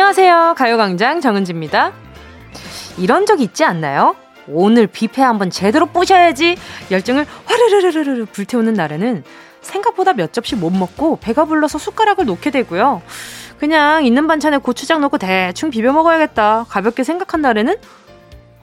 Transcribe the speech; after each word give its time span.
안녕하세요. 0.00 0.54
가요광장 0.56 1.20
정은지입니다. 1.20 1.92
이런 2.96 3.26
적 3.26 3.38
있지 3.42 3.64
않나요? 3.64 4.16
오늘 4.48 4.86
뷔페 4.86 5.20
한번 5.20 5.50
제대로 5.50 5.84
뿌셔야지 5.84 6.56
열정을 6.90 7.26
화르르르르르 7.44 8.24
불태우는 8.24 8.72
날에는 8.72 9.22
생각보다 9.60 10.14
몇 10.14 10.32
접시 10.32 10.56
못 10.56 10.70
먹고 10.70 11.18
배가 11.20 11.44
불러서 11.44 11.76
숟가락을 11.76 12.24
놓게 12.24 12.50
되고요. 12.50 13.02
그냥 13.58 14.06
있는 14.06 14.26
반찬에 14.26 14.56
고추장 14.56 15.02
넣고 15.02 15.18
대충 15.18 15.68
비벼 15.68 15.92
먹어야겠다. 15.92 16.64
가볍게 16.70 17.04
생각한 17.04 17.42
날에는 17.42 17.76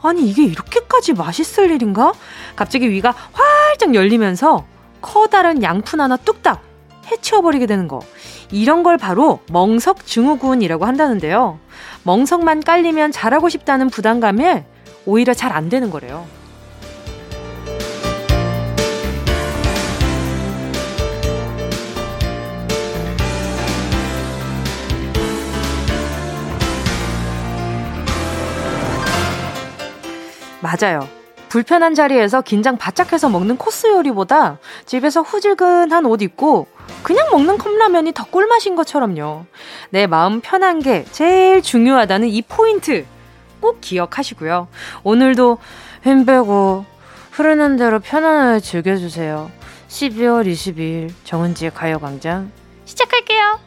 아니 0.02 0.28
이게 0.28 0.44
이렇게까지 0.44 1.14
맛있을 1.14 1.70
일인가? 1.70 2.14
갑자기 2.56 2.90
위가 2.90 3.14
활짝 3.32 3.94
열리면서 3.94 4.66
커다란 5.02 5.62
양푼 5.62 6.02
하나 6.02 6.18
뚝딱 6.18 6.64
해치워버리게 7.12 7.68
되는 7.68 7.88
거. 7.88 8.00
이런 8.52 8.84
걸 8.84 8.98
바로 8.98 9.40
멍석 9.52 10.06
증후군이라고 10.06 10.86
한다는데요. 10.86 11.60
멍석만 12.04 12.64
깔리면 12.64 13.12
잘하고 13.12 13.50
싶다는 13.50 13.90
부담감에 13.90 14.66
오히려 15.06 15.34
잘 15.34 15.52
안 15.52 15.70
되는 15.70 15.90
거래요. 15.90 16.26
맞아요. 30.62 31.17
불편한 31.50 31.94
자리에서 31.94 32.42
긴장 32.42 32.78
바짝 32.78 33.14
해서 33.14 33.30
먹는 33.30 33.58
코스 33.58 33.88
요리보다 33.88 34.60
집에서 34.86 35.22
후질근한 35.22 36.06
옷 36.06 36.22
입고 36.22 36.68
그냥 37.04 37.30
먹는 37.32 37.58
컵라면이 37.58 38.14
더 38.14 38.26
꿀맛인 38.26 38.76
것처럼요. 38.76 39.46
내 39.90 40.08
마음 40.08 40.42
편한 40.42 40.80
게 40.80 41.06
제일 41.12 41.62
중요하다는 41.62 42.28
이 42.30 42.42
포인트 42.42 43.06
꼭 43.60 43.82
기억하시고요. 43.82 44.68
오늘도 45.04 45.58
힘 46.04 46.26
빼고 46.26 46.86
흐르는 47.32 47.78
대로 47.78 48.00
편안하게 48.00 48.60
즐겨주세요. 48.60 49.52
12월 49.88 50.46
22일 50.48 51.12
정은지의 51.24 51.72
가요광장 51.74 52.52
시작할게요. 52.86 53.60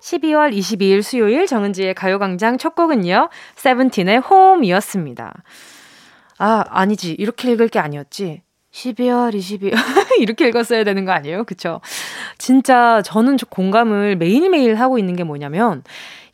12월 0.00 0.52
22일 0.52 1.02
수요일 1.02 1.46
정은지의 1.46 1.94
가요광장 1.94 2.58
첫 2.58 2.74
곡은요. 2.74 3.28
세븐틴의 3.54 4.18
홈이었습니다. 4.18 5.32
아, 6.38 6.64
아니지. 6.68 7.12
이렇게 7.12 7.52
읽을 7.52 7.68
게 7.68 7.78
아니었지. 7.78 8.42
12월 8.72 9.34
22일. 9.34 9.74
이렇게 10.18 10.48
읽었어야 10.48 10.84
되는 10.84 11.04
거 11.04 11.12
아니에요? 11.12 11.44
그쵸? 11.44 11.80
진짜 12.38 13.02
저는 13.04 13.36
저 13.36 13.46
공감을 13.46 14.16
매일매일 14.16 14.76
하고 14.76 14.98
있는 14.98 15.14
게 15.14 15.24
뭐냐면, 15.24 15.84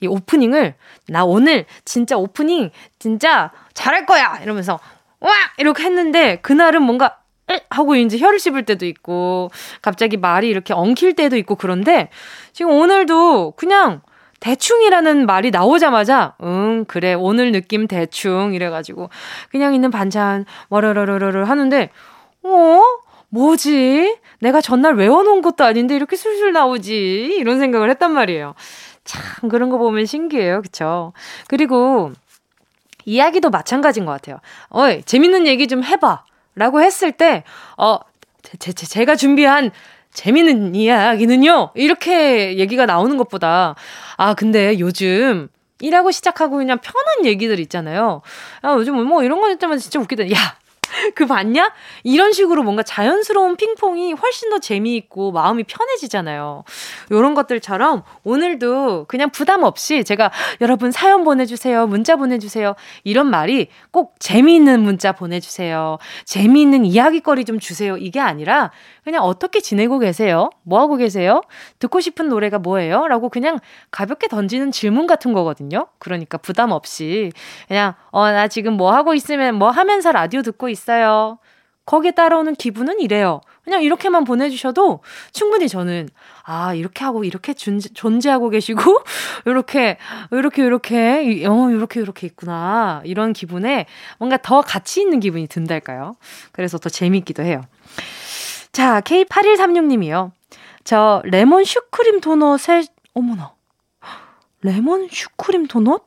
이 0.00 0.06
오프닝을, 0.06 0.74
나 1.08 1.24
오늘 1.24 1.66
진짜 1.84 2.16
오프닝 2.16 2.70
진짜 2.98 3.50
잘할 3.74 4.06
거야! 4.06 4.38
이러면서, 4.42 4.78
와! 5.20 5.32
이렇게 5.58 5.82
했는데, 5.84 6.36
그날은 6.36 6.82
뭔가, 6.82 7.18
하고 7.70 7.96
이제 7.96 8.18
혀를 8.18 8.38
씹을 8.38 8.64
때도 8.64 8.86
있고, 8.86 9.50
갑자기 9.82 10.16
말이 10.16 10.48
이렇게 10.48 10.72
엉킬 10.72 11.14
때도 11.14 11.36
있고 11.38 11.56
그런데, 11.56 12.08
지금 12.52 12.72
오늘도 12.72 13.54
그냥 13.56 14.02
대충이라는 14.40 15.26
말이 15.26 15.50
나오자마자, 15.50 16.34
응, 16.42 16.84
그래, 16.86 17.14
오늘 17.14 17.52
느낌 17.52 17.86
대충, 17.86 18.54
이래가지고, 18.54 19.10
그냥 19.50 19.74
있는 19.74 19.90
반찬, 19.90 20.44
와라라라라를 20.68 21.48
하는데, 21.48 21.90
어? 22.42 22.82
뭐지? 23.30 24.16
내가 24.40 24.60
전날 24.60 24.94
외워놓은 24.94 25.42
것도 25.42 25.64
아닌데 25.64 25.94
이렇게 25.94 26.16
술술 26.16 26.52
나오지? 26.52 27.36
이런 27.38 27.58
생각을 27.58 27.90
했단 27.90 28.12
말이에요. 28.12 28.54
참, 29.04 29.48
그런 29.50 29.68
거 29.70 29.78
보면 29.78 30.06
신기해요. 30.06 30.62
그쵸? 30.62 31.12
그리고, 31.48 32.12
이야기도 33.04 33.50
마찬가지인 33.50 34.06
것 34.06 34.12
같아요. 34.12 34.38
어이, 34.68 35.02
재밌는 35.02 35.46
얘기 35.46 35.66
좀 35.66 35.82
해봐. 35.82 36.24
라고 36.54 36.82
했을 36.82 37.12
때, 37.12 37.44
어, 37.76 37.98
제, 38.42 38.72
제, 38.72 38.86
제가 38.86 39.16
준비한 39.16 39.70
재밌는 40.18 40.74
이야기는요, 40.74 41.70
이렇게 41.74 42.58
얘기가 42.58 42.86
나오는 42.86 43.16
것보다, 43.16 43.76
아, 44.16 44.34
근데 44.34 44.80
요즘, 44.80 45.48
일하고 45.80 46.10
시작하고 46.10 46.56
그냥 46.56 46.78
편한 46.78 47.24
얘기들 47.24 47.60
있잖아요. 47.60 48.22
아, 48.62 48.74
요즘 48.74 48.96
뭐 49.06 49.22
이런 49.22 49.40
거 49.40 49.48
있다면 49.48 49.78
진짜 49.78 50.00
웃기다. 50.00 50.28
야, 50.32 50.36
그 51.14 51.26
봤냐? 51.26 51.72
이런 52.02 52.32
식으로 52.32 52.62
뭔가 52.62 52.82
자연스러운 52.82 53.56
핑퐁이 53.56 54.12
훨씬 54.14 54.50
더 54.50 54.58
재미있고 54.58 55.32
마음이 55.32 55.64
편해지잖아요. 55.64 56.64
요런 57.10 57.34
것들처럼 57.34 58.02
오늘도 58.24 59.06
그냥 59.06 59.30
부담 59.30 59.62
없이 59.62 60.04
제가 60.04 60.30
여러분 60.60 60.90
사연 60.90 61.24
보내주세요. 61.24 61.86
문자 61.86 62.16
보내주세요. 62.16 62.74
이런 63.04 63.28
말이 63.28 63.68
꼭 63.90 64.14
재미있는 64.18 64.80
문자 64.80 65.12
보내주세요. 65.12 65.98
재미있는 66.24 66.84
이야기거리 66.84 67.44
좀 67.44 67.58
주세요. 67.58 67.96
이게 67.96 68.20
아니라 68.20 68.70
그냥 69.04 69.22
어떻게 69.22 69.60
지내고 69.60 69.98
계세요? 69.98 70.50
뭐 70.62 70.80
하고 70.80 70.96
계세요? 70.96 71.42
듣고 71.78 72.00
싶은 72.00 72.28
노래가 72.28 72.58
뭐예요? 72.58 73.06
라고 73.08 73.28
그냥 73.28 73.58
가볍게 73.90 74.28
던지는 74.28 74.70
질문 74.70 75.06
같은 75.06 75.32
거거든요. 75.32 75.86
그러니까 75.98 76.38
부담 76.38 76.72
없이 76.72 77.32
그냥 77.68 77.94
어, 78.10 78.30
나 78.30 78.48
지금 78.48 78.74
뭐 78.74 78.92
하고 78.92 79.14
있으면 79.14 79.54
뭐 79.54 79.70
하면서 79.70 80.12
라디오 80.12 80.42
듣고 80.42 80.68
있어요. 80.68 80.77
거기에 81.88 82.10
따라오는 82.10 82.54
기분은 82.54 83.00
이래요. 83.00 83.40
그냥 83.64 83.82
이렇게만 83.82 84.24
보내주셔도 84.24 85.00
충분히 85.32 85.68
저는, 85.68 86.10
아, 86.44 86.74
이렇게 86.74 87.02
하고, 87.04 87.24
이렇게 87.24 87.54
존재, 87.54 87.88
존재하고 87.88 88.50
계시고, 88.50 88.80
이렇게, 89.46 89.96
이렇게, 90.30 90.64
이렇게, 90.64 91.46
어, 91.46 91.70
이렇게, 91.70 92.00
이렇게 92.00 92.26
있구나. 92.26 93.00
이런 93.04 93.32
기분에 93.32 93.86
뭔가 94.18 94.36
더 94.36 94.60
가치 94.60 95.00
있는 95.00 95.18
기분이 95.20 95.46
든달까요? 95.46 96.16
그래서 96.52 96.76
더 96.76 96.90
재밌기도 96.90 97.42
해요. 97.42 97.62
자, 98.72 99.00
K8136님이요. 99.00 100.32
저 100.84 101.22
레몬 101.24 101.64
슈크림 101.64 102.20
도넛에, 102.20 102.84
어머나. 103.14 103.52
레몬 104.60 105.08
슈크림 105.10 105.68
도넛? 105.68 106.02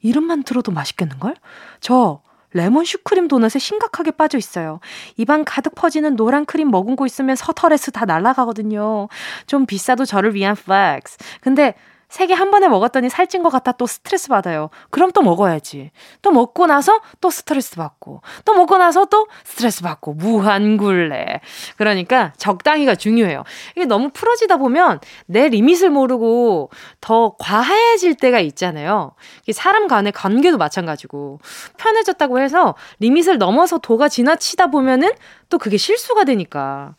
이름만 0.00 0.42
들어도 0.42 0.72
맛있겠는걸? 0.72 1.36
저 1.80 2.22
레몬 2.52 2.84
슈크림 2.84 3.28
도넛에 3.28 3.58
심각하게 3.58 4.12
빠져 4.12 4.38
있어요. 4.38 4.80
입안 5.16 5.44
가득 5.44 5.74
퍼지는 5.74 6.16
노란 6.16 6.44
크림 6.44 6.70
머금고 6.70 7.06
있으면 7.06 7.36
서터레스 7.36 7.92
다 7.92 8.04
날아가거든요. 8.04 9.08
좀 9.46 9.66
비싸도 9.66 10.04
저를 10.04 10.34
위한 10.34 10.54
flex. 10.54 11.18
근데 11.40 11.74
세 12.12 12.26
개 12.26 12.34
한 12.34 12.50
번에 12.50 12.68
먹었더니 12.68 13.08
살찐 13.08 13.42
것 13.42 13.48
같아 13.48 13.72
또 13.72 13.86
스트레스 13.86 14.28
받아요. 14.28 14.68
그럼 14.90 15.12
또 15.12 15.22
먹어야지. 15.22 15.92
또 16.20 16.30
먹고 16.30 16.66
나서 16.66 17.00
또 17.22 17.30
스트레스 17.30 17.76
받고, 17.76 18.20
또 18.44 18.52
먹고 18.52 18.76
나서 18.76 19.06
또 19.06 19.28
스트레스 19.44 19.82
받고, 19.82 20.12
무한굴레. 20.14 21.40
그러니까 21.78 22.34
적당히가 22.36 22.96
중요해요. 22.96 23.44
이게 23.76 23.86
너무 23.86 24.10
풀어지다 24.12 24.58
보면 24.58 25.00
내 25.24 25.48
리밋을 25.48 25.88
모르고 25.88 26.68
더 27.00 27.34
과해질 27.38 28.16
때가 28.16 28.40
있잖아요. 28.40 29.12
사람 29.50 29.88
간의 29.88 30.12
관계도 30.12 30.58
마찬가지고. 30.58 31.40
편해졌다고 31.78 32.40
해서 32.40 32.74
리밋을 33.00 33.38
넘어서 33.38 33.78
도가 33.78 34.10
지나치다 34.10 34.66
보면은 34.66 35.10
또 35.48 35.56
그게 35.56 35.78
실수가 35.78 36.24
되니까. 36.24 36.94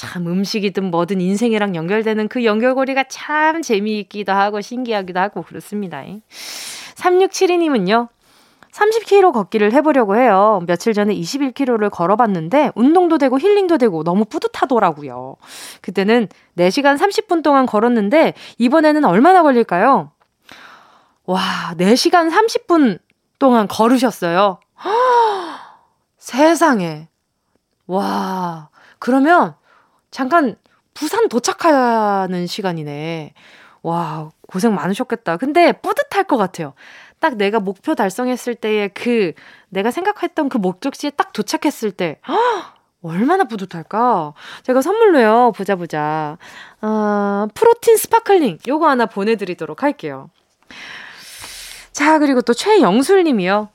참 0.00 0.26
음식이든 0.26 0.90
뭐든 0.90 1.20
인생이랑 1.20 1.76
연결되는 1.76 2.28
그 2.28 2.46
연결고리가 2.46 3.04
참 3.10 3.60
재미있기도 3.60 4.32
하고 4.32 4.62
신기하기도 4.62 5.20
하고 5.20 5.42
그렇습니다. 5.42 6.02
3672님은요. 6.94 8.08
30km 8.72 9.34
걷기를 9.34 9.74
해보려고 9.74 10.16
해요. 10.16 10.62
며칠 10.66 10.94
전에 10.94 11.14
21km를 11.14 11.90
걸어봤는데 11.90 12.72
운동도 12.76 13.18
되고 13.18 13.38
힐링도 13.38 13.76
되고 13.76 14.02
너무 14.02 14.24
뿌듯하더라고요. 14.24 15.36
그때는 15.82 16.28
4시간 16.56 16.96
30분 16.96 17.42
동안 17.42 17.66
걸었는데 17.66 18.32
이번에는 18.56 19.04
얼마나 19.04 19.42
걸릴까요? 19.42 20.12
와, 21.26 21.74
4시간 21.76 22.30
30분 22.30 23.00
동안 23.38 23.68
걸으셨어요. 23.68 24.60
세상에. 26.16 27.08
와, 27.86 28.70
그러면 28.98 29.59
잠깐 30.10 30.56
부산 30.94 31.28
도착하는 31.28 32.46
시간이네. 32.46 33.32
와, 33.82 34.30
고생 34.46 34.74
많으셨겠다. 34.74 35.36
근데 35.38 35.72
뿌듯할 35.72 36.24
것 36.24 36.36
같아요. 36.36 36.74
딱 37.18 37.36
내가 37.36 37.60
목표 37.60 37.94
달성했을 37.94 38.54
때의 38.54 38.90
그, 38.94 39.32
내가 39.68 39.90
생각했던 39.90 40.48
그 40.48 40.58
목적지에 40.58 41.10
딱 41.10 41.32
도착했을 41.32 41.92
때, 41.92 42.18
허! 42.28 42.34
얼마나 43.02 43.44
뿌듯할까? 43.44 44.34
제가 44.62 44.82
선물로요, 44.82 45.52
보자, 45.56 45.76
보자. 45.76 46.36
어, 46.82 47.46
프로틴 47.54 47.96
sparkling, 47.96 48.58
요거 48.68 48.88
하나 48.88 49.06
보내드리도록 49.06 49.82
할게요. 49.82 50.28
자, 51.92 52.18
그리고 52.18 52.42
또 52.42 52.52
최영술 52.52 53.24
님이요. 53.24 53.68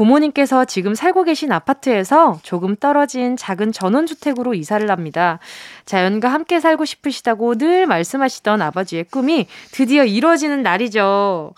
부모님께서 0.00 0.64
지금 0.64 0.94
살고 0.94 1.24
계신 1.24 1.52
아파트에서 1.52 2.38
조금 2.42 2.74
떨어진 2.74 3.36
작은 3.36 3.70
전원주택으로 3.70 4.54
이사를 4.54 4.90
합니다. 4.90 5.40
자연과 5.84 6.28
함께 6.28 6.58
살고 6.58 6.86
싶으시다고 6.86 7.56
늘 7.56 7.86
말씀하시던 7.86 8.62
아버지의 8.62 9.04
꿈이 9.04 9.46
드디어 9.72 10.04
이루어지는 10.04 10.62
날이죠. 10.62 11.52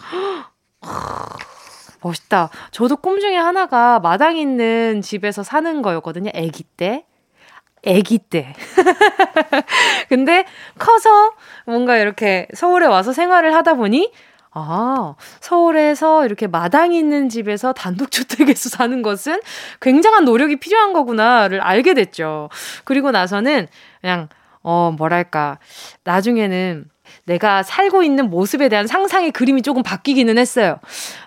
멋있다. 2.03 2.51
저도 2.73 2.97
꿈 2.97 3.21
중에 3.21 3.37
하나가 3.37 4.01
마당 4.01 4.37
있는 4.37 5.03
집에서 5.03 5.45
사는 5.45 5.81
거였거든요. 5.81 6.33
아기 6.35 6.65
때. 6.65 7.05
아기 7.87 8.19
때. 8.19 8.55
근데 10.11 10.45
커서 10.81 11.33
뭔가 11.65 11.97
이렇게 11.97 12.49
서울에 12.55 12.87
와서 12.87 13.13
생활을 13.13 13.55
하다 13.55 13.75
보니 13.75 14.11
아, 14.55 15.15
서울에서 15.41 16.27
이렇게 16.27 16.47
마당 16.47 16.93
있는 16.93 17.29
집에서 17.29 17.73
단독주택에서 17.73 18.69
사는 18.77 19.03
것은 19.03 19.41
굉장한 19.81 20.25
노력이 20.25 20.57
필요한 20.57 20.93
거구나를 20.93 21.61
알게 21.61 21.95
됐죠. 21.95 22.51
그리고 22.85 23.11
나서는 23.11 23.67
그냥, 24.01 24.29
어, 24.63 24.95
뭐랄까. 24.97 25.59
나중에는 26.05 26.85
내가 27.25 27.63
살고 27.63 28.03
있는 28.03 28.31
모습에 28.31 28.69
대한 28.69 28.87
상상의 28.87 29.31
그림이 29.31 29.63
조금 29.63 29.83
바뀌기는 29.83 30.39
했어요. 30.39 30.79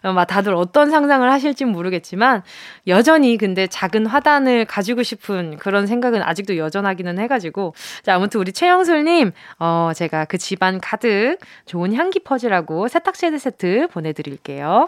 어, 0.03 0.11
막 0.11 0.25
다들 0.25 0.53
어떤 0.53 0.89
상상을 0.89 1.29
하실진 1.31 1.69
모르겠지만 1.69 2.43
여전히 2.87 3.37
근데 3.37 3.67
작은 3.67 4.05
화단을 4.05 4.65
가지고 4.65 5.03
싶은 5.03 5.57
그런 5.57 5.87
생각은 5.87 6.21
아직도 6.21 6.57
여전하기는 6.57 7.19
해가지고 7.19 7.73
자 8.03 8.15
아무튼 8.15 8.39
우리 8.41 8.51
최영술님 8.51 9.31
어 9.59 9.91
제가 9.95 10.25
그 10.25 10.37
집안 10.37 10.79
가득 10.79 11.37
좋은 11.65 11.93
향기 11.93 12.19
퍼지라고 12.19 12.87
세탁세트 12.87 13.37
세트 13.37 13.87
보내드릴게요. 13.91 14.87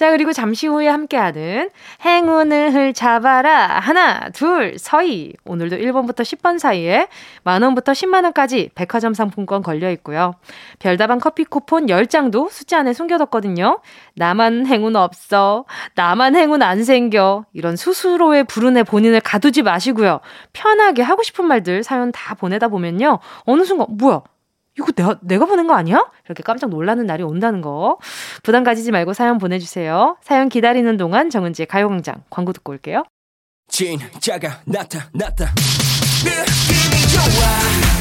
자, 0.00 0.10
그리고 0.12 0.32
잠시 0.32 0.66
후에 0.66 0.88
함께하는 0.88 1.68
행운을 2.02 2.94
잡아라. 2.94 3.80
하나, 3.80 4.30
둘, 4.30 4.78
서희. 4.78 5.34
오늘도 5.44 5.76
1번부터 5.76 6.20
10번 6.22 6.58
사이에 6.58 7.06
만원부터 7.44 7.92
10만원까지 7.92 8.70
백화점 8.74 9.12
상품권 9.12 9.62
걸려 9.62 9.90
있고요. 9.90 10.36
별다방 10.78 11.18
커피 11.18 11.44
쿠폰 11.44 11.84
10장도 11.84 12.48
숫자 12.48 12.78
안에 12.78 12.94
숨겨뒀거든요. 12.94 13.82
나만 14.14 14.66
행운 14.68 14.96
없어. 14.96 15.66
나만 15.96 16.34
행운 16.34 16.62
안 16.62 16.82
생겨. 16.82 17.44
이런 17.52 17.76
스스로의 17.76 18.44
불운에 18.44 18.84
본인을 18.84 19.20
가두지 19.20 19.60
마시고요. 19.60 20.20
편하게 20.54 21.02
하고 21.02 21.22
싶은 21.22 21.44
말들 21.44 21.82
사연 21.82 22.10
다 22.10 22.34
보내다 22.36 22.68
보면요. 22.68 23.18
어느 23.44 23.64
순간, 23.64 23.86
뭐야? 23.90 24.22
이거 24.78 24.92
내가, 24.92 25.18
내가 25.22 25.46
보낸 25.46 25.66
거 25.66 25.74
아니야? 25.74 26.10
이렇게 26.26 26.42
깜짝 26.42 26.70
놀라는 26.70 27.06
날이 27.06 27.22
온다는 27.22 27.60
거. 27.60 27.98
부담 28.42 28.64
가지지 28.64 28.92
말고 28.92 29.12
사연 29.12 29.38
보내주세요. 29.38 30.16
사연 30.22 30.48
기다리는 30.48 30.96
동안 30.96 31.28
정은지의 31.30 31.66
가요광장 31.66 32.22
광고 32.30 32.52
듣고 32.52 32.72
올게요. 32.72 33.04
진짜가 33.68 34.60
나타났다. 34.64 35.46
느낌이 36.24 37.08
좋아. 37.12 37.22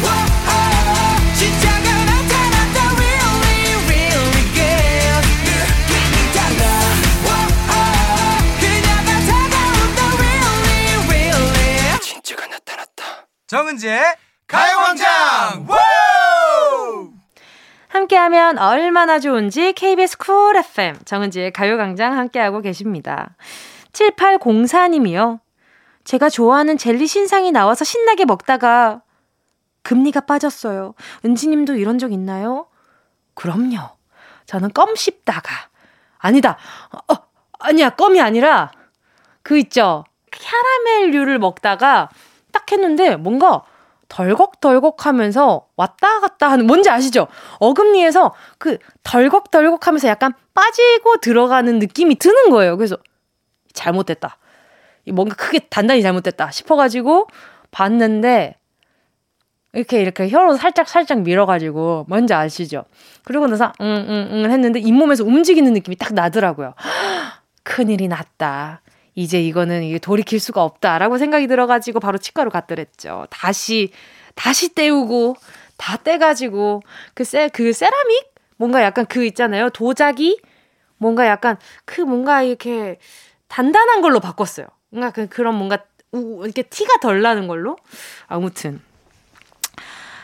오, 0.01 0.07
오, 0.50 1.33
진짜가 1.36 2.06
나타났다. 2.06 2.77
Really, 2.95 3.74
really 3.86 4.44
good. 4.54 5.25
느낌이 5.45 6.16
달라. 6.33 6.63
오, 7.25 7.30
오, 7.69 7.74
그녀가 8.60 9.10
다가온다. 9.27 10.00
Really, 10.18 11.07
really. 11.07 12.00
진짜가 12.01 12.48
나타났다. 12.48 13.27
정은지의 13.48 14.01
가요광장! 14.48 15.68
함께하면 17.90 18.60
얼마나 18.60 19.20
좋은지 19.20 19.74
KBS 19.74 20.18
쿨 20.18 20.56
FM 20.56 20.98
정은지의 21.06 21.52
가요광장 21.52 22.18
함께하고 22.18 22.62
계십니다. 22.62 23.36
7804님이요. 23.92 25.40
제가 26.04 26.30
좋아하는 26.30 26.78
젤리 26.78 27.08
신상이 27.08 27.52
나와서 27.52 27.84
신나게 27.84 28.26
먹다가 28.26 29.02
금리가 29.82 30.22
빠졌어요. 30.22 30.94
은지님도 31.26 31.76
이런 31.76 31.98
적 31.98 32.12
있나요? 32.12 32.68
그럼요. 33.34 33.78
저는 34.46 34.72
껌 34.74 34.96
씹다가 34.96 35.50
아니다. 36.20 36.58
어, 36.92 37.16
아니야 37.60 37.90
껌이 37.90 38.22
아니라 38.22 38.72
그 39.42 39.58
있죠. 39.58 40.04
캐러멜류를 40.32 41.40
먹다가 41.40 42.10
딱 42.52 42.72
했는데 42.72 43.16
뭔가 43.16 43.64
덜걱덜걱 44.10 45.06
하면서 45.06 45.68
왔다 45.76 46.20
갔다 46.20 46.52
하는, 46.52 46.68
뭔지 46.68 46.90
아시죠? 46.90 47.28
어금니에서 47.60 48.34
그 48.58 48.78
덜걱덜걱 49.04 49.88
하면서 49.88 50.08
약간 50.08 50.34
빠지고 50.54 51.18
들어가는 51.18 51.80
느낌이 51.80 52.16
드는 52.16 52.50
거예요. 52.50 52.76
그래서 52.78 52.98
잘못됐다. 53.74 54.38
뭔가 55.14 55.36
크게 55.36 55.60
단단히 55.70 56.02
잘못됐다 56.02 56.52
싶어가지고 56.52 57.28
봤는데 57.72 58.56
이렇게 59.74 60.02
이렇게 60.02 60.30
혀로 60.30 60.58
살짝 60.58 60.90
살짝 60.90 61.22
밀어가지고 61.22 62.06
뭔지 62.08 62.34
아시죠? 62.34 62.86
그리고 63.24 63.48
나서 63.48 63.72
응응응 63.80 64.06
응, 64.10 64.44
응 64.46 64.52
했는데 64.52 64.80
잇몸에서 64.80 65.24
움직이는 65.24 65.74
느낌이 65.74 65.96
딱 65.96 66.14
나더라고요. 66.14 66.74
큰일이 67.64 68.08
났다. 68.08 68.82
이제 69.19 69.42
이거는 69.42 69.83
이게 69.83 70.00
돌이킬 70.00 70.39
수가 70.39 70.63
없다라고 70.63 71.18
생각이 71.18 71.48
들어가지고 71.48 72.00
바로 72.00 72.18
치과로 72.18 72.50
갔더랬죠. 72.50 73.27
다시 73.30 73.92
다시 74.33 74.74
떼우고 74.74 75.36
다 75.75 75.98
떼가지고 75.98 76.81
그세그 77.16 77.74
세라믹 77.74 78.33
뭔가 78.56 78.81
약간 78.81 79.06
그 79.06 79.25
있잖아요 79.25 79.71
도자기 79.71 80.39
뭔가 80.98 81.27
약간 81.27 81.57
그 81.83 82.00
뭔가 82.00 82.44
이렇게 82.44 82.98
단단한 83.50 84.01
걸로 84.01 84.21
바꿨어요. 84.21 84.68
뭔가 84.89 85.12
그 85.12 85.27
그런 85.27 85.56
뭔가 85.56 85.80
우, 86.13 86.45
이렇게 86.45 86.62
티가 86.62 87.00
덜 87.01 87.21
나는 87.21 87.50
걸로 87.50 87.75
아무튼 88.27 88.81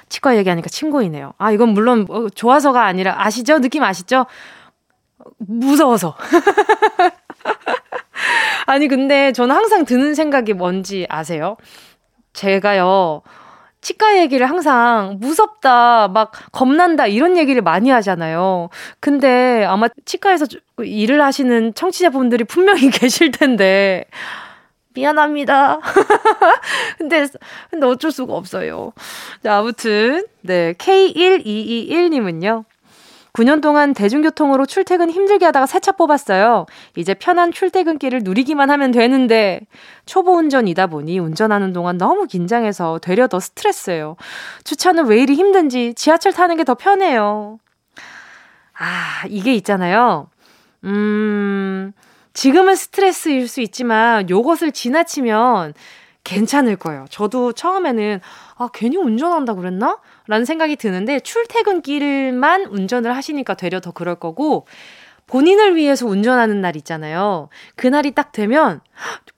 치과 0.08 0.38
얘기하니까 0.38 0.70
친구이네요. 0.70 1.34
아 1.38 1.52
이건 1.52 1.70
물론 1.70 2.06
뭐 2.06 2.30
좋아서가 2.30 2.86
아니라 2.86 3.22
아시죠 3.26 3.60
느낌 3.60 3.84
아시죠? 3.84 4.26
무서워서. 5.38 6.16
아니, 8.66 8.88
근데 8.88 9.32
저는 9.32 9.56
항상 9.56 9.86
드는 9.86 10.16
생각이 10.16 10.54
뭔지 10.54 11.06
아세요? 11.10 11.58
제가요, 12.34 13.22
치과 13.82 14.18
얘기를 14.18 14.50
항상 14.50 15.18
무섭다, 15.20 16.08
막 16.08 16.32
겁난다, 16.52 17.06
이런 17.06 17.38
얘기를 17.38 17.62
많이 17.62 17.92
하잖아요. 17.92 18.70
근데 19.00 19.64
아마 19.66 19.88
치과에서 20.06 20.48
일을 20.80 21.22
하시는 21.22 21.74
청취자분들이 21.76 22.46
분명히 22.46 22.90
계실 22.92 23.32
텐데, 23.32 24.06
미안합니다. 24.96 25.80
근데, 26.98 27.28
근데 27.70 27.86
어쩔 27.86 28.12
수가 28.12 28.34
없어요. 28.34 28.94
자, 29.44 29.58
아무튼, 29.58 30.26
네, 30.42 30.74
K1221 30.74 32.10
님은요. 32.10 32.66
9년 33.36 33.62
동안 33.62 33.94
대중교통으로 33.94 34.66
출퇴근 34.66 35.10
힘들게 35.10 35.46
하다가 35.46 35.66
새 35.66 35.80
차 35.80 35.92
뽑았어요. 35.92 36.66
이제 36.96 37.14
편한 37.14 37.52
출퇴근길을 37.52 38.22
누리기만 38.24 38.72
하면 38.72 38.92
되는데 38.92 39.60
초보 40.06 40.34
운전이다 40.38 40.88
보니 40.88 41.20
운전하는 41.20 41.74
동안 41.74 41.98
너무 41.98 42.26
긴장해서 42.28 43.00
되려 43.04 43.28
더 43.28 43.40
스트레스예요. 43.40 44.16
주차는 44.64 45.06
왜 45.08 45.20
이리 45.22 45.36
힘든지 45.36 45.94
지하철 45.96 46.34
타는 46.34 46.58
게 46.58 46.64
더 46.64 46.74
편해요. 46.76 47.60
아, 48.78 49.24
이게 49.30 49.54
있잖아요. 49.56 50.28
음, 50.86 51.92
지금은 52.34 52.76
스트레스일 52.76 53.48
수 53.48 53.62
있지만 53.62 54.30
요것을 54.30 54.72
지나치면 54.72 55.74
괜찮을 56.24 56.76
거예요. 56.78 57.06
저도 57.12 57.52
처음에는 57.54 58.20
아, 58.58 58.70
괜히 58.74 58.98
운전한다 58.98 59.54
그랬나? 59.54 60.00
라는 60.28 60.46
생각이 60.46 60.76
드는데 60.76 61.20
출퇴근길만 61.20 62.66
운전을 62.66 63.16
하시니까 63.16 63.56
되려 63.56 63.80
더 63.80 63.92
그럴 63.92 64.16
거고 64.16 64.66
본인을 65.28 65.76
위해서 65.76 66.06
운전하는 66.06 66.62
날 66.62 66.76
있잖아요. 66.76 67.50
그날이 67.76 68.12
딱 68.12 68.32
되면 68.32 68.82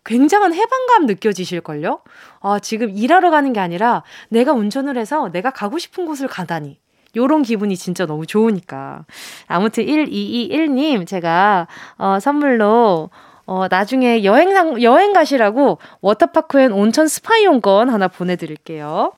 굉장한 0.05 0.53
해방감 0.53 1.05
느껴지실걸요? 1.05 2.01
아, 2.41 2.59
지금 2.59 2.89
일하러 2.89 3.29
가는 3.31 3.53
게 3.53 3.59
아니라 3.59 4.03
내가 4.29 4.51
운전을 4.53 4.97
해서 4.97 5.29
내가 5.31 5.51
가고 5.51 5.77
싶은 5.77 6.05
곳을 6.05 6.27
가다니. 6.27 6.79
요런 7.15 7.41
기분이 7.41 7.77
진짜 7.77 8.05
너무 8.05 8.25
좋으니까. 8.25 9.05
아무튼 9.47 9.85
1221님, 9.85 11.07
제가, 11.07 11.67
어, 11.97 12.19
선물로, 12.19 13.09
어, 13.45 13.67
나중에 13.69 14.25
여행, 14.25 14.51
여행 14.81 15.13
가시라고 15.13 15.79
워터파크 16.01 16.59
and 16.59 16.73
온천 16.73 17.07
스파 17.07 17.37
이용권 17.37 17.89
하나 17.89 18.09
보내드릴게요. 18.09 19.13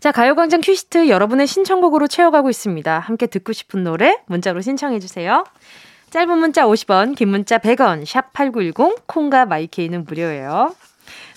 자, 0.00 0.12
가요광장 0.12 0.60
큐시트 0.60 1.08
여러분의 1.08 1.46
신청곡으로 1.46 2.06
채워가고 2.06 2.50
있습니다. 2.50 2.98
함께 2.98 3.26
듣고 3.26 3.52
싶은 3.52 3.84
노래 3.84 4.18
문자로 4.26 4.60
신청해주세요. 4.60 5.44
짧은 6.10 6.38
문자 6.38 6.64
50원, 6.64 7.16
긴 7.16 7.28
문자 7.28 7.58
100원, 7.58 8.04
샵 8.06 8.32
8910, 8.32 9.06
콩과 9.06 9.46
마이케이는 9.46 10.04
무료예요. 10.04 10.74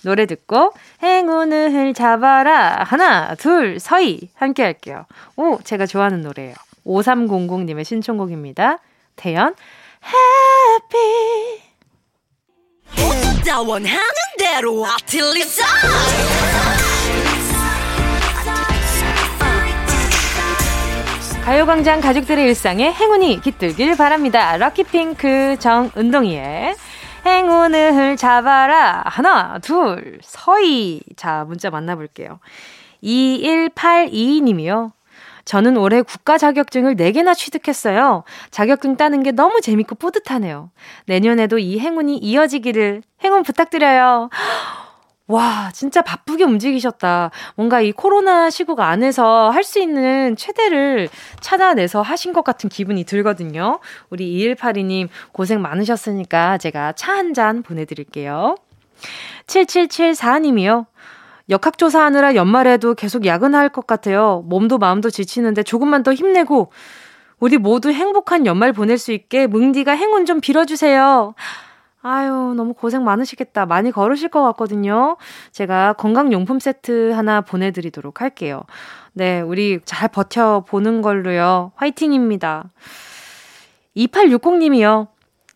노래 0.04 0.26
듣고 0.26 0.74
행운을 1.04 1.94
잡아라 1.94 2.84
하나 2.84 3.36
둘 3.36 3.80
서희 3.80 4.30
함께 4.36 4.64
할게요. 4.64 5.06
오 5.36 5.60
제가 5.64 5.86
좋아하는 5.86 6.22
노래예요. 6.22 6.56
5300님의 6.86 7.84
신청곡입니다. 7.84 8.80
태연 9.16 9.56
해피 10.06 10.98
가요광장 21.50 22.00
가족들의 22.00 22.46
일상에 22.46 22.92
행운이 22.92 23.42
깃들길 23.42 23.98
바랍니다. 23.98 24.56
럭키핑크 24.58 25.58
정은동이의 25.58 26.76
행운을 27.26 28.18
잡아라. 28.18 29.02
하나, 29.08 29.58
둘, 29.58 30.20
서희. 30.22 31.02
자, 31.16 31.46
문자 31.48 31.72
만나볼게요. 31.72 32.40
2182님이요. 33.04 34.92
저는 35.44 35.78
올해 35.78 36.04
국가 36.04 36.38
자격증을 36.38 36.96
4개나 36.96 37.36
취득했어요. 37.36 38.26
자격증 38.52 38.96
따는 38.96 39.24
게 39.24 39.32
너무 39.32 39.60
재밌고 39.60 39.96
뿌듯하네요. 39.96 40.70
내년에도 41.08 41.58
이 41.58 41.80
행운이 41.80 42.18
이어지기를 42.18 43.02
행운 43.24 43.42
부탁드려요. 43.42 44.30
와, 45.30 45.70
진짜 45.74 46.02
바쁘게 46.02 46.44
움직이셨다. 46.44 47.30
뭔가 47.56 47.82
이 47.82 47.92
코로나 47.92 48.50
시국 48.50 48.80
안에서 48.80 49.52
할 49.52 49.64
수 49.64 49.80
있는 49.80 50.36
최대를 50.36 51.08
찾아내서 51.42 52.02
하신 52.02 52.34
것 52.34 52.44
같은 52.44 52.68
기분이 52.70 53.04
들거든요. 53.04 53.80
우리 54.10 54.26
2182님 54.56 55.08
고생 55.32 55.62
많으셨으니까 55.62 56.58
제가 56.58 56.94
차 56.94 57.14
한 57.14 57.34
잔 57.36 57.62
보내드릴게요. 57.62 58.56
7774님이요. 59.46 60.86
역학조사하느라 61.52 62.34
연말에도 62.36 62.96
계속 62.96 63.26
야근할 63.26 63.70
것 63.70 63.86
같아요. 63.86 64.44
몸도 64.48 64.80
마음도 64.80 65.10
지치는데 65.12 65.62
조금만 65.64 66.02
더 66.04 66.14
힘내고 66.14 66.72
우리 67.40 67.58
모두 67.58 67.92
행복한 67.92 68.46
연말 68.48 68.74
보낼 68.74 68.98
수 68.98 69.12
있게 69.12 69.46
뭉디가 69.48 69.92
행운 69.92 70.26
좀 70.26 70.42
빌어주세요. 70.42 71.36
아유, 72.02 72.54
너무 72.56 72.74
고생 72.74 73.04
많으시겠다. 73.04 73.66
많이 73.66 73.92
걸으실 73.92 74.30
것 74.30 74.42
같거든요. 74.44 75.18
제가 75.52 75.94
건강용품 75.94 76.60
세트 76.60 77.12
하나 77.12 77.42
보내드리도록 77.42 78.22
할게요. 78.22 78.64
네, 79.14 79.42
우리 79.42 79.80
잘 79.84 80.08
버텨보는 80.08 81.02
걸로요. 81.02 81.74
화이팅입니다. 81.76 82.70
2860님이요. 83.98 85.08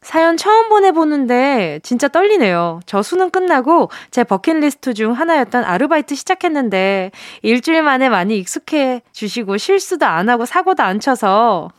사연 0.01 0.35
처음 0.35 0.67
보내보는데 0.67 1.79
진짜 1.81 2.09
떨리네요. 2.09 2.81
저 2.85 3.01
수능 3.01 3.29
끝나고 3.29 3.89
제 4.11 4.25
버킷리스트 4.25 4.93
중 4.93 5.13
하나였던 5.13 5.63
아르바이트 5.63 6.13
시작했는데 6.13 7.11
일주일 7.41 7.83
만에 7.83 8.09
많이 8.09 8.37
익숙해 8.37 9.01
주시고 9.13 9.55
실수도 9.55 10.05
안 10.05 10.27
하고 10.27 10.45
사고도 10.45 10.83
안 10.83 10.99
쳐서 10.99 11.69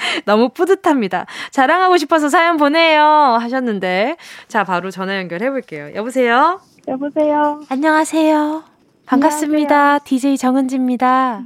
너무 0.26 0.48
뿌듯합니다. 0.50 1.26
자랑하고 1.50 1.96
싶어서 1.96 2.28
사연 2.28 2.56
보내요. 2.56 3.02
하셨는데. 3.40 4.16
자, 4.48 4.64
바로 4.64 4.90
전화 4.90 5.16
연결해 5.16 5.50
볼게요. 5.50 5.90
여보세요? 5.94 6.60
여보세요? 6.88 7.60
안녕하세요. 7.68 8.64
반갑습니다. 9.06 9.74
안녕하세요. 9.74 10.04
DJ 10.04 10.36
정은지입니다. 10.36 11.42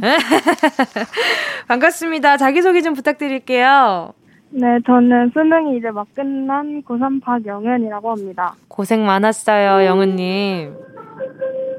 반갑습니다. 1.66 2.36
자기소개 2.36 2.80
좀 2.82 2.94
부탁드릴게요. 2.94 4.12
네, 4.50 4.78
저는 4.86 5.30
수능이 5.34 5.76
이제 5.78 5.90
막 5.90 6.06
끝난 6.14 6.82
고3 6.82 7.20
박영은이라고 7.22 8.10
합니다. 8.12 8.54
고생 8.68 9.04
많았어요, 9.04 9.84
영은님. 9.84 10.74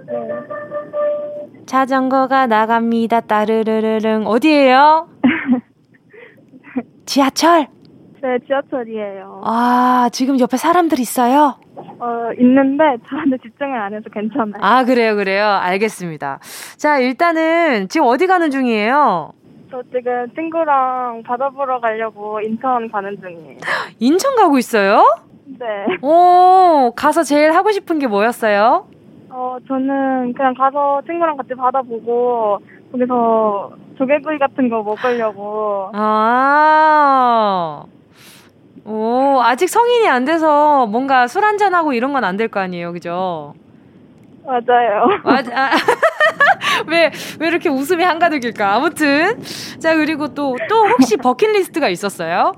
네. 0.08 0.18
자전거가 1.66 2.48
나갑니다. 2.48 3.22
따르르르릉. 3.22 4.28
어디에요? 4.28 5.08
지하철? 7.10 7.66
네, 8.22 8.38
지하철이에요. 8.46 9.42
아, 9.44 10.10
지금 10.12 10.40
옆에 10.40 10.58
사람들 10.58 11.00
있어요? 11.00 11.56
어, 11.76 12.30
있는데 12.40 12.84
저한테 13.10 13.38
집중을 13.42 13.76
안 13.76 13.96
해서 13.96 14.04
괜찮아요. 14.14 14.54
아, 14.62 14.84
그래요, 14.84 15.16
그래요. 15.16 15.44
알겠습니다. 15.48 16.38
자, 16.78 17.00
일단은 17.00 17.88
지금 17.90 18.06
어디 18.06 18.28
가는 18.28 18.52
중이에요? 18.52 19.32
저 19.72 19.82
지금 19.92 20.28
친구랑 20.36 21.24
바다 21.26 21.50
보러 21.50 21.80
가려고 21.80 22.40
인천 22.42 22.92
가는 22.92 23.20
중이에요. 23.20 23.58
인천 23.98 24.36
가고 24.36 24.60
있어요? 24.60 25.04
네. 25.48 25.66
오, 26.04 26.92
가서 26.96 27.24
제일 27.24 27.54
하고 27.56 27.72
싶은 27.72 27.98
게 27.98 28.06
뭐였어요? 28.06 28.86
어, 29.32 29.58
저는 29.68 30.34
그냥 30.34 30.54
가서 30.54 31.02
친구랑 31.08 31.38
같이 31.38 31.56
바다 31.56 31.82
보고 31.82 32.60
거기서 32.92 33.72
조개구이 34.00 34.40
같은 34.40 34.70
거 34.70 34.82
먹으려고. 34.82 35.90
아. 35.94 37.84
오, 38.86 39.40
아직 39.44 39.68
성인이 39.68 40.08
안 40.08 40.24
돼서 40.26 40.88
뭔가 40.88 41.28
술 41.28 41.44
한잔하고 41.44 41.92
이런 41.94 42.14
건 42.14 42.24
안 42.24 42.38
될 42.38 42.48
거 42.48 42.60
아니에요, 42.62 42.94
그죠? 42.94 43.54
맞아요. 44.46 45.10
맞아. 45.24 45.52
아, 45.54 45.70
왜, 46.88 47.12
왜 47.40 47.48
이렇게 47.48 47.70
웃음이 47.70 48.04
한가득일까? 48.04 48.74
아무튼. 48.74 49.38
자, 49.80 49.94
그리고 49.96 50.34
또, 50.34 50.56
또 50.70 50.88
혹시 50.88 51.18
버킷리스트가 51.18 51.90
있었어요? 51.90 52.54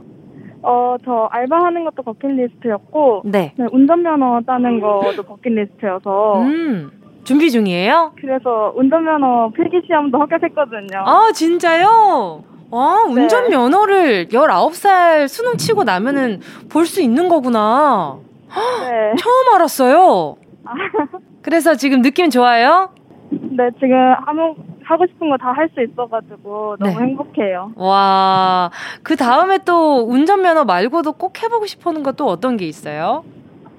어, 0.62 0.96
저 1.04 1.28
알바하는 1.32 1.84
것도 1.86 2.04
버킷리스트였고. 2.04 3.24
네. 3.26 3.54
네 3.58 3.66
운전면허 3.72 4.42
따는 4.46 4.80
것도 4.80 5.24
버킷리스트여서. 5.24 6.42
음. 6.44 6.92
준비 7.24 7.52
중이에요? 7.52 8.14
그래서 8.20 8.74
운전면허 8.76 9.52
필기 9.56 9.82
시험도 9.86 10.20
합격했거든요. 10.20 11.00
아, 11.06 11.32
진짜요? 11.34 12.44
아, 12.72 13.04
운전면허를 13.08 14.28
네. 14.28 14.38
19살 14.38 15.28
수능 15.28 15.58
치고 15.58 15.84
나면은 15.84 16.40
볼 16.70 16.86
수 16.86 17.02
있는 17.02 17.30
거구나. 17.30 18.18
네. 18.50 19.14
처음 19.22 19.56
알았어요. 19.56 20.36
아. 20.66 20.72
그래서 21.42 21.76
지금 21.76 22.02
느낌 22.02 22.30
좋아요? 22.30 22.90
네, 23.32 23.70
지금 23.80 23.96
아무 24.26 24.56
하고 24.84 25.06
싶은 25.08 25.30
거 25.30 25.38
다 25.38 25.52
할 25.54 25.70
수 25.74 25.82
있어가지고 25.82 26.76
너무 26.80 26.92
네. 27.00 27.06
행복해요. 27.06 27.72
와, 27.76 28.70
그 29.04 29.16
다음에 29.16 29.60
또 29.60 30.06
운전면허 30.08 30.66
말고도 30.66 31.14
꼭 31.14 31.42
해보고 31.42 31.66
싶어하는 31.66 32.04
것도 32.04 32.26
어떤 32.28 32.58
게 32.58 32.66
있어요? 32.66 33.24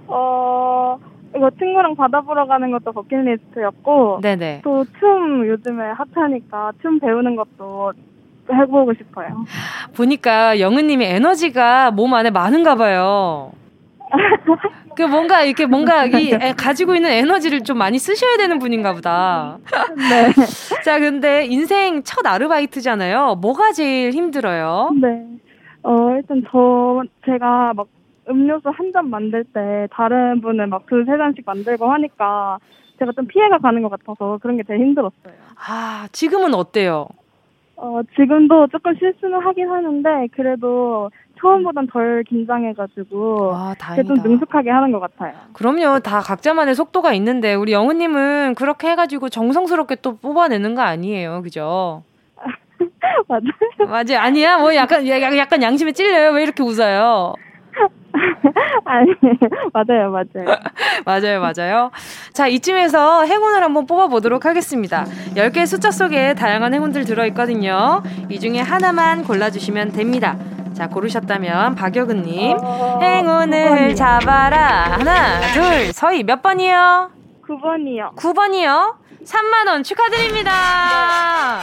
어, 0.06 0.96
이거 1.34 1.50
친구랑 1.58 1.96
바다 1.96 2.20
보러 2.20 2.46
가는 2.46 2.70
것도 2.70 2.92
버킷리스트였고, 2.92 4.20
네네. 4.22 4.60
또 4.64 4.84
춤 4.98 5.46
요즘에 5.46 5.82
핫하니까 6.14 6.72
춤 6.82 6.98
배우는 7.00 7.36
것도 7.36 7.92
해보고 8.52 8.92
싶어요. 8.94 9.44
보니까 9.96 10.60
영은님이 10.60 11.04
에너지가 11.06 11.90
몸 11.92 12.12
안에 12.14 12.30
많은가 12.30 12.74
봐요. 12.74 13.52
그 14.94 15.02
뭔가 15.02 15.42
이렇게 15.42 15.64
뭔가 15.64 16.04
이 16.04 16.30
가지고 16.56 16.94
있는 16.94 17.10
에너지를 17.10 17.62
좀 17.62 17.78
많이 17.78 17.98
쓰셔야 17.98 18.36
되는 18.36 18.58
분인가 18.58 18.92
보다. 18.92 19.56
네. 19.96 20.32
자, 20.84 20.98
근데 20.98 21.46
인생 21.46 22.02
첫 22.02 22.26
아르바이트잖아요. 22.26 23.36
뭐가 23.40 23.72
제일 23.72 24.10
힘들어요? 24.12 24.90
네. 25.00 25.24
어, 25.84 26.10
일단 26.16 26.42
저 26.50 27.02
제가 27.24 27.72
막 27.74 27.86
음료수 28.28 28.68
한 28.68 28.92
잔 28.92 29.08
만들 29.10 29.44
때 29.44 29.88
다른 29.90 30.40
분은 30.40 30.68
막 30.68 30.86
두 30.86 31.04
세 31.04 31.16
잔씩 31.16 31.44
만들고 31.46 31.90
하니까 31.92 32.58
제가 32.98 33.12
좀 33.12 33.26
피해가 33.26 33.58
가는 33.58 33.82
것 33.82 33.88
같아서 33.90 34.38
그런 34.40 34.56
게 34.56 34.62
제일 34.66 34.80
힘들었어요. 34.80 35.32
아, 35.56 36.06
지금은 36.12 36.54
어때요? 36.54 37.08
어, 37.76 38.00
지금도 38.14 38.68
조금 38.68 38.94
실수는 38.96 39.40
하긴 39.40 39.68
하는데 39.68 40.28
그래도 40.36 41.10
처음보단 41.40 41.88
덜 41.88 42.22
긴장해가지고 42.28 43.54
아, 43.54 43.74
좀 44.06 44.16
능숙하게 44.22 44.70
하는 44.70 44.92
것 44.92 45.00
같아요. 45.00 45.32
그럼요. 45.54 45.98
다 46.00 46.20
각자만의 46.20 46.76
속도가 46.76 47.12
있는데 47.14 47.54
우리 47.54 47.72
영은님은 47.72 48.54
그렇게 48.54 48.88
해가지고 48.90 49.30
정성스럽게 49.30 49.96
또 49.96 50.16
뽑아내는 50.18 50.76
거 50.76 50.82
아니에요, 50.82 51.42
그죠? 51.42 52.04
맞아요. 53.26 53.42
맞아요. 53.88 54.18
아니야. 54.20 54.58
뭐 54.58 54.74
약간 54.76 55.06
약간 55.08 55.62
양심에 55.62 55.90
찔려요. 55.92 56.32
왜 56.32 56.42
이렇게 56.44 56.62
웃어요? 56.62 57.34
아니, 58.84 59.10
맞아요, 59.72 60.10
맞아요. 60.10 60.58
맞아요, 61.04 61.40
맞아요. 61.40 61.90
자, 62.32 62.46
이쯤에서 62.46 63.24
행운을 63.24 63.62
한번 63.62 63.86
뽑아보도록 63.86 64.44
하겠습니다. 64.44 65.04
10개의 65.34 65.66
숫자 65.66 65.90
속에 65.90 66.34
다양한 66.34 66.74
행운들 66.74 67.04
들어있거든요. 67.04 68.02
이 68.28 68.38
중에 68.38 68.60
하나만 68.60 69.24
골라주시면 69.24 69.92
됩니다. 69.92 70.36
자, 70.74 70.88
고르셨다면 70.88 71.74
박여근님 71.74 72.56
어... 72.60 72.98
행운을 73.02 73.92
9번이요. 73.92 73.96
잡아라. 73.96 74.92
하나, 74.92 75.40
둘, 75.52 75.92
서희 75.92 76.22
몇 76.22 76.42
번이요? 76.42 77.10
9번이요. 77.46 78.14
9번이요? 78.16 78.94
3만원 79.24 79.84
축하드립니다. 79.84 81.60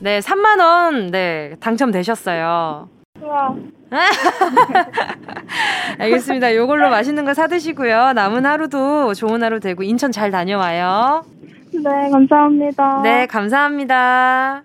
네, 0.00 0.20
3만원, 0.20 1.10
네, 1.10 1.56
당첨되셨어요. 1.60 2.88
우와. 3.22 3.54
알겠습니다. 5.98 6.54
요걸로 6.54 6.90
맛있는 6.90 7.24
거 7.24 7.34
사드시고요. 7.34 8.12
남은 8.12 8.46
하루도 8.46 9.14
좋은 9.14 9.42
하루 9.42 9.60
되고 9.60 9.82
인천 9.82 10.12
잘 10.12 10.30
다녀와요. 10.30 11.24
네, 11.72 12.10
감사합니다. 12.10 13.02
네, 13.02 13.26
감사합니다. 13.26 14.62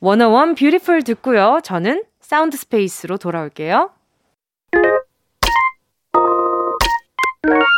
워너원 0.00 0.54
Beautiful 0.54 0.96
oh 0.96 1.04
듣고요. 1.04 1.60
저는 1.62 2.02
사운드 2.20 2.56
스페이스로 2.56 3.16
돌아올게요. 3.16 3.90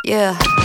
Yeah. 0.08 0.38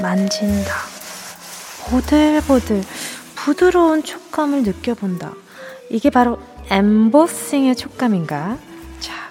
만진다. 0.00 0.72
보들보들 1.88 2.82
부드러운 3.34 4.02
촉감을 4.02 4.62
느껴본다. 4.62 5.32
이게 5.90 6.10
바로 6.10 6.38
엠보싱의 6.70 7.76
촉감인가? 7.76 8.58
자, 9.00 9.30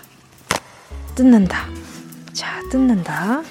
뜯는다. 1.15 1.67
자, 2.32 2.62
뜯는다. 2.70 3.41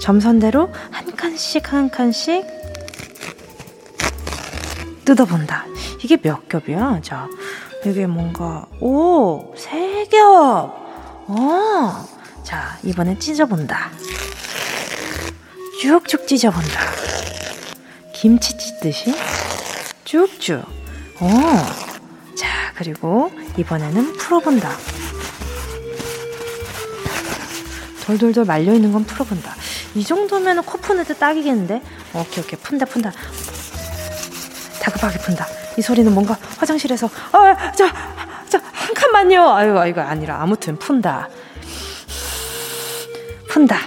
점선대로 0.00 0.72
한 0.90 1.14
칸씩 1.14 1.72
한 1.72 1.90
칸씩 1.90 2.44
뜯어본다. 5.04 5.66
이게 6.02 6.16
몇 6.16 6.48
겹이야? 6.48 7.00
자, 7.02 7.28
이게 7.84 8.06
뭔가, 8.06 8.66
오, 8.80 9.54
세 9.56 10.06
겹! 10.10 10.72
어, 11.28 12.08
자, 12.42 12.78
이번엔 12.82 13.20
찢어본다. 13.20 13.90
쭉쭉 15.80 16.26
찢어본다. 16.26 16.78
김치 18.12 18.54
찢듯이 18.58 19.14
쭉쭉. 20.04 20.62
어. 21.20 21.30
자, 22.36 22.48
그리고 22.74 23.32
이번에는 23.56 24.12
풀어본다. 24.18 24.70
돌돌돌 28.04 28.44
말려있는 28.44 28.92
건 28.92 29.04
풀어본다. 29.04 29.54
이 29.94 30.04
정도면 30.04 30.62
코 30.64 30.76
푸는 30.76 31.04
데 31.06 31.14
딱이겠는데? 31.14 31.80
오케이, 32.12 32.44
오케이. 32.44 32.60
푼다, 32.60 32.84
푼다. 32.84 33.10
다급하게 34.82 35.18
푼다. 35.20 35.46
이 35.78 35.80
소리는 35.80 36.12
뭔가 36.12 36.36
화장실에서, 36.58 37.08
아, 37.32 37.72
자, 37.72 37.90
자, 38.50 38.60
한 38.72 38.92
칸만요. 38.92 39.54
아유, 39.54 39.78
아, 39.78 39.86
이거 39.86 40.02
아니라. 40.02 40.42
아무튼 40.42 40.78
푼다. 40.78 41.30
푼다. 43.48 43.78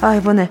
아, 0.00 0.16
이번에 0.16 0.50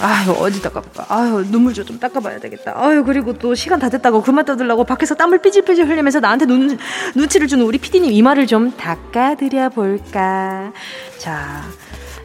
아유 0.00 0.32
어디다 0.32 0.70
깎아 0.70 1.06
아유 1.08 1.44
눈물 1.50 1.72
좀, 1.72 1.84
좀 1.86 1.98
닦아봐야 2.00 2.40
되겠다. 2.40 2.72
아유 2.76 3.04
그리고 3.04 3.32
또 3.38 3.54
시간 3.54 3.78
다 3.78 3.88
됐다고 3.88 4.22
그만 4.22 4.44
떠들라고 4.44 4.84
밖에서 4.84 5.14
땀을 5.14 5.38
삐질삐질 5.38 5.86
흘리면서 5.88 6.20
나한테 6.20 6.46
눈, 6.46 6.78
눈치를 7.14 7.46
주는 7.46 7.64
우리 7.64 7.78
피디님 7.78 8.10
이마를 8.12 8.46
좀 8.46 8.76
닦아드려 8.76 9.70
볼까? 9.70 10.72
자 11.18 11.62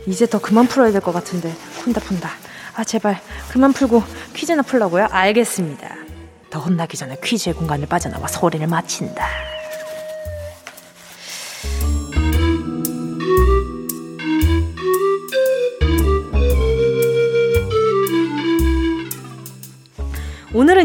이제 0.07 0.25
더 0.25 0.39
그만 0.39 0.65
풀어야 0.67 0.91
될 0.91 1.01
것 1.01 1.11
같은데. 1.13 1.53
푼다 1.83 2.01
푼다. 2.01 2.29
아 2.75 2.83
제발. 2.83 3.19
그만 3.51 3.71
풀고 3.73 4.03
퀴즈나 4.33 4.61
풀라고요? 4.63 5.07
알겠습니다. 5.11 5.95
더 6.49 6.59
혼나기 6.59 6.97
전에 6.97 7.17
퀴즈의 7.23 7.53
공간을 7.53 7.87
빠져나와 7.87 8.27
소리를 8.27 8.65
마친다 8.65 9.25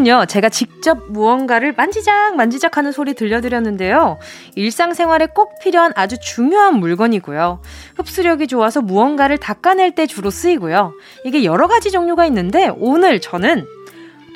오늘은요, 0.04 0.26
제가 0.26 0.50
직접 0.50 1.10
무언가를 1.10 1.72
만지작 1.72 2.36
만지작 2.36 2.76
하는 2.76 2.92
소리 2.92 3.14
들려드렸는데요. 3.14 4.18
일상생활에 4.54 5.28
꼭 5.34 5.58
필요한 5.60 5.92
아주 5.96 6.18
중요한 6.20 6.76
물건이고요. 6.76 7.62
흡수력이 7.96 8.46
좋아서 8.46 8.82
무언가를 8.82 9.38
닦아낼 9.38 9.92
때 9.92 10.06
주로 10.06 10.30
쓰이고요. 10.30 10.92
이게 11.24 11.42
여러 11.44 11.66
가지 11.66 11.90
종류가 11.90 12.26
있는데, 12.26 12.70
오늘 12.76 13.20
저는 13.20 13.66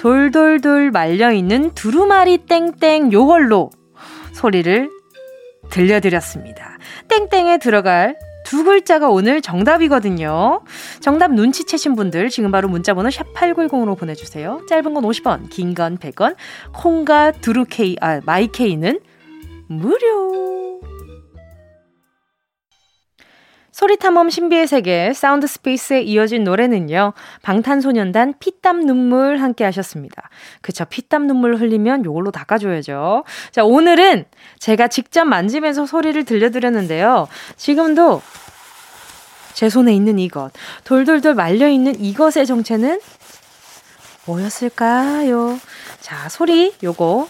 돌돌돌 0.01 0.91
말려있는 0.91 1.75
두루마리 1.75 2.39
땡땡 2.39 3.13
요걸로 3.13 3.71
소리를 4.33 4.91
들려드렸습니다. 5.71 6.79
땡땡에 7.09 7.59
들어갈 7.59 8.17
두 8.49 8.65
글자가 8.65 9.11
오늘 9.11 9.43
정답이거든요. 9.43 10.63
정답 11.01 11.33
눈치채신 11.35 11.95
분들 11.97 12.31
지금 12.31 12.51
바로 12.51 12.69
문자번호 12.69 13.11
샵 13.11 13.31
8910으로 13.35 13.97
보내주세요. 13.99 14.63
짧은 14.69 14.95
건 14.95 15.05
50원, 15.05 15.51
긴 15.51 15.75
건 15.75 15.99
100원, 15.99 16.35
콩과 16.73 17.33
두루케이, 17.43 17.97
아, 18.01 18.21
마이케이는 18.25 19.01
무료. 19.69 20.81
소리탐험 23.79 24.29
신비의 24.29 24.67
세계 24.67 25.13
사운드 25.13 25.47
스페이스에 25.47 26.03
이어진 26.03 26.43
노래는요. 26.43 27.13
방탄소년단 27.43 28.35
피땀 28.41 28.87
눈물 28.87 29.41
함께 29.41 29.63
하셨습니다. 29.63 30.31
그쵸 30.63 30.85
피땀 30.85 31.29
눈물 31.29 31.55
흘리면 31.55 32.05
요걸로 32.05 32.33
닦아줘야죠. 32.33 33.23
자 33.53 33.63
오늘은 33.63 34.25
제가 34.59 34.89
직접 34.89 35.27
만지면서 35.27 35.87
소리를 35.87 36.25
들려드렸는데요. 36.25 37.29
지금도 37.57 38.21
제 39.55 39.69
손에 39.69 39.95
있는 39.95 40.19
이것 40.19 40.51
돌돌돌 40.83 41.35
말려있는 41.35 42.01
이것의 42.01 42.47
정체는 42.47 43.01
뭐였을까요? 44.27 45.57
자 46.01 46.29
소리 46.29 46.75
요거 46.83 47.29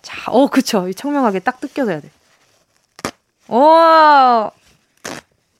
자, 0.00 0.30
어, 0.30 0.46
그쵸. 0.46 0.90
청명하게 0.90 1.40
딱 1.40 1.60
뜯겨져야 1.60 2.00
돼. 2.00 2.10
오! 3.48 4.50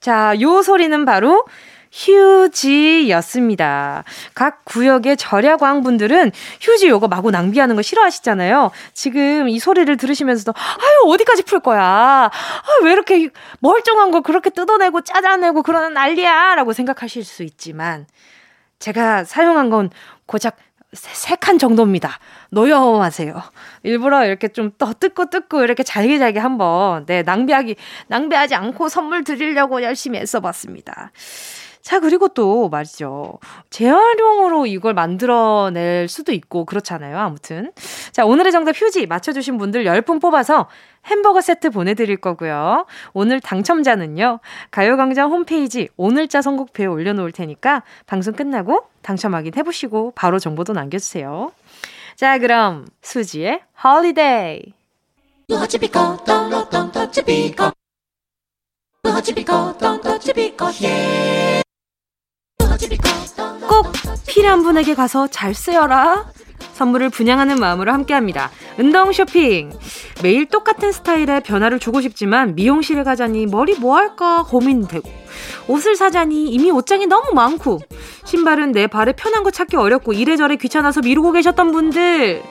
자, 0.01 0.33
요 0.41 0.61
소리는 0.63 1.05
바로 1.05 1.45
휴지였습니다. 1.91 3.53
각 4.33 4.65
구역의 4.65 5.15
절야광 5.17 5.83
분들은 5.83 6.31
휴지 6.59 6.87
요거 6.87 7.07
마구 7.07 7.29
낭비하는 7.29 7.75
거 7.75 7.83
싫어하시잖아요. 7.83 8.71
지금 8.93 9.47
이 9.47 9.59
소리를 9.59 9.95
들으시면서도 9.97 10.53
아유 10.55 11.11
어디까지 11.13 11.43
풀 11.43 11.59
거야? 11.59 11.81
아, 11.83 12.31
왜 12.83 12.93
이렇게 12.93 13.29
멀쩡한 13.59 14.09
거 14.09 14.21
그렇게 14.21 14.49
뜯어내고 14.49 15.01
짜자내고 15.01 15.61
그러는 15.61 15.93
난리야라고 15.93 16.73
생각하실 16.73 17.23
수 17.23 17.43
있지만 17.43 18.07
제가 18.79 19.23
사용한 19.23 19.69
건 19.69 19.91
고작 20.25 20.57
세 20.93 21.35
칸 21.37 21.57
정도입니다. 21.57 22.19
노여워하세요. 22.49 23.41
일부러 23.83 24.25
이렇게 24.25 24.49
좀더 24.49 24.93
뜯고 24.93 25.29
뜯고 25.29 25.63
이렇게 25.63 25.83
잘게 25.83 26.19
잘게 26.19 26.39
한번 26.39 27.05
네 27.05 27.23
낭비하기 27.23 27.75
낭비하지 28.07 28.55
않고 28.55 28.89
선물 28.89 29.23
드리려고 29.23 29.81
열심히 29.83 30.19
애써봤습니다. 30.19 31.11
자, 31.81 31.99
그리고 31.99 32.27
또 32.27 32.69
말이죠. 32.69 33.39
재활용으로 33.69 34.65
이걸 34.65 34.93
만들어낼 34.93 36.07
수도 36.07 36.31
있고 36.31 36.65
그렇잖아요. 36.65 37.17
아무튼. 37.17 37.71
자, 38.11 38.25
오늘의 38.25 38.51
정답 38.51 38.75
휴지 38.75 39.07
맞춰주신 39.07 39.57
분들 39.57 39.85
10분 39.85 40.21
뽑아서 40.21 40.67
햄버거 41.05 41.41
세트 41.41 41.71
보내드릴 41.71 42.17
거고요. 42.17 42.85
오늘 43.13 43.39
당첨자는요. 43.39 44.39
가요광장 44.69 45.31
홈페이지 45.31 45.89
오늘자 45.97 46.41
선곡표에 46.41 46.85
올려놓을 46.85 47.31
테니까 47.31 47.83
방송 48.05 48.33
끝나고 48.33 48.83
당첨 49.01 49.33
확인해보시고 49.33 50.13
바로 50.15 50.37
정보도 50.37 50.73
남겨주세요. 50.73 51.51
자, 52.15 52.37
그럼 52.37 52.85
수지의 53.01 53.61
Holiday. 53.83 54.73
꼭 63.67 63.91
필요한 64.27 64.63
분에게 64.63 64.95
가서 64.95 65.27
잘 65.27 65.53
쓰여라. 65.53 66.31
선물을 66.73 67.09
분양하는 67.09 67.59
마음으로 67.59 67.91
함께합니다. 67.91 68.49
뭉디 68.79 69.11
쇼핑. 69.11 69.71
매일 70.23 70.47
똑같은 70.47 70.91
스타일의 70.91 71.41
변화를 71.41 71.79
주고 71.79 72.01
싶지만 72.01 72.55
미용실에 72.55 73.03
가자니 73.03 73.45
머리 73.45 73.75
뭐 73.75 73.97
할까 73.97 74.43
고민되고 74.43 75.09
옷을 75.67 75.95
사자니 75.95 76.49
이미 76.49 76.71
옷장이 76.71 77.07
너무 77.07 77.33
많고 77.33 77.79
신발은 78.25 78.71
내 78.71 78.87
발에 78.87 79.13
편한 79.13 79.43
거 79.43 79.51
찾기 79.51 79.75
어렵고 79.75 80.13
이래저래 80.13 80.55
귀찮아서 80.55 81.01
미루고 81.01 81.33
계셨던 81.33 81.71
분들 81.71 82.41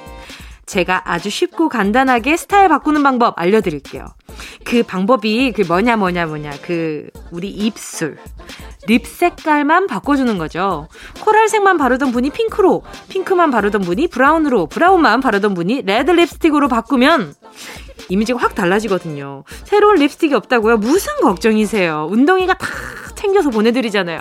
제가 0.66 1.02
아주 1.10 1.30
쉽고 1.30 1.68
간단하게 1.68 2.36
스타일 2.36 2.68
바꾸는 2.68 3.02
방법 3.02 3.34
알려드릴게요. 3.36 4.06
그 4.64 4.84
방법이 4.84 5.52
그 5.52 5.62
뭐냐 5.62 5.96
뭐냐 5.96 6.26
뭐냐 6.26 6.52
그 6.62 7.08
우리 7.32 7.48
입술 7.48 8.16
립 8.86 9.06
색깔만 9.06 9.86
바꿔주는 9.86 10.38
거죠. 10.38 10.88
코랄색만 11.20 11.76
바르던 11.76 12.12
분이 12.12 12.30
핑크로, 12.30 12.82
핑크만 13.08 13.50
바르던 13.50 13.82
분이 13.82 14.08
brown으로, 14.08 14.66
brown만 14.66 15.20
바르던 15.20 15.54
분이 15.54 15.82
red 15.82 16.10
립스틱으로 16.10 16.68
바꾸면 16.68 17.34
이미지가 18.08 18.38
확 18.40 18.54
달라지거든요. 18.54 19.44
새로운 19.64 19.96
립스틱이 19.96 20.34
없다고요? 20.34 20.78
무슨 20.78 21.12
걱정이세요? 21.20 22.08
운동이가 22.10 22.54
다 22.54 22.66
챙겨서 23.14 23.50
보내드리잖아요. 23.50 24.20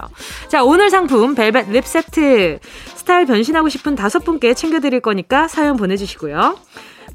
자, 0.50 0.64
오늘 0.64 0.90
상품 0.90 1.34
벨벳 1.34 1.70
lip 1.72 1.86
세트 1.86 2.60
스타일 2.96 3.26
변신하고 3.26 3.70
싶은 3.70 3.96
다섯 3.96 4.20
분께 4.26 4.54
챙겨드릴 4.54 5.00
거니까 5.00 5.48
사연 5.48 5.78
보내주시고요. 5.78 6.58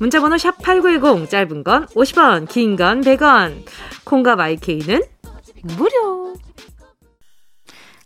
문자번호 0.01 0.39
샵 0.39 0.61
8910 0.63 1.31
짧은 1.31 1.63
건 1.63 1.87
50원 1.89 2.49
긴 2.49 2.77
건 2.77 3.03
100원 3.03 3.63
콩과 4.05 4.35
마이케이는 4.35 5.03
무료 5.77 6.35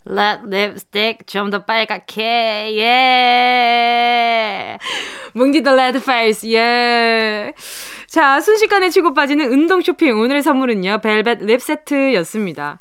Red 0.08 0.46
lipstick 0.46 1.26
좀더 1.26 1.66
빨갛게 1.66 2.78
예 2.78 4.78
뭉디 5.34 5.62
the 5.62 5.76
red 5.76 6.02
face 6.02 6.46
예 6.46 7.52
자, 8.08 8.40
순식간에 8.40 8.88
치고 8.88 9.12
빠지는 9.12 9.52
뭉디 9.52 9.82
쇼핑. 9.82 10.18
오늘의 10.18 10.42
선물은요, 10.42 11.00
벨벳 11.02 11.40
lip 11.42 11.60
세트였습니다. 11.60 12.78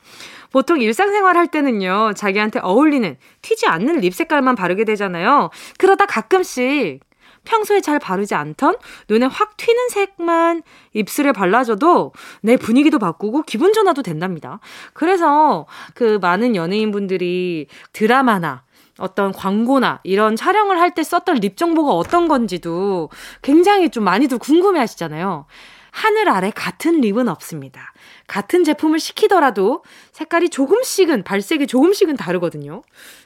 보통 0.54 0.80
일상생활 0.80 1.36
할 1.36 1.48
때는요, 1.48 2.14
자기한테 2.16 2.62
어울리는, 2.64 3.18
튀지 3.42 3.68
않는 3.68 4.00
lip 4.00 4.16
색깔만 4.16 4.56
바르게 4.56 4.86
되잖아요. 4.86 5.50
그러다 5.78 6.06
가끔씩 6.06 7.02
평소에 7.48 7.80
잘 7.82 7.98
바르지 7.98 8.36
않던 8.36 8.76
눈에 9.10 9.26
확 9.26 9.56
튀는 9.56 9.90
색만 9.90 10.64
입술에 10.94 11.32
발라줘도 11.32 12.12
내 12.42 12.58
분위기도 12.58 13.00
바꾸고 13.00 13.44
기분 13.44 13.72
전환도 13.74 14.04
된답니다. 14.04 14.60
그래서 14.94 15.66
그 15.94 16.20
많은 16.22 16.56
연예인분들이 16.56 17.68
드라마나 17.94 18.64
어떤 19.00 19.32
광고나 19.32 20.02
이런 20.04 20.36
촬영을 20.36 20.80
할 20.80 20.94
때 20.94 21.04
썼던 21.04 21.38
립 21.38 21.56
정보가 21.56 21.92
어떤 21.92 22.28
건지도 22.28 23.10
굉장히 23.42 23.90
좀 23.90 24.04
많이들 24.04 24.40
궁금해 24.40 24.80
하시잖아요. 24.80 25.46
하늘 25.92 26.30
아래 26.30 26.52
같은 26.52 27.02
립은 27.02 27.28
없습니다. 27.28 27.94
같은 28.28 28.64
제품을 28.64 29.00
시키더라도 29.00 29.84
색깔이 30.12 30.50
조금씩은, 30.50 31.24
발색이 31.24 31.66
조금씩은 31.68 32.18
다르거든요. 32.18 32.84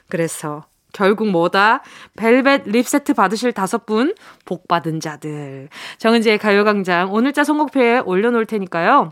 그래서 0.08 0.64
결국 0.92 1.28
뭐다? 1.30 1.82
벨벳 2.16 2.62
립 2.66 2.86
세트 2.86 3.14
받으실 3.14 3.52
다섯 3.52 3.86
분, 3.86 4.14
복 4.44 4.68
받은 4.68 5.00
자들. 5.00 5.68
정은지의 5.98 6.38
가요광장 6.38 7.12
오늘자 7.12 7.44
선곡표에 7.44 8.00
올려놓을 8.00 8.46
테니까요. 8.46 9.10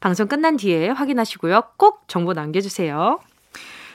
방송 0.00 0.26
끝난 0.26 0.56
뒤에 0.56 0.88
확인하시고요. 0.88 1.62
꼭 1.76 2.04
정보 2.08 2.32
남겨주세요. 2.32 3.20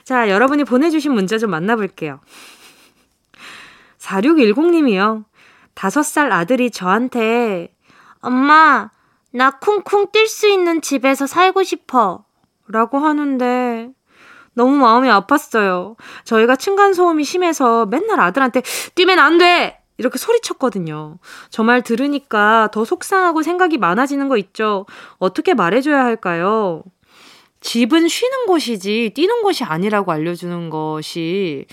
자, 0.04 0.30
여러분이 0.30 0.64
보내주신 0.64 1.12
문자 1.12 1.36
좀 1.36 1.50
만나볼게요. 1.50 2.20
4610님이요. 3.98 5.24
다섯 5.74 6.02
살 6.02 6.32
아들이 6.32 6.70
저한테, 6.70 7.74
엄마, 8.20 8.90
나 9.32 9.50
쿵쿵 9.58 10.06
뛸 10.06 10.26
수 10.26 10.48
있는 10.48 10.80
집에서 10.80 11.26
살고 11.26 11.62
싶어. 11.62 12.24
라고 12.68 12.98
하는데, 12.98 13.90
너무 14.58 14.76
마음이 14.76 15.08
아팠어요. 15.08 15.94
저희가 16.24 16.56
층간소음이 16.56 17.22
심해서 17.24 17.86
맨날 17.86 18.18
아들한테 18.20 18.62
뛰면 18.96 19.18
안 19.18 19.38
돼! 19.38 19.78
이렇게 19.98 20.18
소리쳤거든요. 20.18 21.18
저 21.50 21.62
말 21.64 21.82
들으니까 21.82 22.68
더 22.72 22.84
속상하고 22.84 23.42
생각이 23.42 23.78
많아지는 23.78 24.28
거 24.28 24.36
있죠. 24.36 24.84
어떻게 25.18 25.54
말해줘야 25.54 26.04
할까요? 26.04 26.82
집은 27.60 28.06
쉬는 28.06 28.46
곳이지 28.46 29.12
뛰는 29.16 29.42
곳이 29.42 29.64
아니라고 29.64 30.12
알려주는 30.12 30.70
것이 30.70 31.66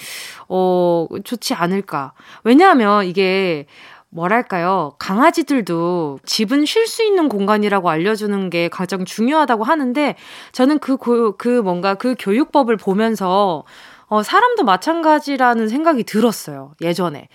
어 0.50 1.08
좋지 1.24 1.54
않을까. 1.54 2.13
왜냐하면 2.43 3.06
이게 3.06 3.67
뭐랄까요. 4.10 4.94
강아지들도 5.00 6.20
집은 6.26 6.65
쉴 6.65 6.88
수 6.88 7.04
있는 7.04 7.28
공간이라고 7.28 7.89
알려주는 7.89 8.50
게 8.50 8.70
가장 8.70 9.04
중요하다고 9.04 9.63
하는데 9.63 10.15
저는 10.54 10.80
그, 10.80 10.98
고, 10.98 11.36
그 11.38 11.62
뭔가 11.62 11.96
그 11.96 12.15
교육법을 12.18 12.78
보면서 12.78 13.65
어, 14.08 14.22
사람도 14.24 14.63
마찬가지라는 14.63 15.68
생각이 15.68 16.04
들었어요. 16.04 16.74
예전에. 16.82 17.28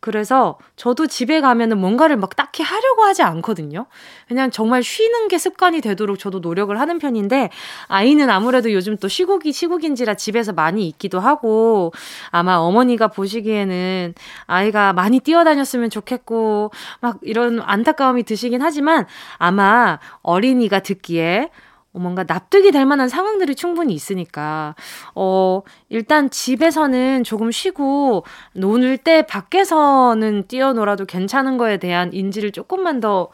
그래서 0.00 0.58
저도 0.76 1.06
집에 1.06 1.40
가면은 1.40 1.78
뭔가를 1.78 2.16
막 2.16 2.36
딱히 2.36 2.62
하려고 2.62 3.02
하지 3.02 3.22
않거든요. 3.22 3.86
그냥 4.28 4.50
정말 4.50 4.82
쉬는 4.82 5.28
게 5.28 5.38
습관이 5.38 5.80
되도록 5.80 6.18
저도 6.18 6.40
노력을 6.40 6.78
하는 6.78 6.98
편인데 6.98 7.50
아이는 7.88 8.30
아무래도 8.30 8.72
요즘 8.72 8.96
또 8.96 9.08
시국이 9.08 9.52
시국인지라 9.52 10.14
집에서 10.14 10.52
많이 10.52 10.86
있기도 10.88 11.18
하고 11.20 11.92
아마 12.30 12.56
어머니가 12.56 13.08
보시기에는 13.08 14.14
아이가 14.46 14.92
많이 14.92 15.20
뛰어다녔으면 15.20 15.90
좋겠고 15.90 16.70
막 17.00 17.18
이런 17.22 17.60
안타까움이 17.60 18.22
드시긴 18.24 18.62
하지만 18.62 19.06
아마 19.38 19.98
어린이가 20.22 20.80
듣기에 20.80 21.50
뭔가 21.98 22.24
납득이 22.26 22.70
될 22.72 22.86
만한 22.86 23.08
상황들이 23.08 23.54
충분히 23.54 23.94
있으니까, 23.94 24.74
어, 25.14 25.62
일단 25.88 26.30
집에서는 26.30 27.24
조금 27.24 27.50
쉬고, 27.50 28.24
노는 28.54 28.98
때 28.98 29.22
밖에서는 29.26 30.44
뛰어놀아도 30.48 31.04
괜찮은 31.06 31.58
거에 31.58 31.78
대한 31.78 32.12
인지를 32.12 32.52
조금만 32.52 33.00
더 33.00 33.28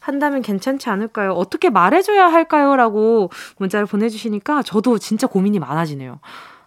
한다면 0.00 0.42
괜찮지 0.42 0.90
않을까요? 0.90 1.32
어떻게 1.32 1.70
말해줘야 1.70 2.26
할까요? 2.30 2.76
라고 2.76 3.30
문자를 3.58 3.86
보내주시니까 3.86 4.62
저도 4.62 4.98
진짜 4.98 5.26
고민이 5.26 5.58
많아지네요. 5.58 6.20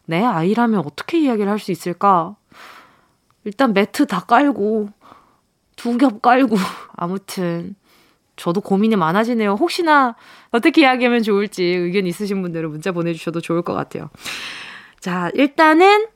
내 0.05 0.23
아이라면 0.23 0.79
어떻게 0.86 1.19
이야기를 1.19 1.51
할 1.51 1.60
수 1.60 1.71
있을까? 1.71 2.36
일단 3.43 3.73
매트 3.73 4.07
다 4.07 4.21
깔고, 4.21 4.89
두 5.75 5.97
겹 5.97 6.21
깔고, 6.21 6.55
아무튼. 6.97 7.75
저도 8.38 8.62
고민이 8.62 8.95
많아지네요. 8.95 9.54
혹시나 9.60 10.15
어떻게 10.52 10.82
이야기하면 10.82 11.23
좋을지 11.23 11.63
의견 11.63 12.06
있으신 12.08 12.41
분들은 12.41 12.69
문자 12.69 12.91
보내주셔도 12.93 13.41
좋을 13.41 13.62
것 13.63 13.73
같아요. 13.73 14.10
자, 15.00 15.30
일단은, 15.34 16.08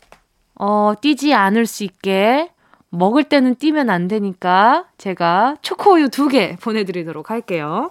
어, 0.55 0.93
뛰지 1.01 1.33
않을 1.33 1.65
수 1.65 1.83
있게 1.83 2.49
먹을 2.89 3.23
때는 3.23 3.55
뛰면 3.55 3.89
안 3.89 4.07
되니까 4.07 4.85
제가 4.97 5.57
초코우유 5.61 6.09
두 6.09 6.27
개 6.29 6.55
보내드리도록 6.61 7.29
할게요. 7.31 7.89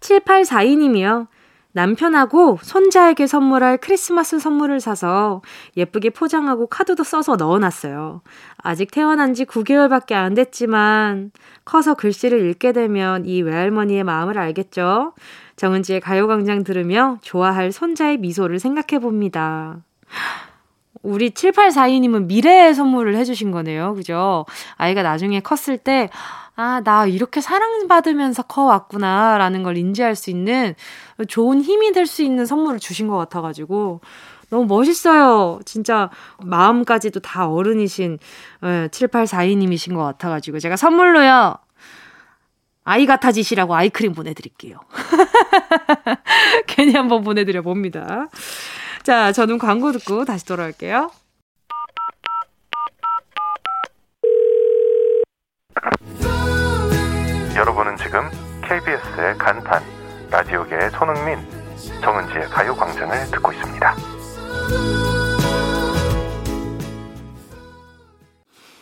7842님이요. 0.00 1.26
남편하고 1.74 2.58
손자에게 2.62 3.26
선물할 3.26 3.78
크리스마스 3.78 4.38
선물을 4.38 4.78
사서 4.80 5.42
예쁘게 5.76 6.10
포장하고 6.10 6.68
카드도 6.68 7.02
써서 7.02 7.34
넣어놨어요. 7.34 8.22
아직 8.58 8.92
태어난 8.92 9.34
지 9.34 9.44
9개월밖에 9.44 10.12
안 10.12 10.34
됐지만 10.34 11.32
커서 11.64 11.94
글씨를 11.94 12.48
읽게 12.48 12.72
되면 12.72 13.26
이 13.26 13.42
외할머니의 13.42 14.04
마음을 14.04 14.38
알겠죠? 14.38 15.14
정은지의 15.56 16.00
가요광장 16.00 16.62
들으며 16.62 17.18
좋아할 17.22 17.72
손자의 17.72 18.18
미소를 18.18 18.60
생각해 18.60 19.00
봅니다. 19.00 19.78
우리 21.02 21.30
7842님은 21.30 22.26
미래의 22.26 22.74
선물을 22.74 23.16
해주신 23.16 23.50
거네요. 23.50 23.94
그죠? 23.94 24.46
아이가 24.76 25.02
나중에 25.02 25.40
컸을 25.40 25.78
때, 25.78 26.08
아, 26.56 26.80
나 26.84 27.06
이렇게 27.06 27.40
사랑받으면서 27.40 28.44
커왔구나, 28.44 29.38
라는 29.38 29.62
걸 29.62 29.76
인지할 29.76 30.14
수 30.14 30.30
있는 30.30 30.74
좋은 31.28 31.60
힘이 31.62 31.92
될 31.92 32.06
수 32.06 32.22
있는 32.22 32.46
선물을 32.46 32.78
주신 32.80 33.08
것 33.08 33.16
같아가지고, 33.16 34.00
너무 34.50 34.66
멋있어요. 34.66 35.58
진짜 35.64 36.10
마음까지도 36.42 37.20
다 37.20 37.48
어른이신 37.48 38.18
7842님이신 38.62 39.92
예, 39.92 39.94
것 39.96 40.02
같아가지고, 40.04 40.60
제가 40.60 40.76
선물로요, 40.76 41.56
아이 42.84 43.06
같아지시라고 43.06 43.74
아이크림 43.74 44.12
보내드릴게요. 44.12 44.78
괜히 46.68 46.92
한번 46.94 47.24
보내드려 47.24 47.62
봅니다. 47.62 48.26
자, 49.02 49.32
저는 49.32 49.58
광고 49.58 49.90
듣고 49.90 50.24
다시 50.24 50.44
돌아올게요. 50.46 51.10
여러분은 57.56 57.96
지금 57.96 58.28
KBS의 58.62 59.38
간판 59.38 59.80
라디오계의 60.28 60.90
손흥민 60.90 61.38
정은지의 62.02 62.48
가요광장을 62.48 63.16
듣고 63.30 63.52
있습니다. 63.52 63.96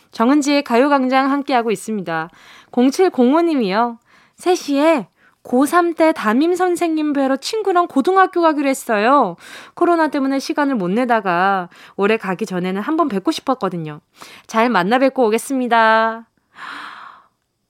정은지의 0.09 0.63
가요광장 0.63 1.31
함께하고 1.31 1.69
있습니다. 1.69 2.29
0705님이요. 2.71 3.97
3시에 4.37 5.05
고3 5.43 5.95
때 5.95 6.11
담임 6.11 6.55
선생님 6.55 7.13
뵈러 7.13 7.35
친구랑 7.35 7.87
고등학교 7.87 8.41
가기로 8.41 8.67
했어요. 8.67 9.35
코로나 9.75 10.07
때문에 10.07 10.39
시간을 10.39 10.73
못 10.75 10.89
내다가 10.89 11.69
올해 11.95 12.17
가기 12.17 12.47
전에는 12.47 12.81
한번 12.81 13.07
뵙고 13.07 13.29
싶었거든요. 13.29 13.99
잘 14.47 14.69
만나 14.69 14.97
뵙고 14.97 15.27
오겠습니다. 15.27 16.25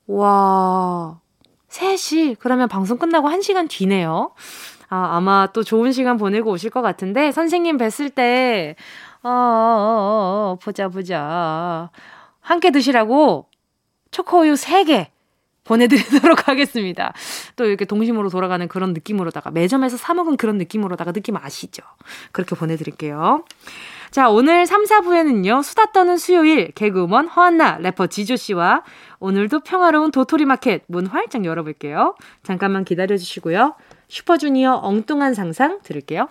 와, 0.08 1.20
3시. 1.70 2.38
그러면 2.40 2.68
방송 2.68 2.98
끝나고 2.98 3.30
1시간 3.30 3.70
뒤네요. 3.70 4.32
아, 4.90 5.16
아마 5.16 5.48
또 5.54 5.64
좋은 5.64 5.92
시간 5.92 6.18
보내고 6.18 6.52
오실 6.52 6.70
것 6.70 6.82
같은데, 6.82 7.32
선생님 7.32 7.78
뵀을 7.78 8.14
때, 8.14 8.76
어, 9.24 9.30
어, 9.30 9.32
어, 9.32 10.52
어 10.52 10.58
보자, 10.62 10.90
보자. 10.90 11.90
함께 12.42 12.72
드시라고 12.72 13.48
초코우유 14.12 14.54
3개 14.54 15.08
보내드리도록 15.64 16.48
하겠습니다. 16.48 17.14
또 17.56 17.66
이렇게 17.66 17.86
동심으로 17.86 18.30
돌아가는 18.30 18.68
그런 18.68 18.94
느낌으로다가 18.94 19.52
매점에서 19.52 19.98
사먹은 19.98 20.38
그런 20.38 20.58
느낌으로다가 20.58 21.12
느낌 21.14 21.38
아시죠? 21.38 21.84
그렇게 22.32 22.56
보내드릴게요. 22.56 23.46
자, 24.14 24.30
오늘 24.30 24.68
3, 24.68 24.84
4부에는요, 24.84 25.64
수다 25.64 25.92
떠는 25.92 26.18
수요일, 26.18 26.72
개그우먼 26.74 27.30
허한나, 27.30 27.80
래퍼 27.80 28.06
지조씨와 28.06 28.84
오늘도 29.20 29.62
평화로운 29.62 30.12
도토리 30.12 30.46
마켓 30.46 30.84
문 30.86 31.08
활짝 31.08 31.46
열어볼게요. 31.46 32.14
잠깐만 32.44 32.86
기다려주시고요. 32.86 33.74
슈퍼주니어 34.10 34.82
엉뚱한 34.84 35.34
상상 35.34 35.80
들을게요. 35.82 36.30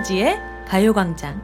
정은지의 0.00 0.40
가요광장. 0.66 1.40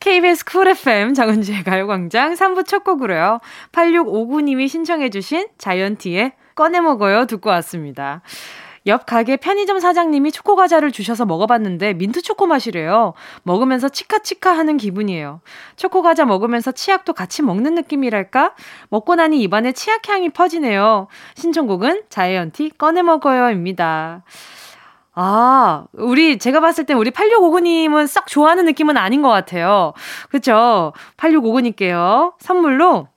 KBS 0.00 0.44
쿨 0.44 0.68
FM 0.68 1.14
정은지의 1.14 1.64
가요광장 1.64 2.34
3부 2.34 2.66
첫 2.66 2.82
곡으로요. 2.84 3.40
8659님이 3.72 4.68
신청해주신 4.68 5.48
자이언티의 5.58 6.32
꺼내 6.54 6.80
먹어요 6.80 7.26
듣고 7.26 7.50
왔습니다. 7.50 8.22
옆 8.86 9.04
가게 9.04 9.36
편의점 9.36 9.80
사장님이 9.80 10.30
초코 10.30 10.54
과자를 10.54 10.92
주셔서 10.92 11.26
먹어봤는데 11.26 11.94
민트 11.94 12.22
초코 12.22 12.46
맛이래요. 12.46 13.14
먹으면서 13.42 13.88
치카치카 13.88 14.56
하는 14.56 14.76
기분이에요. 14.76 15.40
초코 15.74 16.02
과자 16.02 16.24
먹으면서 16.24 16.72
치약도 16.72 17.12
같이 17.12 17.42
먹는 17.42 17.74
느낌이랄까? 17.74 18.54
먹고 18.88 19.16
나니 19.16 19.42
입안에 19.42 19.72
치약 19.72 20.08
향이 20.08 20.30
퍼지네요. 20.30 21.08
신청곡은 21.34 22.04
자이언티 22.08 22.72
꺼내 22.78 23.02
먹어요입니다. 23.02 24.22
아, 25.18 25.86
우리, 25.94 26.38
제가 26.38 26.60
봤을 26.60 26.84
때 26.84 26.92
우리 26.94 27.10
8659님은 27.10 28.06
썩 28.06 28.26
좋아하는 28.26 28.66
느낌은 28.66 28.96
아닌 28.98 29.22
것 29.22 29.30
같아요. 29.30 29.94
그쵸? 30.30 30.92
8659님께요. 31.16 32.34
선물로 32.38 33.08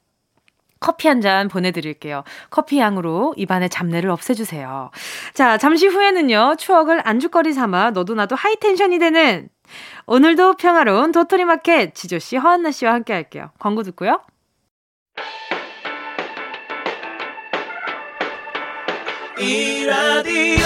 커피 0.79 1.09
한 1.09 1.19
잔 1.21 1.49
보내드릴게요. 1.49 2.23
커피 2.49 2.79
향으로 2.79 3.33
입안의 3.35 3.69
잡내를 3.69 4.09
없애주세요. 4.11 4.91
자, 5.33 5.57
잠시 5.57 5.87
후에는요, 5.87 6.55
추억을 6.57 7.01
안주거리 7.05 7.51
삼아 7.51 7.91
너도 7.91 8.15
나도 8.15 8.35
하이텐션이 8.37 8.97
되는 8.97 9.49
오늘도 10.05 10.55
평화로운 10.55 11.11
도토리 11.11 11.43
마켓 11.43 11.93
지조씨, 11.95 12.37
허한나 12.37 12.71
씨와 12.71 12.93
함께 12.93 13.11
할게요. 13.11 13.51
광고 13.59 13.83
듣고요. 13.83 14.21
이 19.37 19.85
라디오 19.85 20.65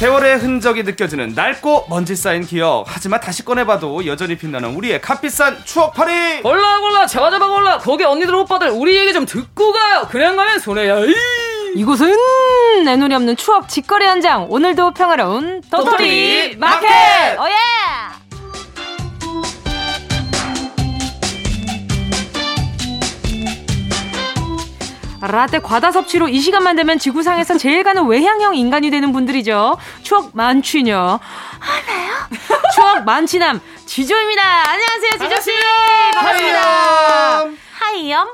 세월의 0.00 0.38
흔적이 0.38 0.84
느껴지는 0.84 1.34
낡고 1.34 1.84
먼지 1.90 2.16
쌓인 2.16 2.42
기억. 2.46 2.86
하지만 2.86 3.20
다시 3.20 3.44
꺼내봐도 3.44 4.06
여전히 4.06 4.34
빛나는 4.34 4.70
우리의 4.74 5.02
값비싼 5.02 5.62
추억 5.66 5.92
파리. 5.92 6.40
골라 6.40 6.80
골라 6.80 7.04
잡아 7.06 7.30
잡아 7.30 7.46
골라. 7.46 7.76
거기 7.76 8.04
언니들 8.04 8.34
오빠들 8.34 8.70
우리 8.70 8.96
얘기 8.96 9.12
좀 9.12 9.26
듣고 9.26 9.72
가요. 9.74 10.08
그냥 10.10 10.36
가면 10.36 10.58
손해야. 10.58 11.00
이. 11.00 11.14
이곳은 11.76 12.16
에누리 12.86 13.14
없는 13.14 13.36
추억 13.36 13.68
직거래 13.68 14.06
현장. 14.06 14.46
오늘도 14.48 14.94
평화로운 14.94 15.60
도토리, 15.70 15.90
도토리 15.90 16.56
마켓. 16.56 16.86
마켓. 16.88 17.38
Oh 17.38 17.61
yeah. 17.61 18.19
라떼 25.20 25.58
과다 25.60 25.92
섭취로 25.92 26.28
이 26.28 26.40
시간만 26.40 26.76
되면 26.76 26.98
지구상에서 26.98 27.58
제일 27.58 27.82
가는 27.82 28.06
외향형 28.06 28.54
인간이 28.56 28.90
되는 28.90 29.12
분들이죠. 29.12 29.76
추억 30.02 30.30
만취녀. 30.34 31.20
하나요? 31.58 32.12
추억 32.74 33.04
만취남 33.04 33.60
지조입니다. 33.86 34.42
안녕하세요, 34.70 35.10
지조 35.28 35.40
씨. 35.42 35.50
반갑습니다. 36.14 37.44
하이염. 37.78 38.28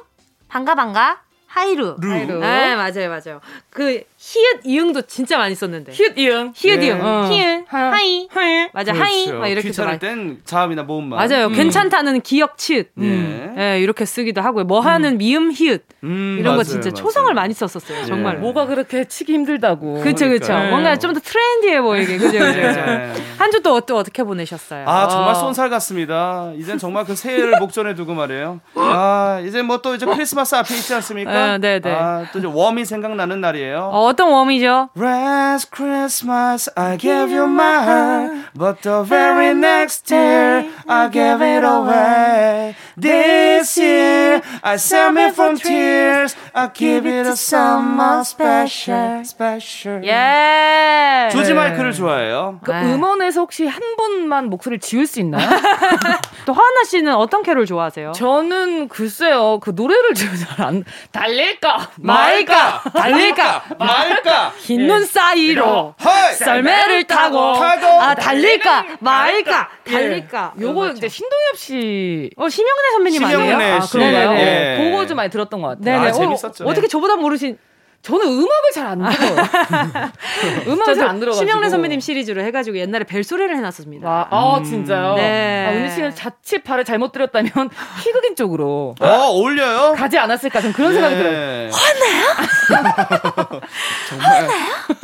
반가, 0.48 0.74
반가. 0.74 1.20
하이루. 1.48 1.96
루. 1.98 2.12
하이루. 2.12 2.38
네, 2.38 2.76
맞아요, 2.76 3.08
맞아요. 3.08 3.40
그 3.76 4.00
히읗 4.18 4.62
이응도 4.64 5.02
진짜 5.02 5.36
많이 5.36 5.54
썼는데. 5.54 5.92
히읗 5.92 6.16
이응. 6.16 6.52
히읗 6.56 6.82
이응. 6.82 6.98
어. 7.04 7.28
히읗 7.30 7.64
hi. 7.68 8.26
Hi. 8.30 8.68
맞아. 8.72 8.92
그렇죠. 8.94 9.04
Hi. 9.04 9.32
막 9.32 9.48
이렇게 9.48 9.68
귀찮을 9.68 9.98
땐 9.98 10.38
자음이나 10.46 10.82
모음만. 10.84 11.18
맞아요. 11.28 11.48
음. 11.48 11.52
괜찮다는 11.52 12.22
기역 12.22 12.56
치읓. 12.56 12.86
음. 12.96 13.52
네, 13.56 13.80
이렇게 13.80 14.06
쓰기도 14.06 14.40
하고요. 14.40 14.64
뭐 14.64 14.80
하는 14.80 15.12
음. 15.12 15.18
미음 15.18 15.52
히읗. 15.52 15.84
음, 16.04 16.36
이런 16.40 16.54
맞아요, 16.54 16.56
거 16.56 16.64
진짜 16.64 16.88
맞아요. 16.88 16.94
초성을 16.94 17.34
많이 17.34 17.52
썼었어요. 17.52 18.06
정말. 18.06 18.36
네. 18.36 18.40
뭐가 18.40 18.64
그렇게 18.66 19.04
치기 19.04 19.34
힘들다고. 19.34 20.00
그렇죠, 20.00 20.26
그렇죠. 20.28 20.54
네. 20.58 20.70
뭔가 20.70 20.96
좀 20.98 21.12
더 21.12 21.20
trendy해 21.20 21.82
보이게. 21.82 22.16
그죠, 22.16 22.38
그죠, 22.38 22.52
그죠. 22.54 22.80
네. 22.80 23.12
한주 23.38 23.60
또 23.62 23.74
어떻게, 23.74 23.92
어떻게 23.92 24.22
보내셨어요? 24.24 24.88
아, 24.88 25.08
정말 25.08 25.34
쏜살 25.34 25.68
같습니다. 25.68 26.52
이젠 26.56 26.78
정말 26.78 27.04
그 27.04 27.14
새해를 27.14 27.58
목전에 27.60 27.94
두고 27.94 28.14
말이에요. 28.14 28.60
아, 28.76 29.42
이제 29.46 29.60
뭐 29.60 29.76
또 29.82 29.94
이제 29.94 30.06
크리스마스 30.06 30.54
앞에 30.54 30.74
있지 30.74 30.94
않습니까? 30.94 31.58
네, 31.58 31.80
네. 31.80 31.90
아, 31.92 32.24
또 32.32 32.38
이제 32.38 32.48
웜이 32.50 32.86
생각나는 32.86 33.42
날이에요. 33.42 33.65
어, 33.74 34.06
어떤 34.06 34.28
웜이죠? 34.30 34.90
Last 34.96 35.70
Christmas 35.74 36.70
I 36.76 36.96
gave 36.98 37.32
you 37.34 37.44
my 37.48 37.82
heart, 37.82 38.50
but 38.54 38.82
the 38.82 39.02
very 39.02 39.50
next 39.54 40.12
year 40.14 40.68
I 40.88 41.10
gave 41.10 41.42
it 41.42 41.64
away. 41.64 42.74
This 43.00 43.78
year 43.80 44.40
I 44.62 44.76
save 44.76 45.12
me 45.12 45.28
from 45.30 45.56
tears. 45.56 46.34
I 46.54 46.68
give 46.72 47.06
it 47.06 47.26
a 47.28 47.32
summer 47.36 48.20
special, 48.24 49.20
special. 49.24 50.02
예. 50.04 51.28
조지 51.30 51.52
마이크를 51.52 51.92
좋아해요. 51.92 52.60
그 52.62 52.72
음원에서 52.72 53.40
혹시 53.40 53.66
한 53.66 53.80
번만 53.96 54.48
목소리를 54.48 54.80
지울 54.80 55.06
수 55.06 55.20
있나요? 55.20 55.46
또 56.46 56.52
하나 56.52 56.84
씨는 56.84 57.14
어떤 57.14 57.42
캐롤 57.42 57.66
좋아하세요? 57.66 58.12
저는 58.12 58.88
글쎄요 58.88 59.58
그 59.60 59.72
노래를 59.74 60.14
잘 60.14 60.36
안 60.58 60.84
달릴까 61.12 61.90
말까 61.96 62.82
달릴까 62.94 63.55
말까 63.78 64.52
흰 64.58 64.86
눈 64.86 65.04
사이로 65.04 65.94
썰매를 66.38 67.04
타고, 67.04 67.54
타고 67.54 67.86
아 68.00 68.14
달릴까 68.14 68.84
말까 69.00 69.68
달릴까 69.84 70.52
예. 70.58 70.62
요거. 70.62 70.90
이제 70.90 71.08
신동엽 71.08 71.56
씨. 71.56 72.30
어, 72.36 72.48
심영래 72.48 72.90
선배님 72.92 73.22
심영래 73.26 73.52
아니에요? 73.54 73.80
씨. 73.80 73.92
그런가요? 73.92 74.32
예. 74.38 74.76
어, 74.78 74.82
그거 74.90 75.06
좀 75.06 75.16
많이 75.16 75.30
들었던 75.30 75.60
것 75.60 75.68
같아요. 75.68 75.84
네네. 75.84 76.06
아, 76.06 76.08
어, 76.10 76.12
재밌었죠. 76.12 76.64
어 76.66 76.74
떻게 76.74 76.86
저보다 76.88 77.16
모르신 77.16 77.58
저는 78.06 78.24
음악을 78.24 78.70
잘 78.72 78.86
안 78.86 78.98
들어요. 79.02 79.34
음악을 80.68 80.94
잘 80.94 81.08
안 81.08 81.18
들어가지고. 81.18 81.44
심영래 81.44 81.68
선배님 81.68 81.98
시리즈로 81.98 82.40
해가지고 82.42 82.78
옛날에 82.78 83.02
벨소리를 83.02 83.56
해놨었습니다. 83.56 84.08
와, 84.08 84.28
아, 84.30 84.62
진짜요? 84.64 85.14
네. 85.16 85.66
아, 85.66 85.72
은희 85.72 85.90
씨는 85.90 86.14
자칫 86.14 86.62
발을 86.62 86.84
잘못 86.84 87.10
들였다면 87.10 87.50
희극인 88.04 88.36
쪽으로 88.36 88.94
어, 89.00 89.06
어울려요? 89.06 89.94
가지 89.96 90.18
않았을까 90.18 90.60
좀 90.60 90.72
그런 90.72 90.92
생각이 90.92 91.16
들어요. 91.16 91.36
예. 91.36 91.70
정말 94.08 94.48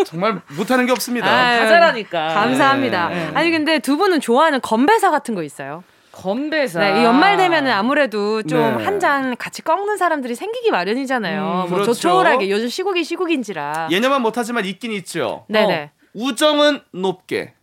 정말 0.07 0.41
못하는 0.57 0.87
게 0.87 0.93
없습니다. 0.93 1.27
아유, 1.29 1.59
가자라니까. 1.61 2.29
감사합니다. 2.35 3.09
네. 3.09 3.31
아니 3.35 3.51
근데 3.51 3.81
두 3.81 3.97
분은 3.97 4.21
좋아하는 4.21 4.61
건배사 4.61 5.11
같은 5.11 5.35
거 5.35 5.43
있어요? 5.43 5.83
건배사. 6.13 6.81
네, 6.81 7.01
이 7.01 7.05
연말 7.05 7.37
되면은 7.37 7.71
아무래도 7.73 8.43
좀 8.43 8.59
네. 8.61 8.85
한잔 8.85 9.35
같이 9.37 9.63
꺾는 9.63 9.97
사람들이 9.97 10.35
생기기 10.35 10.71
마련이잖아요. 10.71 11.43
음, 11.43 11.71
뭐 11.71 11.81
그렇죠. 11.81 11.95
조촐하게 11.95 12.51
요즘 12.51 12.69
시국이 12.69 13.03
시국인지라. 13.03 13.89
예년만 13.91 14.23
못하지만 14.23 14.65
있긴 14.67 14.93
있죠. 14.93 15.45
네네. 15.49 15.91
우정은 16.15 16.81
높게 16.93 17.55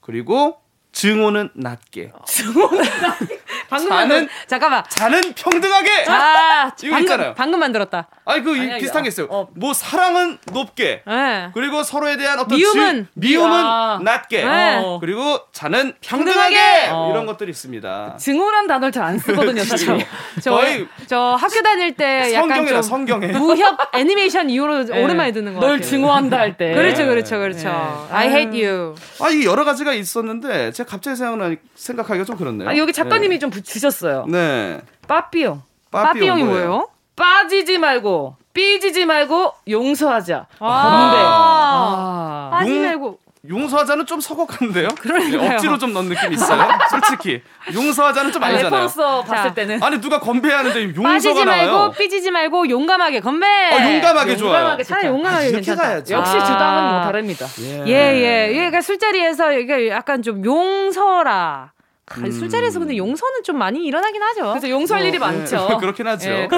그리고 0.00 0.56
증오는 0.92 1.50
낮게 1.54 2.12
방금 3.72 3.90
자는- 4.26 4.28
잠깐만. 4.46 4.84
자는 4.88 5.20
평등하게. 5.34 5.90
아, 6.08 6.66
이거 6.82 6.90
방금 6.90 7.00
있잖아요. 7.00 7.34
방금 7.36 7.60
만들었다. 7.60 8.08
아니 8.24 8.42
그 8.42 8.52
아니, 8.52 8.78
비슷한 8.78 9.02
게 9.02 9.08
있어요. 9.08 9.26
어. 9.30 9.48
뭐 9.56 9.72
사랑은 9.74 10.38
높게 10.52 11.02
네. 11.06 11.50
그리고 11.54 11.82
서로에 11.82 12.16
대한 12.16 12.38
어떤 12.38 12.56
미움은- 12.58 13.04
지- 13.04 13.08
미움은 13.14 13.50
아. 13.52 13.98
낮게 14.02 14.44
네. 14.44 14.76
어. 14.84 14.98
그리고 15.00 15.40
자는 15.52 15.94
평등하게! 16.00 16.54
평등하게 16.54 16.88
어. 16.92 17.10
이런 17.10 17.26
것들이 17.26 17.50
있습니다. 17.50 18.16
증오란 18.18 18.66
단어를 18.68 18.92
잘 18.92 19.02
안 19.02 19.18
쓰거든요, 19.18 19.64
사실. 19.64 19.98
저, 20.40 20.52
거의 20.52 20.86
저 21.08 21.36
학교 21.38 21.60
다닐 21.60 21.92
때 21.96 22.32
약간 22.32 22.48
성경이다 22.50 22.72
좀 22.74 22.82
성경에. 22.82 23.26
무협 23.28 23.76
애니메이션 23.92 24.48
이후로 24.48 24.84
네. 24.84 25.02
오랜만에 25.02 25.32
듣는 25.32 25.54
거 25.54 25.60
같아요. 25.60 25.72
널 25.76 25.82
증오한다 25.82 26.38
할 26.38 26.56
때. 26.56 26.72
그렇죠, 26.74 27.04
그렇죠, 27.06 27.38
그렇죠. 27.38 27.68
네. 27.68 28.14
I 28.14 28.28
hate 28.28 28.64
you. 28.64 28.94
아 29.20 29.28
이게 29.30 29.44
여러 29.44 29.64
가지가 29.64 29.92
있었는데 29.92 30.70
제가 30.72 30.88
갑자기 30.90 31.16
생각나 31.16 31.56
생각하기가 31.74 32.24
좀 32.24 32.36
그렇네요. 32.36 32.68
아, 32.68 32.76
여기 32.76 32.92
작가님이 32.92 33.40
좀 33.40 33.50
붙이셨어요. 33.62 34.26
네. 34.28 34.80
빠삐용. 35.08 35.62
빠삐용이 35.90 36.44
뭐예요? 36.44 36.88
빠지지 37.16 37.78
말고, 37.78 38.36
삐지지 38.54 39.04
말고, 39.06 39.52
용서하자. 39.68 40.46
건배. 40.58 40.60
아, 40.60 42.50
아. 42.50 42.50
빠지 42.52 42.74
용- 42.76 42.82
말고. 42.82 43.18
용서하자는 43.48 44.06
좀 44.06 44.20
서걱한데요? 44.20 44.86
그러니까요. 45.02 45.40
네, 45.48 45.54
억지로 45.56 45.76
좀 45.76 45.92
넣은 45.92 46.08
느낌 46.08 46.32
있어요. 46.32 46.64
솔직히 46.88 47.42
용서하자는 47.74 48.30
좀 48.30 48.40
아니, 48.44 48.52
아니잖아요. 48.54 48.70
래퍼로서 48.84 49.22
봤을 49.24 49.48
자. 49.50 49.54
때는. 49.54 49.82
아니 49.82 50.00
누가 50.00 50.20
건배하는데 50.20 50.84
용서가 50.94 51.08
빠지지 51.08 51.44
나와요. 51.44 51.72
말고 51.72 51.90
삐지지 51.96 52.30
말고 52.30 52.68
용감하게 52.70 53.18
건배. 53.18 53.46
어, 53.46 53.94
용감하게 53.94 54.36
좋아요. 54.36 54.54
용감하게 54.58 54.84
차라리 54.84 55.02
좋다. 55.08 55.12
용감하게 55.16 55.44
이렇게 55.48 55.56
괜찮다. 55.56 55.82
가야지. 55.82 56.12
역시 56.14 56.36
아. 56.36 56.44
주당은 56.44 56.90
뭐 56.92 57.00
다릅니다. 57.02 57.46
예, 57.86 57.92
예. 57.94 58.44
이게 58.50 58.54
그러니까 58.58 58.80
술자리에서 58.80 59.52
이게 59.54 59.88
약간 59.88 60.22
좀 60.22 60.44
용서라. 60.44 61.72
아, 62.16 62.24
음. 62.26 62.30
술자리에서 62.30 62.78
근데 62.78 62.96
용서는 62.96 63.42
좀 63.44 63.56
많이 63.58 63.80
일어나긴 63.84 64.22
하죠. 64.22 64.48
그래서 64.50 64.68
용서할 64.68 65.04
일이 65.04 65.18
많죠. 65.18 65.68
네, 65.68 65.76
그렇긴 65.80 66.06
하죠. 66.06 66.30
예. 66.30 66.48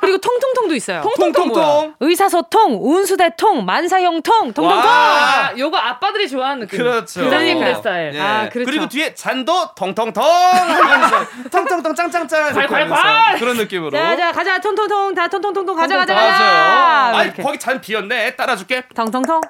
그리고 0.00 0.18
통통통도 0.18 0.74
있어요. 0.74 1.02
통통통. 1.16 1.94
의사소통, 2.00 2.78
운수대통, 2.80 3.64
만사형통, 3.64 4.52
통통통. 4.52 4.64
와. 4.76 4.84
아, 4.84 5.52
요거 5.56 5.76
아빠들이 5.76 6.28
좋아하는 6.28 6.60
느낌. 6.60 6.78
그렇죠. 6.78 7.22
부장님 7.22 7.58
그러니까요. 7.58 7.74
스타일. 7.76 8.14
예. 8.14 8.20
아, 8.20 8.48
그렇죠. 8.48 8.70
그리고 8.70 8.88
뒤에 8.88 9.14
잔도 9.14 9.74
텅텅텅 9.74 10.22
하면서 10.24 11.16
텅텅텅 11.50 11.94
짱짱짱 11.94 12.52
콸콸콸! 12.54 13.38
그런 13.38 13.56
느낌으로. 13.56 13.90
자, 13.90 14.16
자, 14.16 14.32
가자. 14.32 14.58
통통통, 14.60 15.14
다 15.14 15.28
통통통통 15.28 15.76
가자, 15.76 15.96
가자, 15.98 16.14
통통통. 16.14 16.32
가자. 16.38 17.24
이렇게. 17.24 17.42
거기 17.42 17.58
잔 17.58 17.80
비었네. 17.80 18.36
따라줄게. 18.36 18.84
텅텅텅. 18.94 19.40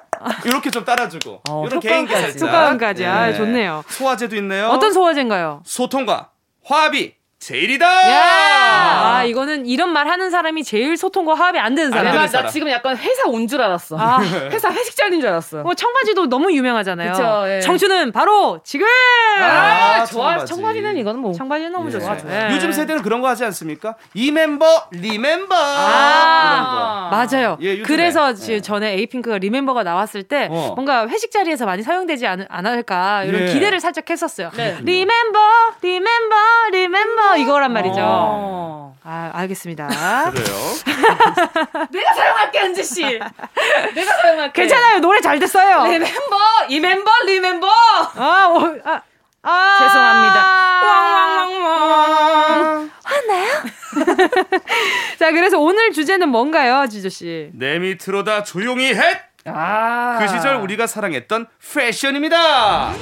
이렇게 0.45 0.69
좀 0.71 0.83
따라주고. 0.83 1.41
어, 1.49 1.65
이런 1.67 1.79
개인기 1.79 2.11
효과음까지. 2.13 2.39
살짝. 2.39 2.49
효과음까지. 2.49 3.05
아, 3.05 3.29
예. 3.29 3.33
좋네요. 3.35 3.83
소화제도 3.87 4.35
있네요. 4.37 4.67
어떤 4.67 4.91
소화제인가요? 4.91 5.44
소통과 5.65 6.31
화합이 6.63 7.14
제일이다. 7.39 7.85
야, 7.85 9.17
아, 9.17 9.23
이거는 9.25 9.67
이런 9.67 9.89
말 9.93 10.07
하는 10.07 10.31
사람이 10.31 10.63
제일 10.63 10.97
소통과 10.97 11.35
화합이 11.35 11.59
안 11.59 11.75
되는 11.75 11.91
안 11.93 11.97
사람. 11.99 12.05
되는 12.05 12.21
나, 12.21 12.27
사람. 12.27 12.51
지금 12.51 12.69
약간 12.69 12.97
회사 12.97 13.23
온 13.27 13.45
줄 13.47 13.61
알았어. 13.61 13.97
아. 13.99 14.17
회사 14.51 14.71
회식 14.71 14.95
자리인 14.95 15.21
줄 15.21 15.29
알았어. 15.29 15.57
뭐 15.61 15.75
청바지도 15.75 16.27
너무 16.27 16.51
유명하잖아요. 16.53 17.11
그쵸, 17.11 17.43
예. 17.47 17.59
청춘은 17.61 18.11
바로 18.13 18.61
지금. 18.63 18.87
아, 19.39 19.43
아, 20.01 20.05
좋아. 20.05 20.31
청바지. 20.37 20.53
청바지는 20.53 20.97
이거는 20.97 21.19
뭐. 21.19 21.33
청바지는 21.33 21.71
너무 21.73 21.87
예. 21.89 21.91
좋죠. 21.91 22.17
예. 22.29 22.47
요즘 22.51 22.71
세대는 22.71 23.03
그런 23.03 23.21
거 23.21 23.27
하지 23.27 23.43
않습니까? 23.45 23.95
이 24.15 24.31
멤버 24.31 24.65
remember 24.91 25.53
아. 25.55 27.09
맞아요. 27.11 27.57
예. 27.61 27.81
그래서 27.83 28.31
예. 28.31 28.33
지- 28.33 28.61
전에 28.63 28.93
에이핑크가 28.93 29.37
remember가 29.37 29.83
나왔을 29.83 30.23
때 30.23 30.47
어. 30.49 30.71
뭔가 30.75 31.07
회식 31.07 31.31
자리에서 31.31 31.65
많이 31.67 31.83
사용되지 31.83 32.25
않, 32.25 32.47
않을까 32.49 33.25
이런 33.25 33.41
예. 33.49 33.53
기대를 33.53 33.79
살짝 33.79 34.09
했었어요. 34.09 34.49
네. 34.55 34.77
remember, 34.81 35.39
remember, 35.81 36.35
remember 36.71 37.24
이거란 37.37 37.73
말이죠. 37.73 37.95
어. 37.99 38.95
아, 39.03 39.31
알겠습니다. 39.35 39.87
그래요. 40.31 40.57
내가 41.91 42.13
사용할게, 42.13 42.59
은지 42.61 42.83
씨. 42.83 43.03
내가 43.03 44.11
사용할게. 44.21 44.61
괜찮아요. 44.63 44.99
노래 44.99 45.21
잘 45.21 45.37
됐어요. 45.37 45.83
remember, 45.85 46.37
이 46.69 46.79
멤버, 46.79 47.11
remember. 47.25 47.67
아, 47.67 48.47
어, 48.49 48.75
아, 48.83 49.01
아. 49.43 49.77
죄송합니다. 49.79 50.45
왕왕왕왕. 51.55 52.91
자, 55.19 55.31
그래서 55.31 55.59
오늘 55.59 55.91
주제는 55.91 56.29
뭔가요, 56.29 56.87
지조 56.87 57.09
씨? 57.09 57.49
내 57.53 57.77
밑으로 57.79 58.23
다 58.23 58.43
조용히 58.43 58.93
해. 58.93 59.21
아. 59.45 60.17
그 60.19 60.27
시절 60.27 60.55
우리가 60.55 60.87
사랑했던 60.87 61.47
패션입니다. 61.73 62.93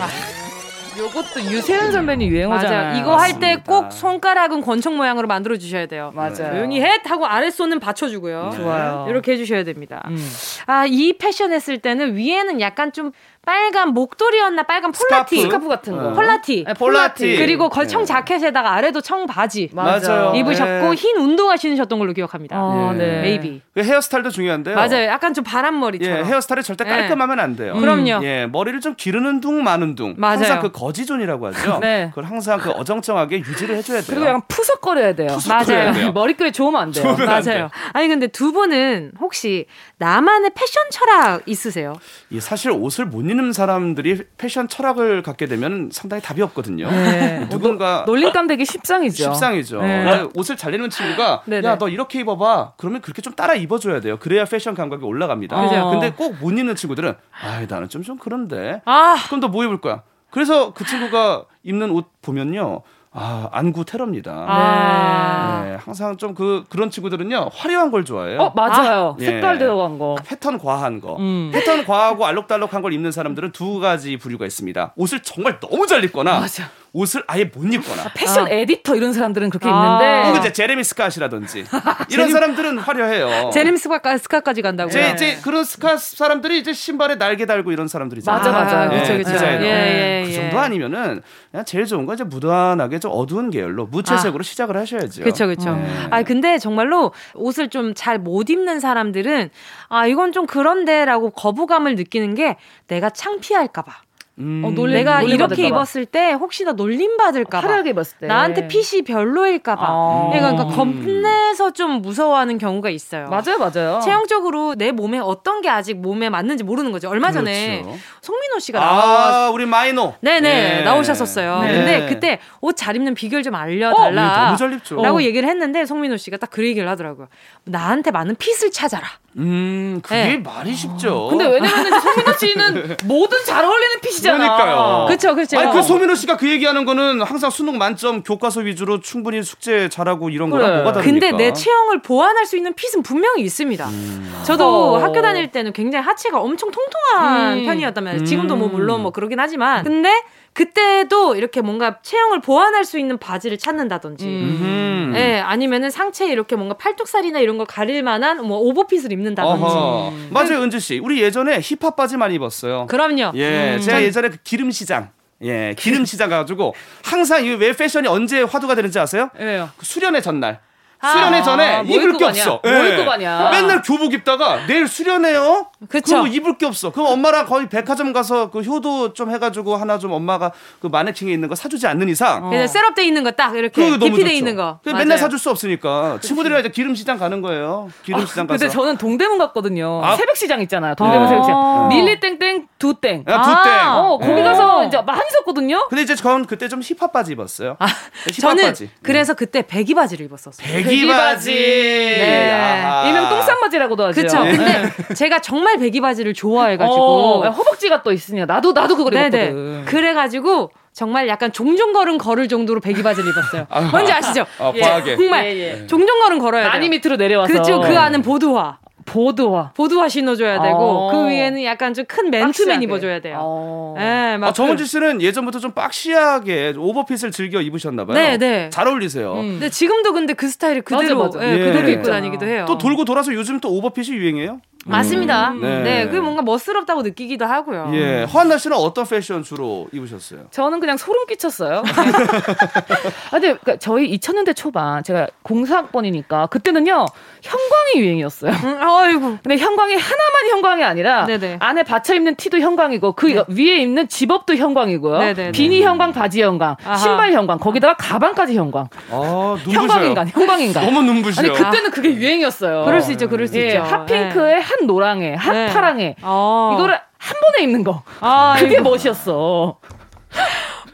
요것도 0.97 1.41
유세윤 1.51 1.91
선배님 1.91 2.29
유행어잖아요. 2.29 2.83
맞아요. 2.83 2.99
이거 2.99 3.15
할 3.15 3.39
때. 3.39 3.57
꼭 3.65 3.91
손가락은 3.91 4.61
권총 4.61 4.97
모양으로 4.97 5.27
만들어 5.27 5.57
주셔야 5.57 5.85
돼요. 5.85 6.11
맞아요. 6.15 6.35
조용히 6.35 6.81
해 6.81 6.99
하고 7.05 7.25
아랫손은 7.25 7.79
받쳐주고요. 7.79 8.51
좋아요. 8.55 9.05
이렇게 9.09 9.33
해주셔야 9.33 9.63
됩니다. 9.63 10.03
음. 10.07 10.17
아, 10.65 10.85
이 10.87 11.13
패션 11.17 11.51
했을 11.53 11.79
때는 11.79 12.15
위에는 12.15 12.61
약간 12.61 12.91
좀 12.91 13.11
빨간 13.45 13.89
목도리였나 13.89 14.63
빨간 14.63 14.91
폴라티. 14.93 15.35
스카프? 15.35 15.41
스카프 15.41 15.67
같은 15.67 15.97
거. 15.97 16.13
폴라티. 16.13 16.63
네, 16.65 16.73
폴라티. 16.73 17.37
그리고 17.37 17.67
걸청 17.67 18.01
네. 18.01 18.05
자켓에다가 18.05 18.71
아래도 18.73 19.01
청 19.01 19.25
바지 19.25 19.69
맞아요. 19.73 20.31
입으셨고 20.35 20.91
예. 20.91 20.95
흰 20.95 21.17
운동화 21.17 21.57
신으셨던 21.57 21.99
걸로 21.99 22.13
기억합니다. 22.13 22.55
어, 22.57 22.91
예. 22.93 22.97
네. 22.97 23.21
maybe. 23.21 23.61
그 23.73 23.83
헤어스타일도 23.83 24.29
중요한데요. 24.29 24.75
맞아요. 24.75 25.07
약간 25.07 25.33
좀 25.33 25.43
바람머리처럼. 25.43 26.19
예, 26.19 26.23
헤어스타일이 26.23 26.63
절대 26.63 26.85
예. 26.85 26.89
깔끔하면 26.89 27.39
안 27.41 27.55
돼요. 27.57 27.73
그럼요. 27.73 28.23
예, 28.23 28.45
머리를 28.45 28.79
좀 28.79 28.95
기르는 28.95 29.41
둥 29.41 29.61
마는 29.63 29.95
둥. 29.95 30.15
맞아요. 30.17 30.37
항상 30.37 30.61
그 30.61 30.71
거지존이라고 30.71 31.47
하죠. 31.47 31.79
네. 31.83 32.07
그걸 32.09 32.23
항상 32.25 32.59
그 32.59 32.71
어정쩡하게 32.71 33.39
유지를 33.39 33.75
해줘야 33.75 33.97
돼요. 33.99 34.07
그리고 34.07 34.25
약간 34.25 34.41
푸석거려야 34.47 35.15
돼요. 35.15 35.37
맞아요. 35.49 35.91
돼요. 35.93 36.11
머리끈이 36.15 36.53
좋으면 36.53 36.81
안 36.81 36.91
돼요. 36.91 37.03
좋으면 37.03 37.27
안 37.29 37.43
맞아요. 37.43 37.69
아니 37.91 38.07
근데 38.07 38.27
두 38.27 38.53
분은 38.53 39.13
혹시 39.19 39.65
나만의 39.97 40.51
패션 40.55 40.83
철학 40.91 41.41
있으세요? 41.45 41.93
이 42.29 42.39
사실 42.39 42.71
옷을 42.71 43.05
못 43.05 43.32
입는 43.33 43.51
사람들이 43.53 44.23
패션 44.37 44.67
철학을 44.67 45.23
갖게 45.23 45.45
되면 45.47 45.89
상당히 45.91 46.21
답이 46.21 46.41
없거든요. 46.43 46.89
네. 46.89 47.47
누군가 47.51 48.03
놀림감 48.05 48.47
되기 48.47 48.63
십상이죠. 48.65 49.23
십상이죠. 49.23 49.81
네. 49.81 50.27
옷을 50.35 50.55
잘 50.55 50.73
입는 50.73 50.89
친구가 50.89 51.43
네네. 51.45 51.67
야너 51.67 51.89
이렇게 51.89 52.19
입어봐. 52.21 52.73
그러면 52.77 53.01
그렇게 53.01 53.21
좀 53.21 53.33
따라 53.33 53.55
입어줘야 53.55 53.99
돼요. 53.99 54.17
그래야 54.19 54.45
패션 54.45 54.75
감각이 54.75 55.03
올라갑니다. 55.03 55.61
그죠. 55.61 55.89
근데 55.91 56.11
꼭 56.11 56.33
못 56.39 56.51
입는 56.51 56.75
친구들은 56.75 57.13
아 57.41 57.65
나는 57.67 57.89
좀 57.89 58.03
좀 58.03 58.17
그런데. 58.17 58.81
아 58.85 59.15
그럼 59.27 59.39
너 59.39 59.47
뭐 59.47 59.63
입을 59.63 59.79
거야? 59.81 60.03
그래서 60.29 60.73
그 60.73 60.83
친구가 60.85 61.45
입는 61.63 61.91
옷 61.91 62.07
보면요. 62.21 62.81
아 63.15 63.47
안구 63.51 63.85
테러입니다. 63.85 64.31
아. 64.47 65.63
네, 65.65 65.75
항상 65.75 66.17
좀 66.17 66.33
그 66.33 66.63
그런 66.67 66.89
친구들은요 66.89 67.49
화려한 67.53 67.91
걸 67.91 68.05
좋아해요. 68.05 68.39
어, 68.39 68.53
맞아요. 68.55 69.15
예. 69.19 69.25
색깔 69.25 69.59
들어간 69.59 69.99
거. 69.99 70.15
패턴 70.25 70.57
과한 70.57 70.99
거. 70.99 71.15
음. 71.17 71.51
패턴 71.53 71.85
과하고 71.85 72.25
알록달록한 72.25 72.81
걸 72.81 72.91
입는 72.93 73.11
사람들은 73.11 73.51
두 73.51 73.79
가지 73.79 74.17
부류가 74.17 74.45
있습니다. 74.47 74.93
옷을 74.95 75.21
정말 75.21 75.59
너무 75.59 75.85
잘 75.85 76.03
입거나 76.03 76.39
맞아. 76.39 76.63
옷을 76.93 77.23
아예 77.25 77.45
못 77.45 77.65
입거나. 77.73 78.11
패션 78.15 78.45
아. 78.45 78.49
에디터 78.51 78.95
이런 78.95 79.13
사람들은 79.13 79.49
그렇게 79.49 79.67
아. 79.67 79.97
입는데. 79.97 80.27
혹은 80.27 80.39
이제 80.41 80.53
제레미 80.53 80.83
스캇이라든지 80.83 81.65
이런 82.11 82.29
사람들은 82.31 82.77
화려해요. 82.77 83.49
제림 83.51 83.77
스카 83.77 84.17
스카까지 84.17 84.61
간다고요? 84.61 84.91
제, 84.93 85.11
이제 85.11 85.37
그런 85.43 85.63
스캇 85.63 85.97
사람들이 85.97 86.59
이제 86.59 86.71
신발에 86.71 87.15
날개 87.15 87.47
달고 87.47 87.71
이런 87.71 87.87
사람들이잖아요. 87.87 88.39
맞아, 88.39 88.51
맞아. 88.51 88.93
예. 88.93 88.97
예, 88.97 90.21
예, 90.21 90.23
그 90.25 90.29
예. 90.29 90.33
정도 90.35 90.59
아니면은 90.59 91.21
그냥 91.49 91.65
제일 91.65 91.85
좋은 91.85 92.05
건 92.05 92.13
이제 92.13 92.23
무난하게 92.23 92.99
좀 92.99 93.11
어두운 93.13 93.49
계열로 93.49 93.87
무채색으로 93.87 94.43
시작을 94.43 94.77
하셔야죠. 94.77 95.23
그렇죠, 95.23 95.47
그렇죠. 95.47 95.75
네. 95.75 95.87
아 96.11 96.21
근데 96.23 96.57
정말로 96.59 97.11
옷을 97.33 97.69
좀 97.69 97.93
잘 97.95 98.19
못 98.19 98.49
입는 98.49 98.79
사람들은 98.79 99.49
아 99.89 100.05
이건 100.05 100.31
좀 100.31 100.45
그런데라고 100.45 101.31
거부감을 101.31 101.95
느끼는 101.95 102.35
게 102.35 102.57
내가 102.87 103.09
창피할까봐. 103.09 103.91
음. 104.39 104.63
어, 104.65 104.71
놀림- 104.71 104.95
내가 104.95 105.19
놀림 105.21 105.35
이렇게 105.35 105.43
받을까 105.47 105.61
봐. 105.61 105.67
입었을 105.67 106.05
때 106.07 106.31
혹시나 106.31 106.71
놀림 106.71 107.17
받을까 107.17 107.61
봐 107.61 107.67
화려하게 107.67 107.91
입었을 107.91 108.17
때. 108.21 108.25
나한테 108.27 108.67
핏이 108.67 109.03
별로일까 109.03 109.75
봐 109.75 109.85
아. 109.87 110.29
그러니까 110.33 110.65
겁내서 110.75 111.71
좀 111.71 112.01
무서워하는 112.01 112.57
경우가 112.57 112.89
있어요. 112.89 113.27
맞아요, 113.29 113.59
맞아요. 113.59 113.99
체형적으로 114.03 114.73
내 114.75 114.91
몸에 114.91 115.19
어떤 115.19 115.61
게 115.61 115.69
아직 115.69 115.95
몸에 115.97 116.29
맞는지 116.29 116.63
모르는 116.63 116.91
거죠. 116.91 117.09
얼마 117.09 117.31
전에 117.31 117.81
그렇죠. 117.83 117.99
송민호 118.21 118.59
씨가 118.59 118.79
나와 118.79 119.45
아, 119.45 119.49
우리 119.51 119.67
마이노. 119.67 120.15
네네 120.21 120.79
예. 120.79 120.83
나오셨었어요. 120.83 121.61
네. 121.61 121.73
근데 121.73 122.05
그때 122.09 122.39
옷 122.61 122.75
잘 122.75 122.95
입는 122.95 123.13
비결 123.13 123.43
좀 123.43 123.53
어, 123.53 123.57
알려 123.57 123.93
달라. 123.93 124.45
너무 124.45 124.57
잘 124.57 124.73
입죠. 124.73 124.99
라고 125.01 125.21
얘기를 125.21 125.47
했는데 125.47 125.85
송민호 125.85 126.17
씨가 126.17 126.37
딱 126.37 126.49
그 126.53 126.63
얘기를 126.67 126.87
하더라고요. 126.89 127.27
나한테 127.65 128.11
맞는 128.11 128.35
핏을 128.35 128.69
찾아라. 128.71 129.07
음, 129.37 130.01
그게 130.03 130.15
네. 130.23 130.37
말이 130.37 130.73
쉽죠. 130.75 131.27
근데 131.29 131.45
왜냐면 131.47 131.99
송민호 132.01 132.33
씨는 132.33 132.97
뭐든 133.05 133.37
잘 133.45 133.63
어울리는 133.65 133.99
핏이 134.01 134.22
잖아. 134.23 134.57
그러니까요. 134.57 135.05
그쵸, 135.07 135.35
그쵸. 135.35 135.59
아니, 135.59 135.71
그 135.71 135.81
소민호 135.81 136.15
씨가 136.15 136.37
그 136.37 136.49
얘기하는 136.49 136.85
거는 136.85 137.21
항상 137.21 137.49
수능 137.49 137.77
만점 137.77 138.23
교과서 138.23 138.61
위주로 138.61 138.99
충분히 138.99 139.43
숙제 139.43 139.89
잘하고 139.89 140.29
이런 140.29 140.49
그래. 140.49 140.63
거랑 140.63 140.83
뭐가 140.83 140.93
다릅니까? 140.99 141.27
근데 141.27 141.43
내 141.43 141.53
체형을 141.53 142.01
보완할 142.01 142.45
수 142.45 142.57
있는 142.57 142.73
핏은 142.73 143.03
분명히 143.03 143.43
있습니다. 143.43 143.85
음. 143.87 144.41
저도 144.43 144.95
어. 144.95 144.97
학교 144.97 145.21
다닐 145.21 145.51
때는 145.51 145.73
굉장히 145.73 146.03
하체가 146.05 146.39
엄청 146.39 146.71
통통한 146.71 147.57
음. 147.59 147.65
말이에요. 148.03 148.19
음. 148.21 148.25
지금도 148.25 148.55
뭐 148.55 148.67
물론 148.69 149.01
뭐 149.01 149.11
그러긴 149.11 149.39
하지만. 149.39 149.83
근데 149.83 150.09
그때도 150.53 151.35
이렇게 151.35 151.61
뭔가 151.61 151.97
체형을 152.01 152.41
보완할 152.41 152.85
수 152.85 152.99
있는 152.99 153.17
바지를 153.17 153.57
찾는다든지. 153.57 154.25
음. 154.25 155.13
예, 155.15 155.39
아니면은 155.39 155.89
상체에 155.89 156.31
이렇게 156.31 156.55
뭔가 156.55 156.75
팔뚝살이나 156.77 157.39
이런 157.39 157.57
걸 157.57 157.65
가릴 157.65 158.03
만한 158.03 158.45
뭐 158.45 158.57
오버핏을 158.59 159.11
입는다든지. 159.11 159.63
어허. 159.63 160.13
맞아요, 160.31 160.61
은주 160.61 160.79
씨. 160.79 160.99
우리 160.99 161.21
예전에 161.21 161.59
힙합 161.61 161.95
바지 161.95 162.17
많이 162.17 162.35
입었어요. 162.35 162.87
그럼요. 162.87 163.31
예, 163.35 163.75
음. 163.75 163.79
제가 163.81 163.97
전- 163.97 164.03
예전에 164.03 164.29
그 164.29 164.37
기름 164.43 164.71
시장. 164.71 165.09
예, 165.43 165.75
기름 165.77 166.05
시장 166.05 166.29
가가지고 166.29 166.73
항상 167.03 167.43
이왜 167.43 167.73
패션이 167.75 168.07
언제 168.07 168.41
화두가 168.43 168.75
되는지 168.75 168.97
아세요? 168.99 169.29
왜요? 169.37 169.69
그 169.77 169.85
수련회 169.85 170.21
전날. 170.21 170.59
아, 171.03 171.11
수련회 171.11 171.41
전에 171.43 171.83
뭐 171.83 171.95
입을 171.97 172.17
게? 172.17 172.25
없어. 172.25 172.61
예. 172.63 172.71
뭐 172.71 172.85
입고 172.85 173.05
가냐? 173.05 173.49
맨날 173.51 173.81
교복 173.81 174.13
입다가 174.13 174.65
내일 174.67 174.87
수련회요? 174.87 175.67
그쵸. 175.89 176.15
그럼 176.21 176.27
입을 176.33 176.57
게 176.57 176.65
없어. 176.65 176.91
그럼 176.91 177.07
엄마랑 177.11 177.45
거의 177.45 177.67
백화점 177.67 178.13
가서 178.13 178.49
그 178.49 178.61
효도 178.61 179.13
좀 179.13 179.31
해가지고 179.31 179.75
하나 179.75 179.99
좀 179.99 180.11
엄마가 180.13 180.53
그 180.81 180.87
마네킹에 180.87 181.31
있는 181.31 181.49
거 181.49 181.55
사주지 181.55 181.85
않는 181.87 182.07
이상. 182.09 182.49
그냥 182.49 182.67
셋업돼 182.67 183.03
있는 183.05 183.23
거 183.23 183.31
딱 183.35 183.55
이렇게 183.55 183.81
좋죠. 183.99 184.05
있는 184.27 184.55
거. 184.55 184.79
그. 184.83 184.89
맨날 184.91 185.17
사줄 185.17 185.39
수 185.39 185.49
없으니까 185.49 186.19
친구들이랑 186.21 186.59
이제 186.61 186.69
기름 186.69 186.93
시장 186.95 187.17
가는 187.17 187.41
거예요. 187.41 187.89
기름 188.03 188.25
시장 188.25 188.45
가서. 188.47 188.59
근데 188.59 188.71
저는 188.71 188.97
동대문 188.97 189.37
갔거든요. 189.39 190.01
아. 190.03 190.15
새벽 190.15 190.37
시장 190.37 190.61
있잖아요. 190.61 190.93
동대문 190.95 191.25
아. 191.25 191.29
새벽 191.29 191.43
시장. 191.43 191.89
밀리 191.89 192.19
땡땡 192.19 192.67
두 192.77 192.93
땡. 193.01 193.23
야, 193.27 193.41
두 193.41 193.49
아. 193.49 193.63
땡. 193.63 193.89
어, 193.89 194.17
거기 194.19 194.39
예. 194.39 194.43
가서 194.43 194.85
이제 194.85 195.01
많이 195.01 195.21
샀거든요. 195.31 195.87
근데 195.89 196.03
이제 196.03 196.15
전 196.15 196.45
그때 196.45 196.67
좀 196.69 196.81
힙합 196.81 197.11
바지 197.11 197.31
입었어요. 197.33 197.75
힙합 197.79 197.89
아, 197.89 198.31
저는 198.41 198.63
바지. 198.65 198.89
그래서 199.01 199.33
그때 199.33 199.61
배기 199.65 199.93
바지를 199.95 200.25
입었었어요. 200.27 200.65
배기 200.65 200.92
바지. 201.07 201.53
네. 201.53 202.51
아하. 202.51 203.07
일명 203.07 203.29
똥쌍바지라고도 203.29 204.05
하죠. 204.05 204.21
그쵸. 204.21 204.43
네. 204.43 204.55
근데 204.55 204.91
제가 205.15 205.39
정말 205.39 205.77
배기 205.77 206.01
바지를 206.01 206.33
좋아해가지고. 206.33 207.43
어, 207.45 207.49
허벅지가 207.49 208.03
또 208.03 208.11
있으니까 208.11 208.45
나도 208.45 208.71
나도 208.73 208.95
그걸 208.95 209.13
네네. 209.13 209.25
입었거든. 209.27 209.85
그래가지고 209.85 210.71
정말 210.93 211.27
약간 211.27 211.51
종종 211.51 211.91
걸음 211.91 212.17
걸을 212.17 212.47
정도로 212.47 212.79
배기 212.79 213.01
바지를 213.01 213.29
입었어요. 213.31 213.67
뭔지 213.91 214.11
아시죠? 214.11 214.45
아, 214.59 214.71
예, 214.75 214.79
과하게. 214.81 215.15
정말 215.17 215.45
예, 215.45 215.81
예. 215.81 215.87
종종 215.87 216.19
걸음 216.19 216.37
걸어야 216.39 216.63
돼요. 216.63 216.71
많이 216.71 216.89
밑으로 216.89 217.15
내려와서. 217.15 217.51
그렇죠. 217.51 217.81
그 217.81 217.97
안은 217.97 218.21
보드화. 218.21 218.77
보드와. 219.05 219.71
보드화 219.75 220.09
신어줘야 220.09 220.61
되고 220.61 220.77
어. 220.77 221.11
그 221.11 221.29
위에는 221.29 221.63
약간 221.63 221.93
좀 221.93 222.05
큰 222.05 222.29
맨투맨 222.29 222.51
박시하게. 222.51 222.83
입어줘야 222.83 223.21
돼요. 223.21 223.37
어. 223.41 223.95
예, 223.97 224.37
막 224.37 224.47
아, 224.49 224.53
정은지 224.53 224.83
그- 224.83 224.89
씨는 224.89 225.21
예전부터 225.21 225.59
좀 225.59 225.71
박시하게 225.71 226.73
오버핏을 226.77 227.31
즐겨 227.31 227.61
입으셨나 227.61 228.05
봐요. 228.05 228.15
네, 228.15 228.37
네. 228.37 228.69
잘 228.69 228.87
어울리세요. 228.87 229.33
음. 229.33 229.51
근데 229.53 229.69
지금도 229.69 230.13
근데 230.13 230.33
그 230.33 230.47
스타일을 230.47 230.81
그대로 230.81 231.17
맞아, 231.23 231.39
맞아. 231.39 231.47
예, 231.47 231.53
예. 231.59 231.65
그대로 231.65 231.87
입고 231.89 231.99
있잖아. 232.01 232.17
다니기도 232.17 232.45
해요. 232.45 232.65
또 232.67 232.77
돌고 232.77 233.05
돌아서 233.05 233.33
요즘 233.33 233.59
또 233.59 233.69
오버핏이 233.73 234.15
유행해요. 234.17 234.59
맞습니다. 234.85 235.51
네. 235.59 235.81
네, 235.83 236.05
그게 236.05 236.19
뭔가 236.19 236.41
멋스럽다고 236.41 237.01
느끼기도 237.03 237.45
하고요. 237.45 237.91
예. 237.93 238.23
허한나 238.23 238.57
씨는 238.57 238.75
어떤 238.77 239.05
패션 239.05 239.43
주로 239.43 239.87
입으셨어요? 239.91 240.41
저는 240.51 240.79
그냥 240.79 240.97
소름 240.97 241.25
끼쳤어요. 241.25 241.83
아, 241.87 243.29
근데 243.31 243.47
그러니까 243.53 243.77
저희 243.77 244.17
2000년대 244.17 244.55
초반 244.55 245.03
제가 245.03 245.27
공사학번이니까 245.43 246.47
그때는요 246.47 247.05
형광이 247.41 248.05
유행이었어요. 248.05 248.51
음, 248.51 248.77
아이고. 248.81 249.37
근데 249.43 249.57
형광이 249.57 249.93
하나만 249.95 250.49
형광이 250.51 250.83
아니라 250.83 251.25
네네. 251.25 251.57
안에 251.59 251.83
받쳐 251.83 252.15
입는 252.15 252.35
티도 252.35 252.59
형광이고 252.59 253.13
그 253.13 253.27
네. 253.27 253.43
위에 253.47 253.77
입는 253.77 254.07
집업도 254.07 254.55
형광이고요. 254.55 255.17
네네네. 255.19 255.51
비니 255.51 255.83
형광, 255.83 256.13
바지 256.13 256.41
형광, 256.41 256.75
아하. 256.85 256.95
신발 256.97 257.31
형광, 257.33 257.59
거기다가 257.59 257.95
가방까지 257.95 258.55
형광. 258.55 258.87
아. 259.11 259.57
형광인간, 259.59 260.27
형광인간. 260.29 260.85
너무 260.85 261.01
눈부셔. 261.03 261.41
아니 261.41 261.49
그때는 261.51 261.91
그게 261.91 262.13
유행이었어요. 262.13 262.85
그럴 262.85 263.01
수 263.01 263.11
있죠, 263.13 263.29
그럴 263.29 263.47
수 263.47 263.57
예, 263.59 263.67
있죠. 263.67 263.81
핫핑크에 263.81 264.59
핫 264.79 264.85
노랑에 264.85 265.35
핫 265.35 265.51
네. 265.53 265.73
파랑에 265.73 266.15
어. 266.21 266.71
이거를 266.75 266.99
한 267.17 267.39
번에 267.39 267.63
입는 267.63 267.83
거. 267.83 268.03
아, 268.19 268.55
그게 268.57 268.75
이거 268.75 268.83
멋이었어. 268.83 269.79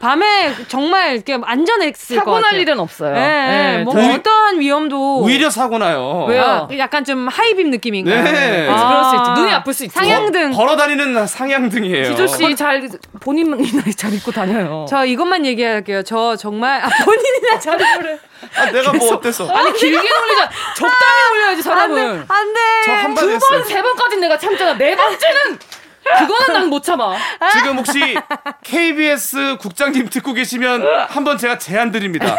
밤에 0.00 0.54
정말 0.68 1.14
이렇게 1.14 1.38
안전했을 1.42 2.16
것 2.16 2.20
사고 2.20 2.32
같아요. 2.32 2.50
날 2.52 2.60
일은 2.60 2.80
없어요. 2.80 3.14
예, 3.14 3.20
예, 3.20 3.78
예, 3.80 3.84
뭔가 3.84 4.02
오히- 4.02 4.14
어떠한 4.14 4.58
위험도 4.60 5.18
오히려 5.18 5.50
사고 5.50 5.76
나요. 5.76 6.24
왜요? 6.28 6.42
아, 6.42 6.68
약간 6.78 7.04
좀 7.04 7.28
하이빔 7.28 7.70
느낌인가요? 7.70 8.22
네. 8.24 8.66
그래서 8.66 8.88
그럴 8.88 9.04
수 9.04 9.16
있지. 9.16 9.30
눈이 9.40 9.52
아플 9.52 9.74
수 9.74 9.84
있지. 9.84 9.94
상향등. 9.94 10.52
걸어 10.52 10.74
다니는 10.76 11.26
상향등이에요. 11.26 12.04
지조 12.06 12.26
씨 12.26 12.56
잘 12.56 12.88
본인이나 13.20 13.82
잘 13.96 14.14
입고 14.14 14.32
다녀요. 14.32 14.86
저 14.88 15.04
이것만 15.04 15.44
얘기할게요. 15.44 16.02
저 16.02 16.34
정말 16.34 16.80
아, 16.82 16.88
본인이나 17.04 17.58
잘 17.60 17.76
그래. 17.76 18.18
아, 18.56 18.70
내가 18.70 18.94
뭐 18.94 19.14
어때서? 19.14 19.46
아니 19.50 19.70
길게 19.74 19.96
놀리자. 19.96 20.50
적당히 20.76 21.28
놀려야지 21.34 21.62
사람은. 21.62 22.24
안 22.26 22.54
돼. 22.54 22.60
저한번 22.86 23.14
두. 23.28 23.38
번, 23.38 23.64
세 23.64 23.82
번까지는 23.82 24.20
내가 24.22 24.38
참잖아. 24.38 24.78
네 24.78 24.96
번째는 24.96 25.58
그거는 26.02 26.52
난 26.54 26.70
못 26.70 26.82
참아. 26.82 27.16
지금 27.52 27.78
혹시 27.78 28.16
KBS 28.62 29.56
국장님 29.58 30.08
듣고 30.08 30.32
계시면 30.32 30.82
한번 31.08 31.36
제가 31.38 31.58
제안 31.58 31.90
드립니다. 31.90 32.36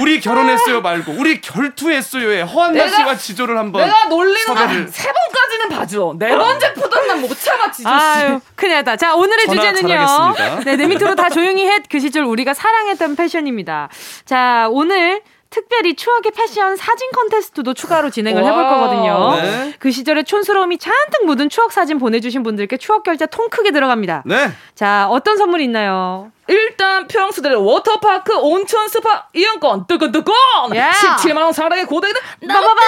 우리 0.00 0.20
결혼했어요 0.20 0.80
말고 0.80 1.12
우리 1.18 1.40
결투했어요에 1.40 2.42
허한나 2.42 2.84
내가- 2.84 2.96
씨와 2.96 3.16
지조를 3.16 3.56
한번 3.56 3.84
내가 3.86 4.04
놀리는 4.06 4.40
섭외를. 4.46 4.86
거세 4.86 5.12
번까지는 5.12 5.68
봐줘. 5.70 6.14
네 6.18 6.36
번째 6.36 6.74
푸드는 6.74 7.06
난못 7.08 7.40
참아 7.40 7.70
지조 7.70 7.88
씨. 7.88 7.94
아유, 7.94 8.40
큰일 8.54 8.74
났다. 8.76 8.96
자, 8.96 9.14
오늘의 9.14 9.46
주제는요. 9.46 9.88
잘하겠습니다. 9.88 10.64
네, 10.64 10.76
내 10.76 10.86
밑으로 10.86 11.14
다 11.14 11.28
조용히 11.30 11.66
해. 11.68 11.78
그 11.90 11.98
시절 12.00 12.24
우리가 12.24 12.54
사랑했던 12.54 13.16
패션입니다. 13.16 13.88
자, 14.24 14.66
오늘 14.70 15.22
특별히 15.50 15.94
추억의 15.94 16.32
패션 16.34 16.76
사진 16.76 17.10
컨테스트도 17.10 17.74
추가로 17.74 18.10
진행을 18.10 18.44
해볼. 18.44 18.60
거거든요. 18.70 19.34
네. 19.42 19.74
그 19.78 19.90
시절의 19.90 20.24
촌스러움이 20.24 20.78
잔뜩 20.78 21.26
묻은 21.26 21.48
추억 21.48 21.72
사진 21.72 21.98
보내주신 21.98 22.42
분들께 22.42 22.76
추억 22.76 23.02
결제 23.02 23.26
통 23.26 23.48
크게 23.48 23.72
들어갑니다. 23.72 24.22
네. 24.26 24.50
자, 24.74 25.08
어떤 25.10 25.36
선물이 25.36 25.64
있나요? 25.64 26.30
일단 26.50 27.06
평수들 27.06 27.54
워터파크 27.54 28.36
온천 28.36 28.88
스파 28.88 29.26
이용권. 29.32 29.86
뜨끈뜨끈 29.86 30.34
야. 30.74 30.90
17만 30.90 31.36
원 31.42 31.52
상당의 31.52 31.84
고데기는 31.86 32.20
나봐봐 32.40 32.80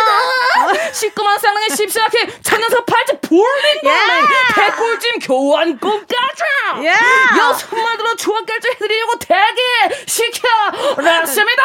19만 0.92 1.26
원 1.26 1.38
상당의 1.38 1.70
십사케 1.70 2.40
천연석 2.42 2.84
팔찌 2.86 3.12
볼링볼링 3.20 4.26
백골찜 4.54 5.18
교환권까지! 5.20 6.42
야. 6.86 6.94
여섯만 7.38 7.96
들어 7.98 8.16
추억 8.16 8.44
결제 8.46 8.70
해드리려고 8.70 9.18
대기 9.20 9.60
시켜놨습니다! 10.06 11.62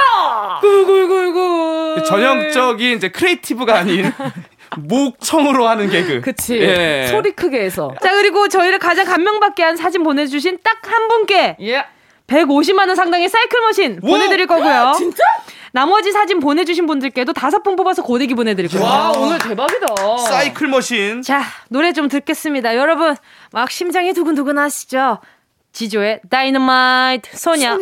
굴굴굴굴. 0.62 2.04
전형적인 2.06 2.98
이제 2.98 3.10
크리에이티브가 3.10 3.76
아닌 3.80 4.14
목청으로 4.78 5.68
하는 5.68 5.90
개그. 5.90 6.22
그치 6.22 6.58
예. 6.60 7.08
소리 7.10 7.32
크게 7.32 7.60
해서 7.62 7.94
자, 8.02 8.12
그리고 8.14 8.48
저희를 8.48 8.80
가장 8.80 9.06
감명받게 9.06 9.64
한 9.64 9.76
사진 9.78 10.04
보내주신 10.04 10.60
딱 10.64 10.78
한 10.88 11.08
분께 11.10 11.58
예 11.62 11.84
150만원 12.28 12.96
상당의 12.96 13.30
사이클 13.30 13.62
머신 13.62 14.00
우와. 14.02 14.12
보내드릴 14.12 14.48
거고요. 14.48 14.94
진짜? 14.98 15.24
나머지 15.74 16.12
사진 16.12 16.40
보내주신 16.40 16.86
분들께도 16.88 17.34
다섯 17.34 17.62
분 17.64 17.76
뽑아서 17.76 18.02
고데기 18.04 18.34
보내드릴 18.36 18.70
거예요. 18.70 18.86
와 18.86 19.12
오늘 19.12 19.38
대박이다 19.38 20.18
사이클 20.18 20.68
머신. 20.68 21.22
자, 21.22 21.44
노래 21.70 21.94
좀 21.94 22.08
듣겠습니다. 22.08 22.76
여러분, 22.76 23.16
막 23.52 23.70
심장이 23.70 24.14
두근두근 24.14 24.58
하시죠? 24.58 25.20
지조의 25.74 26.22
다이너마이트 26.30 27.36
소녀. 27.38 27.78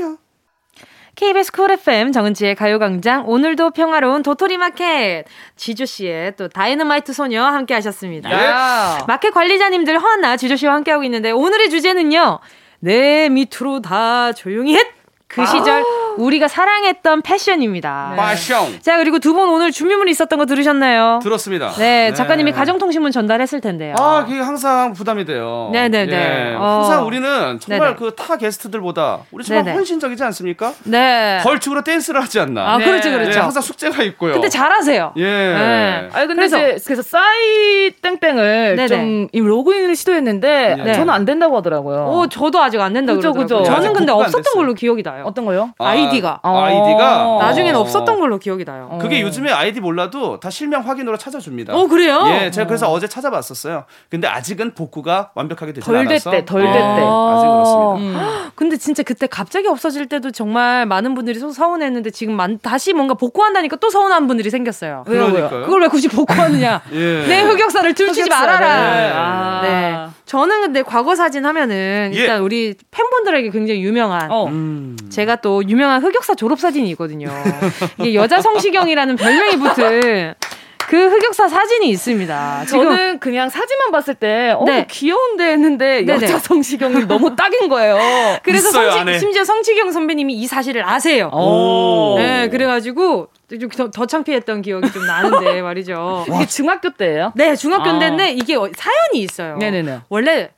KBS 1.16 1.52
Cool 1.54 1.72
FM 1.72 2.12
정은지의 2.12 2.56
가요광장 2.56 3.24
오늘도 3.28 3.72
평화로운 3.72 4.22
도토리 4.22 4.58
마켓 4.58 5.24
지조 5.56 5.86
씨의 5.86 6.36
또 6.36 6.50
다이너마이트 6.50 7.14
소녀 7.14 7.44
함께 7.44 7.74
하셨습니다. 7.76 8.32
야. 8.32 8.98
마켓 9.08 9.32
관리자님들 9.32 9.98
허한나 10.00 10.36
지조 10.36 10.58
씨와 10.58 10.74
함께 10.74 10.92
하고 10.92 11.04
있는데 11.06 11.32
오늘의 11.32 11.70
주제는요. 11.70 12.40
내 12.80 13.30
밑으로 13.30 13.82
다 13.82 14.34
조용히 14.34 14.76
해. 14.76 14.88
그 15.28 15.46
시절 15.46 15.82
우 15.82 16.05
리가 16.18 16.48
사랑했던 16.48 17.22
패션입니다. 17.22 18.16
파숑 18.18 18.82
자, 18.82 18.98
그리고 18.98 19.20
두 19.20 19.36
분 19.36 19.50
오늘 19.50 19.72
준비물이 19.72 20.12
있었던 20.12 20.40
거 20.40 20.46
들으셨나요? 20.46 21.20
들었습니다. 21.22 21.72
네, 21.74 22.14
작가님이 22.14 22.54
가정통신문 22.54 23.12
전달했을 23.12 23.60
텐데요. 23.60 23.96
아, 24.00 24.24
그게 24.26 24.40
항상 24.40 24.94
부담이 24.94 25.26
돼요. 25.26 25.70
네네네. 25.74 26.14
예, 26.52 26.56
어. 26.56 26.80
항상 26.84 27.06
우리는 27.06 27.60
정말. 27.60 27.96
그 27.98 28.16
타 28.16 28.38
게스트들보다 28.38 29.20
우리 29.32 29.44
정말 29.44 29.66
네네. 29.66 29.76
헌신적이지 29.76 30.24
않습니까? 30.24 30.72
네. 30.86 31.40
벌칙으로 31.44 31.84
댄스를 31.84 32.22
하지 32.22 32.40
않나. 32.40 32.74
아, 32.76 32.78
그렇죠, 32.78 33.12
그렇죠. 33.12 33.32
예, 33.38 33.42
항상 33.42 33.62
숙제가 33.62 34.04
있고요. 34.04 34.34
근데 34.34 34.48
잘하세요. 34.48 35.14
예. 35.18 35.24
네. 35.24 36.10
아니 36.14 36.28
근데 36.28 36.36
그래서- 36.48 36.58
그래서, 36.58 36.84
그래서 36.86 37.02
싸이 37.02 37.92
땡땡을 38.02 38.76
네네. 38.78 38.88
좀이 38.88 39.30
로그인을 39.34 39.96
시도했는데 39.98 40.76
네. 40.84 40.94
저는 40.94 41.14
안 41.14 41.26
된다고 41.26 41.58
하더라고요. 41.58 42.06
오, 42.10 42.28
저도 42.28 42.62
아직 42.62 42.80
안 42.80 42.94
된다 42.94 43.14
그죠. 43.14 43.34
그죠. 43.34 43.64
저는 43.64 43.92
근데 43.94 44.12
없었던. 44.14 44.54
걸로 44.56 44.74
기억이 44.74 45.04
나요. 45.04 45.24
어떤 45.26 45.44
거요? 45.44 45.72
아, 45.80 45.96
아이디가. 46.08 46.40
아이디가 46.44 47.28
어. 47.28 47.40
나중엔 47.42 47.76
어. 47.76 47.80
없었던 47.80 48.20
걸로 48.20 48.38
기억이 48.38 48.66
나요. 48.66 48.98
그게 49.02 49.18
어. 49.22 49.26
요즘에 49.26 49.52
아이디 49.52 49.80
몰라도 49.80 50.40
다 50.40 50.50
실명 50.50 50.82
확인으로 50.88 51.18
찾아줍니다. 51.18 51.76
어, 51.76 51.88
그래요? 51.88 52.24
예, 52.28 52.52
제가 52.52 52.68
그래서 52.68 52.92
어제 52.92 53.08
찾아봤었어요. 53.08 53.86
근데 54.10 54.28
아직은 54.28 54.74
복구가 54.76 55.32
완벽하게 55.36 55.74
되지 55.74 55.86
덜 55.86 55.98
않아서 55.98 56.30
됐대, 56.32 56.46
덜 56.46 56.62
예, 56.62 56.68
됐대. 56.68 56.80
아직 56.80 57.46
그렇습니다. 57.46 57.96
음. 57.96 58.52
근데 58.56 58.78
진짜 58.78 59.04
그때 59.04 59.28
갑자기 59.28 59.68
없어질 59.68 60.08
때도 60.08 60.32
정말 60.32 60.86
많은 60.86 61.14
분들이 61.16 61.40
서- 61.40 61.50
서운했는데 61.52 62.12
지금 62.12 62.36
만- 62.36 62.60
다시 62.60 62.94
뭔가 62.94 63.14
복구한다니까 63.14 63.76
또 63.78 63.90
서운한 63.90 64.28
분들이 64.28 64.50
생겼어요. 64.50 65.04
그러니까요. 65.06 65.66
그걸 65.66 65.82
왜 65.82 65.88
굳이 65.88 66.08
복구하느냐? 66.08 66.82
예. 66.94 67.26
내 67.28 67.42
흑역사를 67.42 67.94
들추지 67.94 68.22
흑역사, 68.22 68.40
말아라. 68.46 68.94
네. 68.96 69.12
아. 69.14 69.60
네. 69.62 69.96
저는 70.26 70.62
근데 70.62 70.82
과거 70.82 71.16
사진 71.16 71.46
하면은 71.46 72.12
예. 72.14 72.18
일단 72.18 72.42
우리 72.42 72.76
팬분들에게 72.92 73.50
굉장히 73.52 73.84
유명한 73.84 74.32
어. 74.32 74.46
음. 74.48 74.98
제가 75.10 75.38
또 75.38 75.64
유명한 75.68 75.95
흑역사 76.00 76.36
졸업 76.36 76.60
사진이 76.60 76.90
있거든요. 76.92 77.30
이게 78.00 78.14
여자 78.16 78.42
성시경이라는 78.42 79.16
별명이 79.16 79.58
붙은 79.58 80.34
그 80.88 81.10
흑역사 81.10 81.48
사진이 81.48 81.90
있습니다. 81.90 82.66
지금 82.68 82.84
저는 82.86 83.20
그냥 83.20 83.50
사진만 83.50 83.92
봤을 83.92 84.14
때, 84.14 84.52
어, 84.56 84.64
네. 84.66 84.86
귀여운데 84.88 85.44
했는데, 85.54 86.02
네네. 86.04 86.14
여자 86.26 86.38
성시경이 86.38 87.08
너무 87.08 87.36
딱인 87.36 87.70
거예요. 87.70 87.98
그래서 88.44 88.70
있어요, 88.70 88.92
성시. 88.92 89.20
심지어 89.20 89.44
성시경 89.44 89.92
선배님이 89.92 90.36
이 90.36 90.46
사실을 90.46 90.88
아세요. 90.88 91.32
오. 91.34 92.16
네, 92.20 92.50
그래가지고 92.50 93.30
좀 93.60 93.70
더, 93.70 93.90
더 93.90 94.06
창피했던 94.06 94.62
기억이 94.62 94.92
좀 94.92 95.08
나는데 95.08 95.62
말이죠. 95.64 96.26
이게 96.28 96.46
중학교 96.46 96.92
때예요? 96.92 97.32
네, 97.36 97.56
중학교인데 97.56 98.24
아. 98.24 98.28
이게 98.28 98.56
어- 98.56 98.70
사연이 98.76 99.24
있어요. 99.24 99.58
네네네. 99.58 100.02
원래 100.10 100.52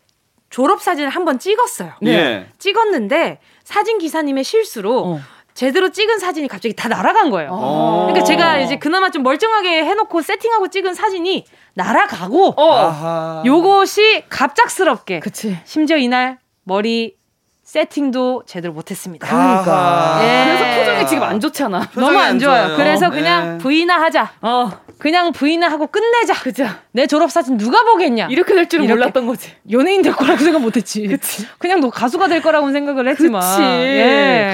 졸업 0.50 0.82
사진을 0.82 1.10
한번 1.10 1.40
찍었어요. 1.40 1.94
예. 2.06 2.48
찍었는데 2.60 3.40
사진 3.68 3.98
기사님의 3.98 4.46
실수로 4.46 5.04
어. 5.06 5.20
제대로 5.54 5.90
찍은 5.92 6.20
사진이 6.20 6.48
갑자기 6.48 6.74
다 6.74 6.88
날아간 6.88 7.30
거예요. 7.30 7.50
어. 7.52 8.06
그러니까 8.08 8.24
제가 8.26 8.60
이제 8.60 8.78
그나마 8.78 9.10
좀 9.10 9.24
멀쩡하게 9.24 9.84
해놓고 9.84 10.22
세팅하고 10.22 10.70
찍은 10.70 10.94
사진이 10.94 11.44
날아가고 11.74 12.54
어. 12.56 13.44
요것이 13.46 14.24
갑작스럽게 14.30 15.20
그치. 15.20 15.58
심지어 15.66 15.98
이날 15.98 16.38
머리 16.64 17.18
세팅도 17.64 18.44
제대로 18.46 18.74
못했습니다. 18.74 19.28
그러니까. 19.28 20.20
예. 20.24 20.46
그래서 20.46 20.80
표정이 20.80 21.08
지금 21.08 21.24
안 21.24 21.38
좋잖아. 21.42 21.90
너무 21.94 22.18
안안 22.18 22.40
좋아요. 22.40 22.68
좋아요. 22.68 22.78
그래서 22.78 23.10
네. 23.10 23.16
그냥 23.18 23.58
V나 23.58 24.00
하자. 24.02 24.32
어. 24.42 24.72
그냥 25.00 25.32
V나 25.32 25.68
하고 25.70 25.88
끝내자. 25.88 26.34
그죠. 26.42 26.68
내 26.92 27.06
졸업 27.08 27.32
사진 27.32 27.58
누가 27.58 27.84
보겠냐? 27.84 28.28
이렇게 28.30 28.54
될 28.56 28.68
줄은 28.68 28.86
이렇게. 28.86 28.98
몰랐던 29.00 29.28
거지. 29.28 29.52
연예인 29.72 30.02
될 30.02 30.14
거라고 30.14 30.38
생각 30.40 30.62
못 30.62 30.76
했지. 30.76 31.08
그치. 31.08 31.46
그냥 31.60 31.80
너 31.82 31.90
가수가 31.90 32.28
될 32.28 32.42
거라고 32.42 32.72
생각을 32.72 33.08
했지만. 33.10 33.42
그치. 33.42 33.62
예. 33.62 34.54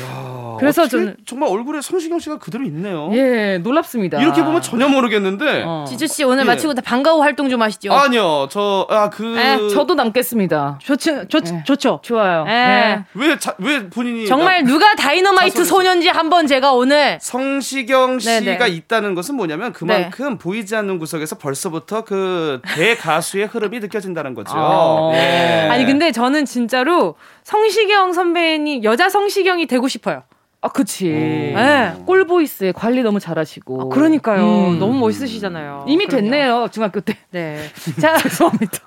야, 0.00 0.56
그래서 0.58 0.84
저는- 0.84 1.14
정말 1.24 1.50
얼굴에 1.50 1.80
성시경 1.80 2.18
씨가 2.18 2.38
그대로 2.38 2.64
있네요. 2.64 3.10
예, 3.12 3.58
놀랍습니다. 3.62 4.20
이렇게 4.20 4.42
보면 4.42 4.60
전혀 4.62 4.88
모르겠는데. 4.88 5.62
어. 5.64 5.84
지주 5.88 6.08
씨 6.08 6.24
오늘 6.24 6.42
예. 6.42 6.46
마치고 6.46 6.74
다 6.74 6.82
방과후 6.82 7.22
활동 7.22 7.48
좀 7.48 7.62
하시죠. 7.62 7.92
아니요, 7.92 8.48
저, 8.50 8.86
아, 8.90 9.10
그. 9.10 9.38
에, 9.38 9.68
저도 9.68 9.94
남겠습니다. 9.94 10.80
좋죠, 10.82 11.28
좋, 11.28 11.42
예. 11.46 11.62
좋죠. 11.64 12.00
좋아요. 12.02 12.44
예. 12.48 12.52
예. 12.52 13.04
왜, 13.14 13.38
자, 13.38 13.54
왜 13.58 13.88
본인이. 13.88 14.26
정말 14.26 14.64
누가 14.64 14.94
다이너마이트 14.94 15.64
소년지 15.64 16.08
한번 16.08 16.46
제가 16.48 16.72
오늘 16.72 17.18
성시경 17.20 18.18
씨가 18.18 18.40
네네. 18.40 18.58
네. 18.58 18.68
있다는 18.70 19.14
것은 19.14 19.36
뭐냐면 19.36 19.72
그만큼 19.74 20.38
보이지 20.38 20.74
않는 20.76 20.98
구석에서 20.98 21.36
벌써부터 21.38 22.04
그 22.04 22.60
대가수의 22.74 23.46
흐름이 23.46 23.80
느껴진다는 23.80 24.34
거죠. 24.34 24.52
어. 24.56 25.12
예. 25.14 25.68
아니 25.70 25.84
근데 25.84 26.12
저는 26.12 26.44
진짜로 26.44 27.16
성시경 27.42 28.12
선배님 28.12 28.84
여자 28.84 29.08
성시경이 29.08 29.66
되고 29.66 29.86
싶어요. 29.88 30.22
아, 30.60 30.68
그치. 30.68 31.08
예. 31.10 31.92
꼴 32.06 32.26
보이스에 32.26 32.72
관리 32.72 33.02
너무 33.02 33.20
잘하시고. 33.20 33.82
아, 33.82 33.94
그러니까요. 33.94 34.42
음. 34.68 34.78
너무 34.78 34.98
멋있으시잖아요. 34.98 35.84
이미 35.86 36.06
그럼요. 36.06 36.22
됐네요, 36.22 36.68
중학교 36.72 37.00
때. 37.00 37.18
네. 37.30 37.68
자, 38.00 38.16
죄송합니다. 38.22 38.78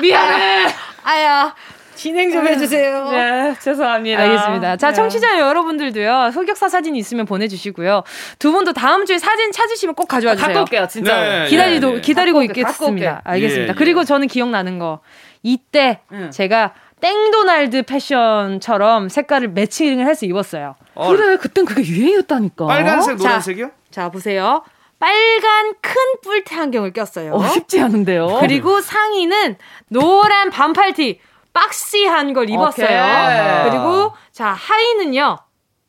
미안해. 0.00 0.66
아야. 1.02 1.54
진행 2.00 2.32
좀 2.32 2.46
해주세요. 2.46 3.10
네, 3.10 3.54
죄송합니다. 3.60 4.22
알겠습니다. 4.22 4.76
자, 4.78 4.88
네. 4.88 4.94
청취자 4.94 5.38
여러분들도요, 5.38 6.30
흑역사 6.32 6.70
사진 6.70 6.96
있으면 6.96 7.26
보내주시고요. 7.26 8.04
두 8.38 8.52
분도 8.52 8.72
다음 8.72 9.04
주에 9.04 9.18
사진 9.18 9.52
찾으시면 9.52 9.94
꼭 9.94 10.08
가져와 10.08 10.34
주세요. 10.34 10.46
갖고 10.46 10.60
올게요, 10.60 10.88
진짜. 10.88 11.20
네. 11.20 11.46
기다리도, 11.48 11.90
예, 11.90 11.96
예. 11.96 12.00
기다리고 12.00 12.42
있겠습니다. 12.44 13.20
알겠습니다. 13.22 13.64
예, 13.64 13.68
예. 13.68 13.74
그리고 13.74 14.04
저는 14.04 14.28
기억나는 14.28 14.78
거. 14.78 15.00
이때 15.42 16.00
응. 16.12 16.30
제가 16.30 16.72
땡도날드 17.02 17.82
패션처럼 17.82 19.10
색깔을 19.10 19.48
매칭을 19.48 20.06
해서 20.06 20.24
입었어요. 20.24 20.76
어, 20.94 21.08
그래, 21.08 21.36
그땐 21.36 21.66
그게 21.66 21.82
유행이었다니까. 21.82 22.66
빨간색, 22.66 23.18
자. 23.18 23.24
노란색이요? 23.28 23.70
자, 23.90 24.08
보세요. 24.08 24.62
빨간 24.98 25.74
큰 25.82 25.94
뿔테 26.22 26.56
안경을 26.56 26.92
꼈어요. 26.94 27.32
어, 27.32 27.46
쉽지 27.48 27.80
않은데요. 27.80 28.38
그리고 28.40 28.80
상의는 28.80 29.56
노란 29.88 30.48
반팔티 30.50 31.20
boxy한 31.52 32.32
걸 32.32 32.48
입었어요. 32.50 32.86
오케이. 32.86 33.70
그리고 33.70 34.12
자 34.32 34.48
하의는요 34.52 35.36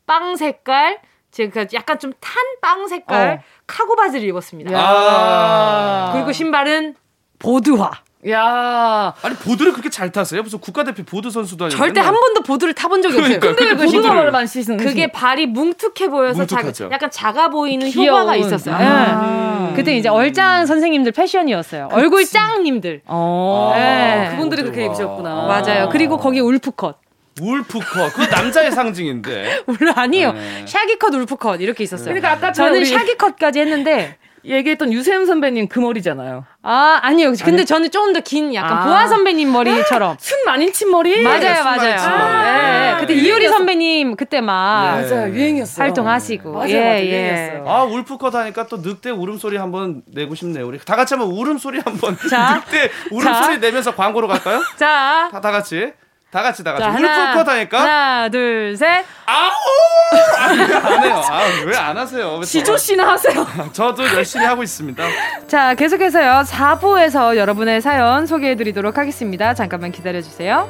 빵 0.06 0.36
색깔 0.36 1.00
제가 1.32 1.66
약간 1.74 1.98
좀 2.00 2.14
탄 2.20 2.34
빵 2.62 2.88
색깔 2.88 3.30
어. 3.30 3.40
카고 3.68 3.96
바지를 3.96 4.28
입었습니다. 4.30 4.72
아. 4.78 6.12
그리고 6.14 6.32
신발은 6.32 6.96
보드화. 7.40 7.92
야. 8.30 9.14
아니, 9.22 9.36
보드를 9.36 9.72
그렇게 9.72 9.90
잘 9.90 10.12
타세요? 10.12 10.44
무슨 10.44 10.60
국가대표 10.60 11.04
보드 11.04 11.30
선수도 11.32 11.66
아니고. 11.66 11.78
절대 11.78 12.00
한 12.02 12.14
번도 12.14 12.44
보드를 12.44 12.74
타본 12.74 13.02
적이 13.02 13.18
없어요. 13.18 13.40
그러니까요. 13.40 13.56
근데 13.56 13.86
보드가 13.86 14.10
보드를- 14.10 14.16
말만 14.16 14.46
씻는. 14.48 14.78
그게 14.78 15.08
발이 15.12 15.48
뭉툭해 15.48 16.10
보여서 16.10 16.46
자, 16.46 16.58
뭉툭하죠. 16.58 16.90
약간 16.92 17.10
작아 17.10 17.50
보이는 17.50 17.88
귀여운. 17.90 18.10
효과가 18.22 18.36
있었어요. 18.36 18.76
아. 18.78 19.70
예. 19.72 19.76
그때 19.76 19.96
이제 19.96 20.10
얼짱 20.10 20.66
선생님들 20.66 21.14
패션이었어요. 21.14 21.90
얼굴 21.92 22.26
짱님들. 22.26 23.02
어. 23.06 23.72
네. 23.76 24.30
그분들이 24.32 24.62
그렇게 24.64 24.82
와. 24.82 24.86
입으셨구나. 24.88 25.36
맞아요. 25.48 25.90
그리고 25.92 26.18
거기 26.18 26.40
울프컷. 26.40 26.98
울프컷. 27.42 28.14
그 28.14 28.22
남자의 28.24 28.72
상징인데. 28.72 29.64
물론 29.66 29.94
아니에요. 29.98 30.34
네. 30.34 30.66
샤기컷, 30.68 31.14
울프컷 31.16 31.62
이렇게 31.62 31.84
있었어요. 31.84 32.06
그러니까 32.14 32.32
아까 32.34 32.52
저는 32.52 32.78
우리 32.78 32.86
샤기컷까지 32.86 33.60
했는데 33.62 34.18
얘기했던 34.44 34.92
유세윤 34.92 35.26
선배님 35.26 35.68
그 35.68 35.80
머리잖아요. 35.80 36.46
아 36.64 37.00
아니요. 37.04 37.34
근데 37.44 37.64
저는 37.66 37.92
조금 37.92 38.14
더 38.14 38.22
긴 38.22 38.54
약간 38.54 38.78
아. 38.80 38.86
보아 38.86 39.08
선배님 39.08 39.52
머리처럼. 39.52 40.18
순 40.22 40.44
많이 40.46 40.72
친 40.72 40.90
머리. 40.92 41.22
맞아요, 41.24 41.56
순 41.56 41.64
맞아요. 41.64 41.98
친 41.98 42.10
머리. 42.10 42.32
네. 42.32 42.96
그때 43.00 43.14
이효리 43.14 43.48
선배님 43.48 44.16
그때 44.16 44.42
막 44.42 45.02
네. 45.02 45.10
맞아요, 45.10 45.30
유행이었어요. 45.34 45.84
활동하시고. 45.84 46.52
맞아요, 46.54 46.70
예, 46.70 46.80
맞아요, 46.80 46.96
예. 47.00 47.06
유행이었어요. 47.06 47.70
아, 47.70 47.84
울프컷 47.84 48.34
하니까 48.36 48.68
또 48.68 48.78
늑대 48.78 49.10
울음소리 49.12 49.58
한번 49.58 50.02
내고 50.14 50.36
싶네요. 50.36 50.66
우리 50.68 50.80
다 50.80 50.96
같이 50.96 51.14
한번 51.14 51.32
울음소리 51.32 51.80
한번. 51.84 52.18
자. 52.30 52.64
늑대 52.72 52.90
울음소리 53.12 53.56
자. 53.56 53.58
내면서 53.60 53.96
광고로 53.96 54.28
갈까요? 54.28 54.62
자. 54.78 55.30
다, 55.32 55.42
다 55.42 55.52
같이. 55.52 55.94
다 56.32 56.42
같이, 56.42 56.64
다 56.64 56.74
같이. 56.74 56.84
자, 56.84 56.90
울프컷 57.34 57.48
하니까. 57.50 57.80
하나, 57.82 58.30
둘, 58.30 58.76
셋. 58.78 59.06
아우! 59.26 59.52
아, 60.40 60.48
왜안 60.54 61.04
해요? 61.04 61.22
아, 61.30 61.42
왜 61.66 61.76
안 61.76 61.98
하세요? 61.98 62.36
왜 62.38 62.46
지조 62.46 62.78
씨나 62.78 63.08
하세요. 63.12 63.46
저, 63.74 63.94
도 63.94 64.04
열심히 64.16 64.46
하고 64.46 64.64
있습니다. 64.64 65.04
자, 65.48 65.74
계속해서요. 65.74 66.44
4부에서 66.48 67.36
여러분의 67.36 67.82
사연 67.82 68.26
소개해 68.26 68.56
드리도록 68.56 68.98
하겠습니다. 68.98 69.54
잠깐만 69.54 69.92
기다려 69.92 70.22
주세요. 70.22 70.70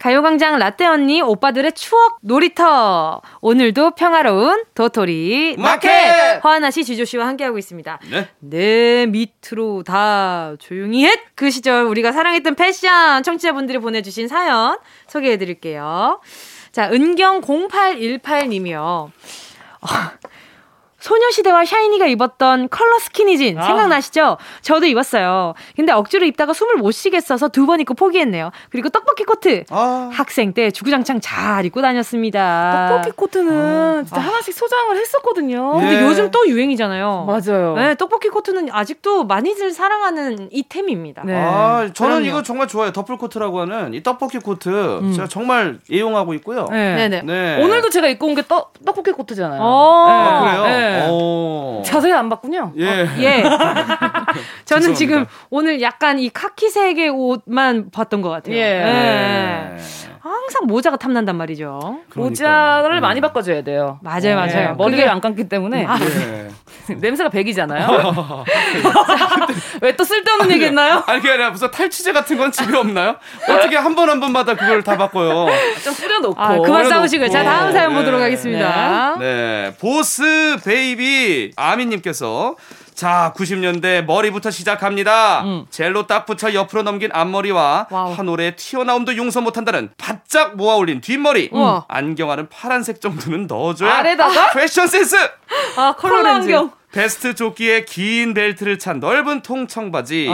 가요광장 0.00 0.58
라떼 0.58 0.86
언니 0.86 1.20
오빠들의 1.20 1.72
추억 1.72 2.18
놀이터. 2.22 3.20
오늘도 3.42 3.90
평화로운 3.92 4.64
도토리 4.74 5.56
마켓 5.58 6.40
허한나 6.42 6.70
씨, 6.70 6.86
지조 6.86 7.04
씨와 7.04 7.26
함께하고 7.26 7.58
있습니다. 7.58 8.00
네. 8.10 8.28
내 8.40 9.04
밑으로 9.06 9.82
다 9.82 10.54
조용히 10.58 11.04
해! 11.04 11.20
그 11.34 11.50
시절 11.50 11.84
우리가 11.84 12.12
사랑했던 12.12 12.54
패션 12.54 13.22
청취자분들이 13.22 13.76
보내주신 13.78 14.26
사연 14.26 14.78
소개해드릴게요. 15.06 16.22
자, 16.72 16.88
은경0818님이요. 16.88 19.10
소녀시대와 21.00 21.64
샤이니가 21.64 22.06
입었던 22.06 22.68
컬러 22.68 22.98
스키니진 22.98 23.58
아. 23.58 23.62
생각나시죠? 23.62 24.36
저도 24.62 24.86
입었어요. 24.86 25.54
근데 25.76 25.92
억지로 25.92 26.26
입다가 26.26 26.52
숨을 26.52 26.76
못 26.76 26.92
쉬겠어서 26.92 27.48
두 27.48 27.66
번 27.70 27.78
입고 27.80 27.94
포기했네요. 27.94 28.50
그리고 28.70 28.88
떡볶이 28.88 29.22
코트 29.24 29.62
아, 29.70 30.10
학생 30.12 30.52
때 30.52 30.70
주구장창 30.72 31.20
잘 31.20 31.64
입고 31.66 31.80
다녔습니다. 31.82 32.88
떡볶이 32.90 33.10
코트는 33.16 34.04
진짜 34.06 34.20
하나씩 34.20 34.52
소장을 34.54 34.96
했었거든요. 34.96 35.72
근데 35.78 35.96
예. 36.00 36.02
요즘 36.02 36.30
또 36.32 36.48
유행이잖아요. 36.48 37.26
맞아요. 37.26 37.74
네, 37.76 37.94
떡볶이 37.94 38.28
코트는 38.28 38.68
아직도 38.72 39.24
많이들 39.24 39.70
사랑하는 39.70 40.48
잇템입니다. 40.50 41.22
네. 41.24 41.34
아, 41.36 41.88
저는 41.94 42.16
그럼요. 42.16 42.26
이거 42.26 42.42
정말 42.42 42.66
좋아요. 42.66 42.90
더플 42.92 43.16
코트라고 43.18 43.60
하는 43.60 43.94
이 43.94 44.02
떡볶이 44.02 44.38
코트 44.38 45.00
제가 45.14 45.28
정말 45.28 45.78
애용하고 45.92 46.34
있고요. 46.34 46.66
네. 46.70 46.96
네네. 47.08 47.22
네. 47.22 47.62
오늘도 47.62 47.90
제가 47.90 48.08
입고 48.08 48.26
온 48.26 48.34
게 48.34 48.42
떡, 48.46 48.72
떡볶이 48.84 49.12
코트잖아요. 49.12 49.60
어. 49.62 50.04
아, 50.08 50.40
그래요? 50.40 50.62
네. 50.98 51.08
오. 51.08 51.82
자세히 51.84 52.12
안 52.12 52.28
봤군요. 52.28 52.72
예. 52.78 53.08
예. 53.18 53.42
저는. 54.64 54.94
지금 54.94 55.26
오늘 55.50 55.80
약간 55.82 56.18
이 56.18 56.28
카키색의 56.30 57.08
옷만 57.10 57.90
봤던 57.90 58.22
것 58.22 58.30
같아요. 58.30 58.54
예. 58.56 58.60
네. 58.84 59.76
항상 60.22 60.66
모자가 60.66 60.96
탐난단 60.98 61.36
말이죠. 61.36 62.00
그러니까. 62.10 62.14
모자를 62.30 62.96
네. 62.96 63.00
많이 63.00 63.20
바꿔줘야 63.22 63.62
돼요. 63.62 63.98
맞아요, 64.02 64.36
맞아요. 64.36 64.48
네, 64.48 64.72
머리를 64.76 64.98
그게- 64.98 65.08
안 65.08 65.20
감기 65.20 65.48
때문에 65.48 65.86
네. 65.86 66.50
냄새가 67.00 67.30
백이잖아요. 67.30 68.44
왜 69.80 69.92
또 69.96 70.04
쓸데없는 70.04 70.50
얘기 70.52 70.64
했나요? 70.66 71.02
아니 71.06 71.20
그게 71.20 71.32
아니라 71.32 71.50
무슨 71.50 71.70
탈취제 71.70 72.12
같은 72.12 72.36
건 72.38 72.52
집에 72.52 72.76
없나요? 72.76 73.16
어떻게 73.48 73.76
한 73.76 73.94
번 73.94 74.08
한 74.10 74.20
번마다 74.20 74.54
그걸 74.54 74.82
다 74.82 74.96
바꿔요? 74.96 75.46
좀 75.84 75.94
뿌려놓고. 75.94 76.40
아, 76.40 76.58
그만. 76.58 76.88
싸우시고요. 76.88 77.28
자, 77.28 77.42
다음 77.44 77.72
사연 77.72 77.92
네. 77.92 77.98
보도록 77.98 78.20
하겠습니다. 78.20 79.16
네, 79.18 79.72
보스 79.80 80.56
베이비 80.64 81.52
아미님께서 81.56 82.56
자 83.00 83.32
90년대 83.34 84.04
머리부터 84.04 84.50
시작합니다. 84.50 85.42
젤로 85.70 86.06
딱 86.06 86.26
붙여 86.26 86.52
옆으로 86.52 86.82
넘긴 86.82 87.08
앞머리와 87.14 87.86
wow. 87.90 88.12
한 88.12 88.28
올에 88.28 88.54
튀어나옴도 88.56 89.16
용서 89.16 89.40
못한다는 89.40 89.88
바짝 89.96 90.54
모아 90.56 90.74
올린 90.74 91.00
뒷머리, 91.00 91.48
우와. 91.50 91.86
안경알은 91.88 92.50
파란색 92.50 93.00
정도는 93.00 93.46
넣어줘야 93.46 93.94
알에다가? 93.94 94.50
패션 94.52 94.86
센스. 94.86 95.16
아, 95.78 95.94
컬러. 95.96 96.28
안경. 96.28 96.72
베스트 96.92 97.36
조끼에 97.36 97.84
긴 97.84 98.34
벨트를 98.34 98.80
찬 98.80 98.98
넓은 98.98 99.42
통청바지. 99.42 100.28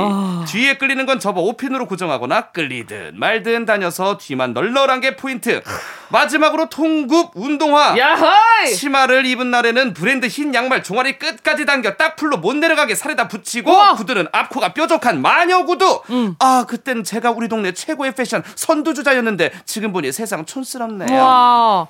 뒤에 0.47 0.79
끌리는 0.79 1.05
건 1.05 1.21
접어 1.21 1.43
오핀으로 1.43 1.87
고정하거나 1.87 2.49
끌리든 2.53 3.19
말든 3.19 3.67
다녀서 3.67 4.17
뒤만 4.17 4.55
널널한 4.55 5.03
게 5.03 5.17
포인트. 5.17 5.63
마지막으로 6.09 6.71
통굽 6.71 7.33
운동화. 7.35 7.99
야하이! 7.99 8.73
치마를 8.75 9.27
입은 9.27 9.51
날에는 9.51 9.93
브랜드 9.93 10.27
흰 10.29 10.55
양말 10.55 10.83
종아리 10.83 11.19
끝까지 11.19 11.67
당겨 11.67 11.95
딱 11.97 12.17
풀로 12.17 12.39
못 12.39 12.57
내려가게 12.57 12.95
살에다 12.95 13.29
붙이고 13.29 13.71
구두는 13.97 14.29
앞코가 14.33 14.73
뾰족한 14.73 15.21
마녀 15.21 15.65
구두. 15.67 16.01
아 16.39 16.65
그땐 16.67 17.05
제가 17.05 17.33
우리 17.33 17.49
동네 17.49 17.73
최고의 17.73 18.15
패션 18.15 18.43
선두주자였는데 18.55 19.53
지금 19.67 19.93
보니 19.93 20.11
세상 20.11 20.47
촌스럽네요. 20.47 21.21
와, 21.23 21.87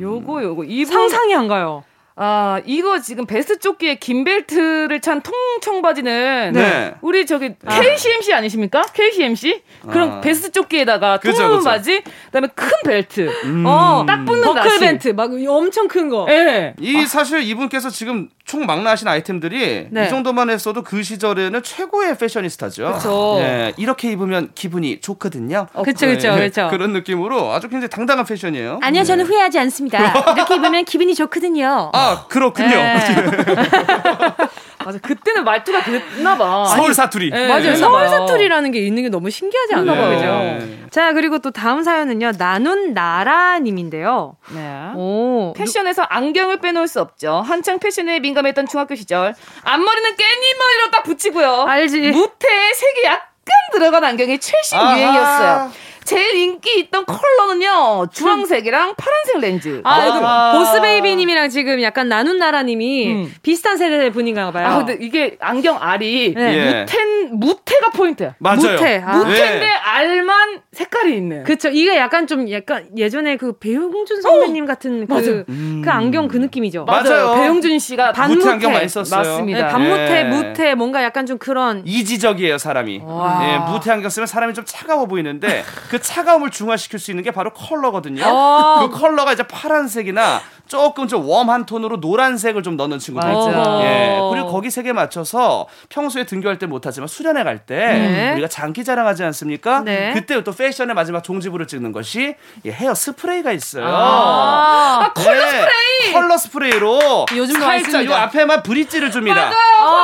요거 0.00 0.42
요거. 0.42 0.64
이분 0.64 0.92
상상이 0.92 1.34
안 1.36 1.46
가요. 1.46 1.84
아 2.20 2.60
이거 2.66 3.00
지금 3.00 3.26
베스트 3.26 3.60
조끼에 3.60 3.94
긴 3.94 4.24
벨트를 4.24 5.00
찬 5.00 5.22
통청 5.22 5.82
바지는 5.82 6.50
네. 6.52 6.94
우리 7.00 7.24
저기 7.26 7.54
KCMC 7.68 8.32
아니십니까? 8.34 8.82
KCMC 8.92 9.62
그럼 9.88 10.10
아. 10.14 10.20
베스트 10.20 10.50
조끼에다가 10.50 11.18
그죠, 11.18 11.38
통은 11.42 11.58
그죠. 11.58 11.70
바지 11.70 12.02
그다음에 12.26 12.48
큰 12.56 12.68
벨트 12.84 13.30
어, 13.64 14.04
딱 14.04 14.24
붙는 14.24 14.42
버클 14.42 14.62
나시. 14.64 14.80
벤트 14.80 15.08
막 15.10 15.30
엄청 15.48 15.86
큰 15.86 16.08
거. 16.08 16.26
예. 16.28 16.74
이 16.80 17.06
사실 17.06 17.40
이분께서 17.42 17.88
지금 17.88 18.28
총 18.48 18.64
망라하신 18.64 19.06
아이템들이 19.06 19.88
네. 19.90 20.06
이 20.06 20.08
정도만 20.08 20.48
했어도 20.48 20.82
그 20.82 21.02
시절에는 21.02 21.62
최고의 21.62 22.16
패셔니스타죠. 22.16 22.92
그쵸. 22.94 23.36
예, 23.40 23.74
이렇게 23.76 24.10
입으면 24.10 24.48
기분이 24.54 25.02
좋거든요. 25.02 25.66
그쵸, 25.84 26.06
예, 26.08 26.16
그쵸. 26.16 26.68
그런 26.72 26.94
느낌으로 26.94 27.52
아주 27.52 27.68
굉장히 27.68 27.90
당당한 27.90 28.24
패션이에요. 28.24 28.80
아니요, 28.82 29.04
저는 29.04 29.24
네. 29.24 29.28
후회하지 29.28 29.58
않습니다. 29.58 29.98
이렇게 30.32 30.54
입으면 30.54 30.86
기분이 30.86 31.14
좋거든요. 31.14 31.90
아 31.92 32.24
그렇군요. 32.28 32.70
네. 34.92 34.98
맞아 34.98 34.98
그때는 35.00 35.44
말투가 35.44 35.82
그랬나봐. 35.82 36.64
서울 36.66 36.94
사투리. 36.94 37.30
예, 37.34 37.46
맞아요. 37.48 37.74
서울. 37.76 38.08
사투리라는 38.08 38.70
게 38.72 38.80
있는 38.80 39.02
게 39.02 39.08
너무 39.08 39.30
신기하지 39.30 39.74
않나 39.74 39.92
그런가 39.94 40.08
봐요. 40.08 40.18
봐요. 40.18 40.58
그죠? 40.60 40.88
자, 40.90 41.12
그리고 41.12 41.38
또 41.38 41.50
다음 41.50 41.82
사연은요. 41.82 42.32
나눈 42.38 42.94
나라님인데요. 42.94 44.36
네. 44.54 44.90
오. 44.94 45.52
패션에서 45.56 46.02
안경을 46.02 46.60
빼놓을 46.60 46.88
수 46.88 47.00
없죠. 47.00 47.42
한창 47.46 47.78
패션에 47.78 48.20
민감했던 48.20 48.66
중학교 48.66 48.94
시절 48.94 49.34
앞머리는 49.64 50.10
깻잎 50.10 50.58
머리로 50.58 50.90
딱 50.92 51.02
붙이고요. 51.02 51.64
알지. 51.68 52.10
무태에 52.10 52.72
색이 52.74 53.04
약간 53.04 53.24
들어간 53.72 54.04
안경이 54.04 54.38
최신 54.38 54.78
아하. 54.78 54.98
유행이었어요. 54.98 55.72
제일 56.08 56.34
인기 56.36 56.80
있던 56.80 57.04
컬러는요 57.04 58.06
주황색이랑 58.10 58.94
파란색 58.96 59.40
렌즈. 59.40 59.80
아, 59.84 60.06
이거 60.06 60.20
아. 60.26 60.52
보스베이비님이랑 60.58 61.50
지금 61.50 61.82
약간 61.82 62.08
나눈 62.08 62.38
나라님이 62.38 63.12
음. 63.12 63.34
비슷한 63.42 63.76
세대 63.76 64.10
분인가 64.10 64.50
봐요. 64.50 64.66
아 64.66 64.78
근데 64.78 64.96
이게 65.04 65.36
안경 65.40 65.76
알이 65.80 66.32
네. 66.34 66.56
예. 66.56 66.80
무텐 66.80 67.38
무태가 67.38 67.90
포인트야. 67.90 68.34
맞아요. 68.38 68.56
무태. 68.56 69.02
아. 69.04 69.16
무태인데 69.18 69.58
네. 69.58 69.66
알만 69.68 70.60
색깔이 70.72 71.14
있는. 71.14 71.44
그쵸. 71.44 71.68
이게 71.68 71.96
약간 71.98 72.26
좀 72.26 72.50
약간 72.50 72.86
예전에 72.96 73.36
그 73.36 73.58
배우홍준 73.58 74.22
선배님 74.22 74.64
같은 74.64 75.06
그, 75.06 75.12
맞아. 75.12 75.30
그 75.30 75.82
안경 75.90 76.28
그 76.28 76.38
느낌이죠. 76.38 76.86
맞아요. 76.86 77.34
배용준 77.34 77.78
씨가 77.78 78.12
반- 78.12 78.30
무태 78.30 78.40
반무태. 78.44 78.50
안경 78.54 78.72
많이 78.72 78.88
썼어요. 78.88 79.18
맞습니다. 79.20 79.66
네, 79.66 79.72
반무태, 79.72 80.18
예. 80.20 80.24
무태, 80.24 80.74
뭔가 80.74 81.02
약간 81.02 81.26
좀 81.26 81.36
그런. 81.36 81.82
이지적이에요 81.84 82.56
사람이. 82.56 82.94
예, 82.94 83.58
무태 83.70 83.90
안경 83.92 84.08
쓰면 84.08 84.26
사람이 84.26 84.54
좀 84.54 84.64
차가워 84.66 85.04
보이는데 85.06 85.64
그 85.90 85.97
차가움을 85.98 86.50
중화시킬 86.50 86.98
수 86.98 87.10
있는 87.10 87.24
게 87.24 87.30
바로 87.30 87.52
컬러거든요. 87.52 88.24
어. 88.24 88.88
그 88.88 88.98
컬러가 88.98 89.32
이제 89.32 89.42
파란색이나 89.42 90.40
조금 90.68 91.08
좀 91.08 91.26
warm한 91.28 91.66
톤으로 91.66 91.96
노란색을 91.96 92.62
좀 92.62 92.76
넣는 92.76 92.98
친구들. 92.98 93.28
있죠. 93.28 93.80
예. 93.82 94.16
어. 94.18 94.30
그리고 94.30 94.48
거기 94.48 94.70
색에 94.70 94.92
맞춰서 94.92 95.66
평소에 95.88 96.24
등교할 96.24 96.58
때 96.58 96.66
못하지만 96.66 97.08
수련회 97.08 97.42
갈때 97.42 97.74
네. 97.74 98.32
우리가 98.32 98.48
장기 98.48 98.84
자랑하지 98.84 99.24
않습니까? 99.24 99.80
네. 99.80 100.12
그때 100.14 100.42
또 100.44 100.52
패션의 100.52 100.94
마지막 100.94 101.24
종지부를 101.24 101.66
찍는 101.66 101.92
것이 101.92 102.36
이 102.64 102.68
헤어 102.68 102.94
스프레이가 102.94 103.52
있어요. 103.52 103.84
아, 103.88 105.12
컬러 105.14 105.40
스프레이. 105.48 106.12
컬러 106.12 106.36
스프레이로 106.36 107.26
많이 107.60 107.82
살짝 107.82 108.04
요. 108.06 108.14
앞에만 108.14 108.62
브릿지를 108.62 109.10
줍니다. 109.10 109.50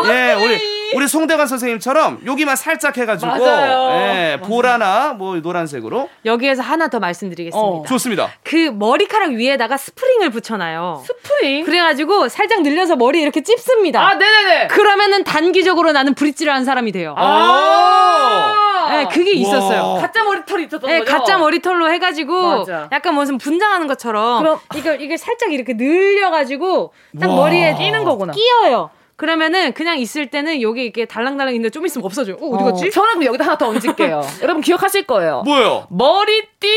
예, 0.07 0.33
우리 0.33 0.75
우리 0.95 1.09
송대관 1.09 1.47
선생님처럼 1.49 2.21
여기만 2.25 2.55
살짝 2.57 2.97
해가지고 2.97 3.33
맞아요. 3.37 3.91
예, 4.01 4.41
보라나 4.41 5.13
뭐 5.13 5.37
노란색으로 5.37 6.09
여기에서 6.25 6.63
하나 6.63 6.89
더 6.89 7.01
말씀드리겠습니다. 7.01 7.59
어. 7.67 7.85
좋습니다. 7.89 8.31
그 8.45 8.71
머리카락 8.73 9.33
위에다가 9.33 9.77
스프링을 9.77 10.31
붙여 10.31 10.54
놔요. 10.57 11.03
스프링. 11.07 11.65
그래가지고 11.65 12.29
살짝 12.29 12.63
늘려서 12.63 12.97
머리 12.97 13.21
이렇게 13.21 13.43
찝습니다. 13.43 14.01
아 14.01 14.15
네네네. 14.15 14.67
그러면은 14.69 15.25
단기적으로 15.25 15.93
나는 15.93 16.15
브릿지를 16.15 16.53
한 16.53 16.65
사람이 16.65 16.93
돼요. 16.93 17.15
아. 17.17 18.89
네, 18.91 19.09
그게 19.11 19.33
있었어요. 19.33 19.99
가짜 20.01 20.23
머리털이 20.25 20.65
있었던 20.67 20.89
네, 20.89 20.99
거죠. 21.01 21.11
가짜 21.13 21.39
머리털로 21.39 21.91
해가지고 21.93 22.59
맞아. 22.59 22.89
약간 22.93 23.15
무슨 23.15 23.39
분장하는 23.39 23.87
것처럼 23.87 24.43
그럼- 24.43 24.59
이걸 24.77 25.01
이걸 25.01 25.19
살짝 25.19 25.53
이렇게 25.53 25.73
늘려가지고 25.75 26.93
딱 27.21 27.31
와. 27.31 27.37
머리에 27.37 27.75
끼는 27.77 28.05
거구나. 28.05 28.33
끼어요. 28.33 28.91
그러면은 29.17 29.73
그냥 29.75 29.99
있을 29.99 30.27
때는 30.29 30.61
여기 30.61 30.83
이렇게 30.85 31.05
달랑달랑 31.07 31.55
있는데 31.55 31.71
좀 31.71 31.87
있으면 31.87 32.05
없어져요. 32.05 32.37
어, 32.41 32.49
어디 32.57 32.65
갔지? 32.65 32.91
저는 32.91 33.11
그럼 33.11 33.25
여기다 33.27 33.45
하나 33.45 33.57
더 33.57 33.69
얹을게요. 33.69 34.23
여러분 34.43 34.61
기억하실 34.61 35.07
거예요. 35.07 35.43
뭐요? 35.45 35.87
머리띠 35.91 36.69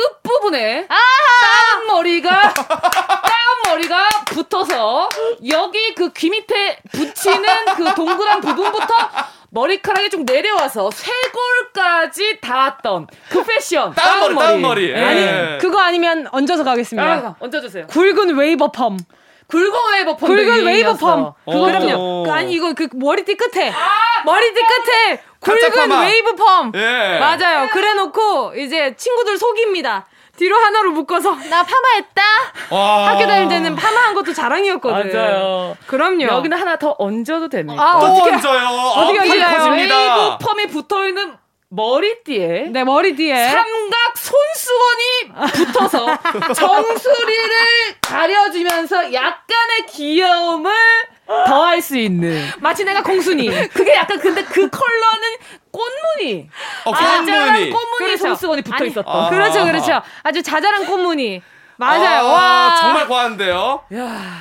끝부분에 0.00 0.86
땀 0.86 1.86
머리가 1.86 2.52
땀 2.54 3.32
머리가 3.66 4.08
붙어서 4.26 5.08
여기 5.48 5.94
그 5.94 6.10
귀 6.12 6.30
밑에 6.30 6.78
붙이는 6.92 7.44
그 7.76 7.94
동그란 7.94 8.40
부분부터 8.40 8.94
머리카락이 9.50 10.10
좀 10.10 10.24
내려와서 10.24 10.90
쇄골까지 10.92 12.38
닿았던 12.40 13.08
그 13.30 13.42
패션 13.44 13.92
땀머리, 13.94 14.34
땀머리. 14.36 14.90
예. 14.90 15.04
아니 15.04 15.58
그거 15.58 15.80
아니면 15.80 16.26
얹어서 16.30 16.62
가겠습니다. 16.64 17.08
아, 17.10 17.34
얹어주세요. 17.40 17.86
굵은 17.88 18.36
웨이버 18.36 18.70
펌. 18.70 18.96
굵은 19.50 19.92
웨이브 19.92 20.16
펌. 20.16 20.26
굵은 20.26 20.64
웨이브 20.64 20.94
펌. 20.94 21.34
오. 21.44 21.64
그럼요. 21.66 22.24
그, 22.24 22.32
아니 22.32 22.52
이거 22.54 22.72
그 22.72 22.88
머리띠 22.94 23.36
끝에 23.36 23.72
머리띠 24.24 24.60
끝에 24.60 25.22
가짜 25.40 25.68
굵은 25.70 25.88
파마. 25.88 26.00
웨이브 26.06 26.34
펌. 26.36 26.72
예. 26.74 27.18
맞아요. 27.18 27.68
그래놓고 27.70 28.54
이제 28.56 28.94
친구들 28.96 29.36
속입니다. 29.38 30.06
뒤로 30.36 30.56
하나로 30.56 30.92
묶어서 30.92 31.34
나 31.50 31.62
파마했다. 31.64 32.22
와. 32.70 33.08
학교 33.10 33.26
다닐 33.26 33.48
때는 33.48 33.76
파마한 33.76 34.14
것도 34.14 34.32
자랑이었거든. 34.32 35.12
맞아요. 35.12 35.76
그럼요. 35.86 36.22
여기는 36.24 36.58
하나 36.58 36.76
더 36.76 36.94
얹어도 36.98 37.48
됩니다. 37.50 37.82
아, 37.82 37.98
또 38.00 38.06
어떻게 38.06 38.30
얹어요. 38.36 38.66
어떻게 38.68 39.18
아, 39.18 39.22
얹어요? 39.22 39.72
웨이브 39.72 40.38
펌이 40.40 40.66
붙어 40.68 41.06
있는 41.06 41.34
머리띠에 41.70 42.64
네 42.70 42.82
머리 42.84 43.14
뒤에 43.14 43.48
삼각 43.48 44.16
손수건이 44.16 45.52
붙어서 45.72 46.06
정수리를 46.52 47.54
가려주면서 48.02 49.12
약간의 49.12 49.86
귀여움을 49.88 50.72
더할 51.46 51.80
수 51.80 51.96
있는. 51.96 52.44
마치 52.58 52.82
내가 52.84 53.04
공순이. 53.04 53.68
그게 53.68 53.94
약간 53.94 54.18
근데 54.18 54.42
그 54.42 54.68
컬러는 54.68 55.28
꽃무늬. 55.70 56.48
어, 56.86 56.92
자잘한 56.92 57.24
꽃무늬. 57.24 57.70
꽃무늬 57.70 57.98
그렇죠. 57.98 58.16
손수건이 58.18 58.62
붙어 58.62 58.84
있었던. 58.84 59.04
아. 59.26 59.30
그렇죠, 59.30 59.64
그렇죠. 59.64 60.02
아주 60.24 60.42
자잘한 60.42 60.86
꽃무늬. 60.86 61.40
맞아요. 61.76 62.26
아, 62.26 62.32
와. 62.32 62.76
정말 62.80 63.06
과한데요. 63.08 63.84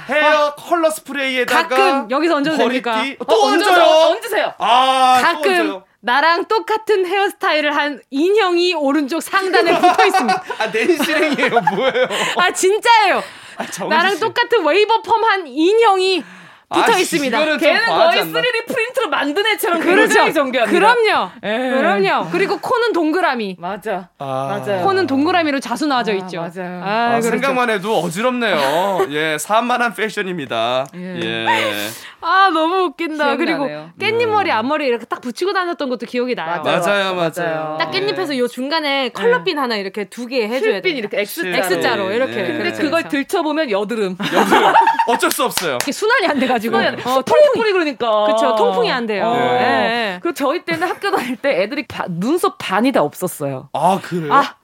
헤어 0.09 0.55
컬러 0.55 0.89
스프레이에다가 0.89 1.67
가끔 1.69 2.11
여기서 2.11 2.35
얹어도 2.37 2.57
머리띠. 2.57 2.81
됩니까? 2.81 3.25
또 3.29 3.35
어, 3.35 3.45
얹어요. 3.49 3.83
얹으세요. 4.09 4.53
아, 4.57 5.19
또 5.21 5.27
가끔 5.27 5.51
얹어요. 5.51 5.83
나랑 6.01 6.45
똑같은 6.45 7.05
헤어스타일을 7.05 7.75
한 7.75 8.01
인형이 8.09 8.73
오른쪽 8.73 9.21
상단에 9.21 9.79
붙어 9.79 10.05
있습니다. 10.05 10.43
아, 10.59 10.67
낸시랭이에요, 10.67 11.49
뭐예요? 11.75 12.07
아 12.37 12.51
진짜예요. 12.51 13.21
정신 13.71 13.89
나랑 13.89 14.13
씨. 14.15 14.19
똑같은 14.21 14.65
웨이브 14.65 15.01
펌 15.01 15.21
한 15.23 15.45
인형이 15.47 16.23
붙어 16.71 16.93
아, 16.93 16.97
있습니다. 16.99 17.57
걔는 17.57 17.85
거의 17.85 18.19
않나? 18.21 18.41
3D 18.41 18.67
프린트로 18.67 19.09
만든 19.09 19.43
애처럼 19.47 19.79
그렇죠. 19.79 20.31
정교합니다. 20.31 20.65
그럼요. 20.65 21.31
예. 21.43 21.57
그럼요. 21.71 22.29
그리고 22.31 22.59
코는 22.59 22.93
동그라미. 22.93 23.55
맞아. 23.57 24.09
아. 24.19 24.61
맞아요. 24.63 24.83
코는 24.83 25.07
동그라미로 25.07 25.59
자수 25.59 25.87
나와져 25.87 26.11
아, 26.11 26.15
있죠. 26.15 26.37
맞아요. 26.41 26.81
아, 26.83 26.89
아, 26.89 27.09
그렇죠. 27.19 27.29
생각만 27.31 27.71
해도 27.71 27.97
어지럽네요. 27.99 29.07
예, 29.09 29.37
산만한 29.39 29.95
패션입니다. 29.95 30.85
예. 30.95 31.45
아 32.21 32.49
너무 32.53 32.83
웃긴다. 32.83 33.37
그리고 33.37 33.63
나네요. 33.63 33.89
깻잎 33.97 34.25
머리 34.27 34.51
앞머리 34.51 34.85
이렇게 34.85 35.05
딱 35.05 35.21
붙이고 35.21 35.53
다녔던 35.53 35.89
것도 35.89 36.05
기억이 36.05 36.35
나요. 36.35 36.61
맞아요, 36.63 37.15
맞아요. 37.15 37.15
맞아요. 37.15 37.77
딱 37.79 37.91
깻잎에서 37.91 38.37
요 38.37 38.47
중간에 38.47 39.09
컬러핀 39.09 39.57
하나 39.57 39.75
이렇게 39.75 40.03
두 40.05 40.27
개 40.29 40.47
해줘야 40.47 40.73
돼. 40.73 40.81
핀 40.81 40.97
이렇게 40.97 41.21
X자로. 41.21 41.49
X자로 41.55 42.11
이렇게. 42.11 42.35
네. 42.35 42.43
근데 42.47 42.57
그렇죠, 42.59 42.81
그걸 42.83 43.01
그렇죠. 43.01 43.09
들춰보면 43.17 43.71
여드름. 43.71 44.15
여드름 44.21 44.73
어쩔 45.07 45.31
수 45.31 45.43
없어요. 45.45 45.71
이렇게 45.71 45.91
순환이 45.91 46.27
안 46.27 46.37
돼가지고. 46.39 46.58
돼. 46.59 47.01
어, 47.03 47.21
통풍이 47.21 47.71
그러니까. 47.71 48.25
그쵸, 48.25 48.55
통풍이 48.55 48.91
안 48.91 49.05
돼요. 49.07 49.25
어. 49.27 49.35
예, 49.37 49.63
예. 50.15 50.19
그 50.21 50.33
저희 50.33 50.63
때는 50.65 50.87
학교 50.87 51.11
다닐 51.11 51.35
때 51.35 51.61
애들이 51.63 51.85
바- 51.87 52.05
눈썹 52.09 52.57
반이 52.57 52.91
다 52.91 53.01
없었어요. 53.01 53.69
아, 53.73 53.99
그래요? 54.01 54.33
아 54.33 54.55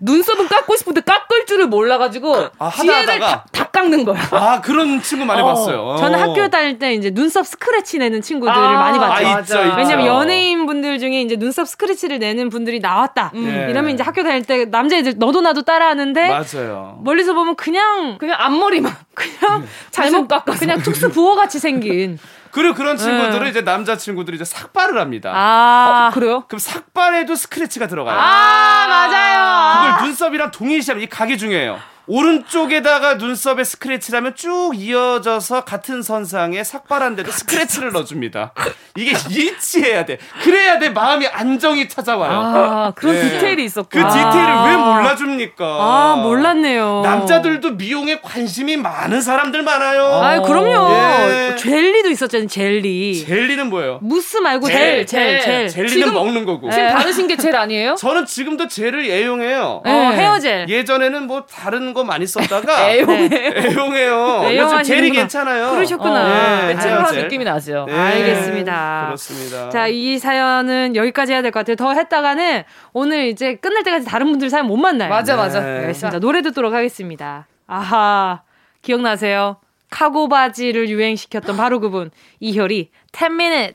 눈썹은 0.00 0.48
깎고 0.48 0.76
싶은데 0.76 1.02
깎을 1.02 1.44
줄을 1.46 1.66
몰라가지고 1.66 2.34
아, 2.58 2.66
하다 2.68 2.82
뒤에를 2.82 3.02
하다가? 3.02 3.26
다, 3.26 3.44
다 3.52 3.63
깎는 3.74 4.04
거야. 4.04 4.16
아, 4.30 4.60
그런 4.60 5.02
친구 5.02 5.24
많이 5.26 5.42
어. 5.42 5.46
봤어요. 5.46 5.96
저는 5.98 6.18
어. 6.18 6.22
학교 6.22 6.48
다닐 6.48 6.78
때 6.78 6.94
이제 6.94 7.10
눈썹 7.10 7.44
스크래치 7.46 7.98
내는 7.98 8.22
친구들을 8.22 8.56
아, 8.56 8.72
많이 8.78 8.98
봤죠. 8.98 9.26
아, 9.26 9.40
있죠, 9.40 9.62
있죠. 9.64 9.76
왜냐면 9.76 10.06
연예인 10.06 10.64
분들 10.66 10.98
중에 11.00 11.20
이제 11.20 11.36
눈썹 11.36 11.66
스크래치를 11.66 12.20
내는 12.20 12.48
분들이 12.48 12.78
나왔다. 12.78 13.32
예. 13.34 13.66
이러면 13.68 13.90
이제 13.90 14.02
학교 14.02 14.22
다닐 14.22 14.44
때 14.44 14.64
남자애들 14.64 15.14
너도 15.18 15.40
나도 15.40 15.62
따라하는데 15.62 16.28
맞아요. 16.28 16.98
멀리서 17.02 17.34
보면 17.34 17.56
그냥 17.56 18.16
그냥 18.18 18.36
앞머리만 18.40 18.94
그냥 19.12 19.66
잘못 19.90 20.28
깎아서. 20.28 20.58
그냥 20.60 20.78
특수 20.80 21.10
부호 21.10 21.34
같이 21.34 21.58
생긴. 21.58 22.18
그리고 22.52 22.72
그런 22.74 22.96
친구들은 22.96 23.42
네. 23.44 23.50
이제 23.50 23.64
남자 23.64 23.96
친구들이 23.96 24.36
이제 24.36 24.44
삭발을 24.44 25.00
합니다. 25.00 25.32
아, 25.34 26.10
그래요? 26.14 26.44
그럼 26.46 26.60
삭발에도 26.60 27.34
스크래치가 27.34 27.88
들어가요. 27.88 28.16
아, 28.16 28.86
맞아요. 28.86 29.94
그걸 29.96 30.06
눈썹이랑 30.06 30.52
동일시하면 30.52 31.02
이 31.02 31.08
각이 31.08 31.36
중요해요. 31.36 31.80
오른쪽에다가 32.06 33.14
눈썹에 33.14 33.64
스크래치를 33.64 34.18
하면 34.18 34.34
쭉 34.34 34.72
이어져서 34.74 35.64
같은 35.64 36.02
선상에 36.02 36.62
삭발한데도 36.62 37.30
스크래치를 37.30 37.92
넣어줍니다. 37.92 38.52
이게 38.96 39.12
일치해야 39.30 40.04
돼. 40.04 40.18
그래야 40.42 40.78
내 40.78 40.90
마음이 40.90 41.26
안정이 41.26 41.88
찾아와요. 41.88 42.32
아 42.32 42.92
그런 42.94 43.14
예. 43.16 43.20
디테일이 43.22 43.56
그 43.56 43.62
있었구나. 43.62 44.08
디테일을 44.08 44.54
왜 44.66 44.76
몰라줍니까? 44.76 45.64
아, 45.64 46.16
몰랐네요. 46.22 47.00
남자들도 47.04 47.72
미용에 47.72 48.20
관심이 48.20 48.76
많은 48.76 49.20
사람들 49.20 49.62
많아요. 49.62 50.04
아, 50.04 50.40
그럼요. 50.42 50.92
예. 50.92 51.56
젤리도 51.56 52.10
있었잖아요, 52.10 52.48
젤리. 52.48 53.24
젤리는 53.26 53.68
뭐예요? 53.70 53.98
무스 54.02 54.36
말고 54.36 54.66
젤, 54.66 55.06
젤, 55.06 55.40
젤, 55.40 55.40
젤. 55.40 55.68
젤. 55.68 55.86
지금- 55.88 56.14
먹는 56.14 56.44
거고. 56.44 56.70
지금 56.70 56.88
바르신 56.92 57.26
게 57.26 57.36
젤 57.36 57.56
아니에요? 57.56 57.94
저는 57.96 58.26
지금도 58.26 58.68
젤을 58.68 59.04
애용해요. 59.10 59.82
어, 59.84 59.88
헤어젤. 59.88 60.68
예전에는 60.68 61.26
뭐 61.26 61.44
다른 61.46 61.93
거 61.94 62.04
많이 62.04 62.26
썼다가 62.26 62.90
애용해. 62.90 63.28
애용해요. 63.56 64.40
요즘 64.42 64.50
애용하시는구나. 64.52 64.82
젤이 64.82 65.10
괜찮아요. 65.12 65.70
그러셨구나. 65.70 66.68
예, 66.70 66.74
natural한 66.74 67.04
헤어젤. 67.06 67.22
느낌이 67.22 67.44
나죠. 67.44 67.86
네. 67.88 67.94
알겠습니다. 67.96 69.04
그렇습니다. 69.06 69.68
자, 69.70 69.86
이 69.88 70.18
사연은 70.18 70.96
여기까지 70.96 71.32
해야 71.32 71.40
될 71.42 71.50
것 71.52 71.60
같아요. 71.60 71.76
더 71.76 71.92
했다가는 71.94 72.64
오늘 72.92 73.26
이제 73.28 73.54
끝날 73.56 73.82
때까지 73.84 74.04
다른 74.06 74.30
분들 74.30 74.50
사연 74.50 74.66
못 74.66 74.76
만나요. 74.76 75.08
맞아 75.08 75.36
맞아. 75.36 75.60
네. 75.60 75.78
알겠습니다. 75.80 76.18
노래 76.18 76.42
듣도록 76.42 76.74
하겠습니다. 76.74 77.46
아하. 77.66 78.42
기억나세요? 78.82 79.56
카고 79.90 80.28
바지를 80.28 80.88
유행시켰던 80.88 81.56
바로 81.56 81.78
그분. 81.80 82.10
이효리 82.40 82.90
10 83.16 83.26
minutes. 83.32 83.72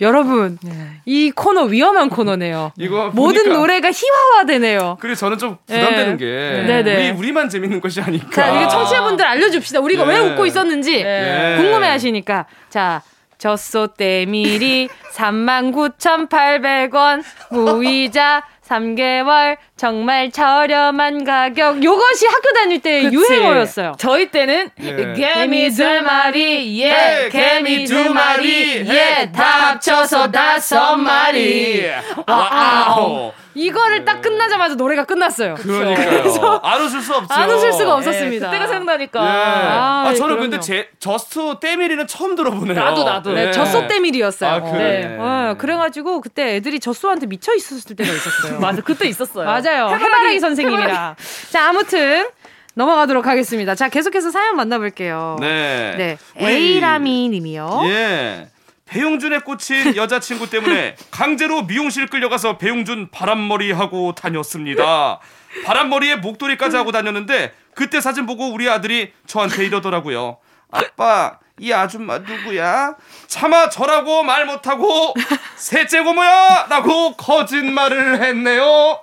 여러분, 0.00 0.58
이 1.04 1.30
코너 1.30 1.64
위험한 1.64 2.08
코너네요. 2.08 2.72
이거 2.78 3.10
모든 3.14 3.44
보니까- 3.44 3.52
노래가 3.52 3.90
희화화되네요. 3.90 4.96
그리고 5.00 5.14
저는 5.14 5.36
좀 5.38 5.58
부담되는 5.66 6.12
예. 6.14 6.16
게 6.16 6.24
네네. 6.66 7.10
우리 7.10 7.18
우리만 7.18 7.48
재밌는 7.50 7.80
것이 7.80 8.00
아니까. 8.00 8.30
자, 8.30 8.50
이거 8.50 8.68
청취자분들 8.68 9.24
알려줍시다. 9.26 9.80
우리가 9.80 10.04
네. 10.06 10.14
왜 10.14 10.20
웃고 10.20 10.46
있었는지 10.46 11.02
네. 11.02 11.56
궁금해 11.58 11.88
하시니까. 11.88 12.46
자, 12.70 13.02
젖소 13.38 13.88
때밀이 13.96 14.88
39,800원, 15.12 17.22
무이자 17.50 18.42
3개월, 18.70 19.56
정말 19.76 20.30
저렴한 20.30 21.24
가격. 21.24 21.82
요것이 21.82 22.26
학교 22.26 22.52
다닐 22.52 22.80
때 22.80 23.02
그치. 23.02 23.16
유행어였어요. 23.16 23.94
저희 23.98 24.30
때는 24.30 24.70
예. 24.80 25.14
개미 25.16 25.70
두 25.70 25.82
마리, 26.02 26.80
예, 26.80 27.24
예, 27.24 27.28
개미 27.30 27.84
두 27.84 28.14
마리, 28.14 28.86
예, 28.88 29.30
다 29.34 29.42
합쳐서 29.70 30.30
다섯 30.30 30.96
마리. 30.96 31.84
와우. 32.26 33.32
이거를 33.60 34.04
딱 34.06 34.22
끝나자마자 34.22 34.74
노래가 34.74 35.04
끝났어요. 35.04 35.54
그러니까요. 35.56 36.60
안 36.62 36.80
웃을 36.80 37.00
수 37.02 37.14
없죠. 37.14 37.34
안 37.34 37.50
웃을 37.50 37.72
수가 37.72 37.84
예, 37.84 37.90
없었습니다. 37.90 38.46
그때가 38.46 38.66
생각나니까. 38.66 39.22
예. 39.22 39.28
아, 39.28 40.04
아, 40.06 40.14
저는 40.14 40.36
그럼요. 40.36 40.40
근데 40.40 40.60
제 40.60 40.88
젖소 40.98 41.56
때밀이는 41.60 42.06
처음 42.06 42.34
들어보네요. 42.36 42.74
나도, 42.74 43.04
나도. 43.04 43.32
네, 43.32 43.48
예. 43.48 43.52
젖소 43.52 43.86
때밀이었어요. 43.86 44.50
아, 44.50 44.60
그래. 44.60 45.06
네. 45.06 45.16
어, 45.18 45.54
그래가지고 45.58 46.22
그때 46.22 46.56
애들이 46.56 46.80
젖소한테 46.80 47.26
미쳐 47.26 47.54
있었을 47.54 47.96
때가 47.96 48.10
있었어요. 48.10 48.60
맞아, 48.60 48.80
그때 48.80 49.06
있었어요. 49.08 49.44
맞아요. 49.44 49.88
해바라기 49.94 50.40
선생님이랑. 50.40 51.16
자, 51.50 51.68
아무튼 51.68 52.26
넘어가도록 52.74 53.26
하겠습니다. 53.26 53.74
자, 53.74 53.88
계속해서 53.90 54.30
사연 54.30 54.56
만나볼게요. 54.56 55.36
네. 55.40 55.94
네. 55.98 56.18
에이라미 56.38 57.28
님이요. 57.28 57.82
예. 57.84 58.48
배용준에 58.90 59.38
꽂힌 59.38 59.94
여자친구 59.96 60.50
때문에 60.50 60.96
강제로 61.10 61.62
미용실 61.62 62.08
끌려가서 62.08 62.58
배용준 62.58 63.10
바람머리 63.10 63.72
하고 63.72 64.14
다녔습니다. 64.14 65.20
바람머리에 65.64 66.16
목도리까지 66.16 66.76
하고 66.76 66.92
다녔는데 66.92 67.54
그때 67.74 68.00
사진 68.00 68.26
보고 68.26 68.52
우리 68.52 68.68
아들이 68.68 69.12
저한테 69.26 69.64
이러더라고요. 69.64 70.38
아빠 70.70 71.38
이 71.58 71.72
아줌마 71.72 72.18
누구야? 72.18 72.96
차마 73.30 73.68
저라고 73.68 74.24
말 74.24 74.44
못하고 74.44 75.14
셋째 75.54 76.00
고모야! 76.02 76.66
라고 76.68 77.12
거짓말을 77.14 78.20
했네요. 78.24 78.98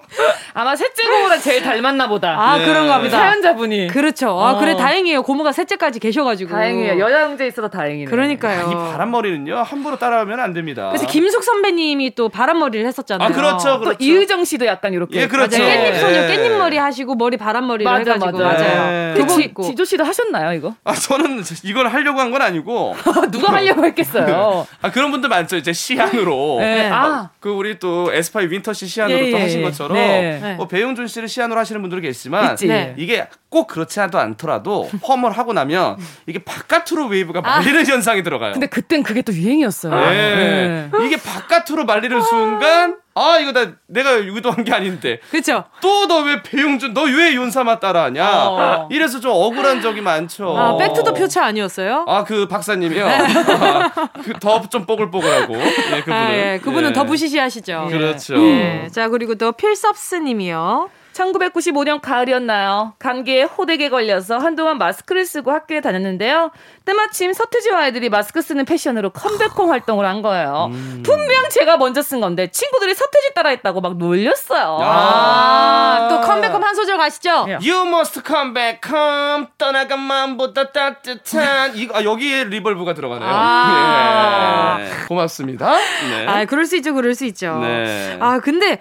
아마 0.53 0.75
셋째 0.75 1.07
고모랑 1.07 1.39
제일 1.39 1.63
닮았나 1.63 2.09
보다. 2.09 2.35
아, 2.37 2.57
네. 2.57 2.65
그런가 2.65 2.99
보다. 2.99 3.17
사연자분이. 3.19 3.87
그렇죠. 3.87 4.27
아, 4.31 4.51
어. 4.51 4.59
그래, 4.59 4.75
다행이에요. 4.75 5.23
고모가 5.23 5.53
셋째까지 5.53 5.99
계셔가지고. 6.01 6.51
다행이에요. 6.51 6.99
여자 6.99 7.21
형제 7.21 7.47
있어서 7.47 7.69
다행이네요. 7.69 8.09
그러니까요. 8.09 8.69
이 8.69 8.73
바람머리는요, 8.91 9.55
함부로 9.63 9.97
따라하면 9.97 10.41
안 10.41 10.51
됩니다. 10.53 10.89
그래서 10.89 11.07
김숙 11.07 11.41
선배님이 11.45 12.15
또 12.15 12.27
바람머리를 12.27 12.85
했었잖아요. 12.85 13.29
아, 13.29 13.31
그렇죠, 13.31 13.75
또 13.75 13.79
그렇죠. 13.79 13.97
이의정 14.03 14.43
씨도 14.43 14.65
약간 14.65 14.91
이렇게. 14.93 15.21
예, 15.21 15.27
그렇죠. 15.29 15.57
맞아요. 15.57 15.69
네. 15.73 15.91
깻잎 15.93 15.99
소녀 16.01 16.21
깻잎 16.27 16.57
머리 16.57 16.75
하시고 16.77 17.15
머리 17.15 17.37
바람머리를 17.37 17.89
맞아, 17.89 18.11
해가지고 18.13 18.43
맞아. 18.43 18.63
맞아요. 18.65 18.91
네. 18.91 19.13
그거 19.21 19.35
지, 19.35 19.43
있고. 19.43 19.63
지조 19.63 19.85
씨도 19.85 20.03
하셨나요 20.03 20.51
이거? 20.53 20.73
아, 20.83 20.93
저는 20.93 21.43
이걸 21.63 21.87
하려고 21.87 22.19
한 22.19 22.27
건 22.31 22.41
아니고. 22.41 22.93
누가 23.31 23.53
하려고 23.53 23.85
했겠어 23.85 24.16
요. 24.19 24.67
아, 24.81 24.91
그런 24.91 25.11
분들 25.11 25.29
많죠. 25.29 25.57
이제 25.57 25.73
시안으로. 25.73 26.57
네. 26.61 26.89
아. 26.89 27.29
그 27.39 27.49
우리 27.49 27.79
또 27.79 28.11
에스파의 28.13 28.47
윈터 28.47 28.73
씨 28.73 28.87
시안으로 28.87 29.19
예, 29.19 29.31
또 29.31 29.37
예, 29.37 29.41
하신 29.41 29.59
예. 29.59 29.63
것처럼 29.63 29.97
네. 29.97 30.39
네. 30.41 30.53
뭐 30.55 30.67
배용준 30.67 31.07
씨를 31.07 31.27
시안으로 31.27 31.59
하시는 31.59 31.81
분들도 31.81 32.01
계시지만. 32.01 32.55
네. 32.57 32.93
이게 32.97 33.27
꼭 33.49 33.67
그렇지 33.67 33.99
않더라도 33.99 34.89
펌을 35.01 35.31
하고 35.31 35.53
나면 35.53 35.97
이게 36.25 36.39
바깥으로 36.39 37.07
웨이브가 37.07 37.41
말리는 37.41 37.85
현상이 37.85 38.23
들어가요. 38.23 38.53
근데 38.53 38.67
그땐 38.67 39.03
그게 39.03 39.21
또 39.21 39.33
유행이었어요. 39.33 40.09
네. 40.09 40.89
이게 41.05 41.17
바깥으로 41.17 41.85
말리는 41.85 42.21
순간 42.21 42.97
아 43.17 43.37
이거 43.39 43.51
나 43.51 43.71
내가 43.87 44.11
의도한 44.11 44.63
게 44.63 44.73
아닌데 44.73 45.19
그렇죠. 45.31 45.63
또 45.81 46.07
너 46.07 46.23
왜 46.23 46.41
배용준 46.43 46.93
너 46.93 47.03
왜 47.03 47.33
욘사마 47.33 47.79
따라하냐 47.79 48.25
어. 48.49 48.87
이래서 48.91 49.19
좀 49.19 49.31
억울한 49.33 49.81
적이 49.81 50.01
많죠. 50.01 50.57
아, 50.57 50.77
back 50.77 50.93
to 50.93 51.01
the 51.01 51.13
퓨처 51.13 51.41
아니었어요? 51.41 52.05
아 52.07 52.23
그 52.23 52.47
박사님이요. 52.47 53.07
더좀 54.41 54.85
뽀글뽀글하고 54.85 55.55
네, 55.55 55.99
그분은 56.01 56.13
아, 56.17 56.33
예. 56.33 56.59
그분은 56.63 56.89
예. 56.89 56.93
더 56.93 57.03
부시시하시죠. 57.05 57.87
그렇죠. 57.89 58.35
예. 58.37 58.87
자 58.91 59.09
그리고 59.09 59.35
또 59.35 59.51
필섭스님이요. 59.51 60.89
1995년 61.17 61.99
가을이었나요? 62.01 62.93
감기에 62.99 63.43
호되게 63.43 63.89
걸려서 63.89 64.37
한동안 64.37 64.77
마스크를 64.77 65.25
쓰고 65.25 65.51
학교에 65.51 65.81
다녔는데요. 65.81 66.51
때마침 66.85 67.33
서태지와 67.33 67.79
아이들이 67.79 68.09
마스크 68.09 68.41
쓰는 68.41 68.65
패션으로 68.65 69.09
컴백홈 69.09 69.71
활동을 69.71 70.05
한 70.05 70.21
거예요. 70.21 70.69
음. 70.71 71.03
분명 71.03 71.49
제가 71.49 71.77
먼저 71.77 72.01
쓴 72.01 72.21
건데 72.21 72.47
친구들이 72.47 72.93
서태지 72.93 73.33
따라했다고 73.33 73.81
막 73.81 73.97
놀렸어요. 73.97 74.77
아, 74.81 76.07
또 76.09 76.21
컴백홈 76.21 76.63
한 76.63 76.75
소절 76.75 76.97
가시죠. 76.97 77.45
예. 77.49 77.53
You 77.53 77.87
must 77.87 78.21
come 78.25 78.53
back 78.53 78.79
home 78.89 79.47
떠나간 79.57 79.99
마음보다 79.99 80.71
따뜻한 80.71 81.75
이거 81.75 81.97
아, 81.97 82.03
여기에 82.03 82.45
reverb가 82.45 82.93
들어가네요. 82.93 83.29
아. 83.31 84.77
네. 84.77 84.89
고맙습니다. 85.07 85.77
네. 86.09 86.27
아, 86.27 86.45
그럴 86.45 86.65
수 86.65 86.75
있죠, 86.77 86.93
그럴 86.93 87.15
수 87.15 87.25
있죠. 87.25 87.57
네. 87.59 88.17
아, 88.19 88.39
근데 88.39 88.79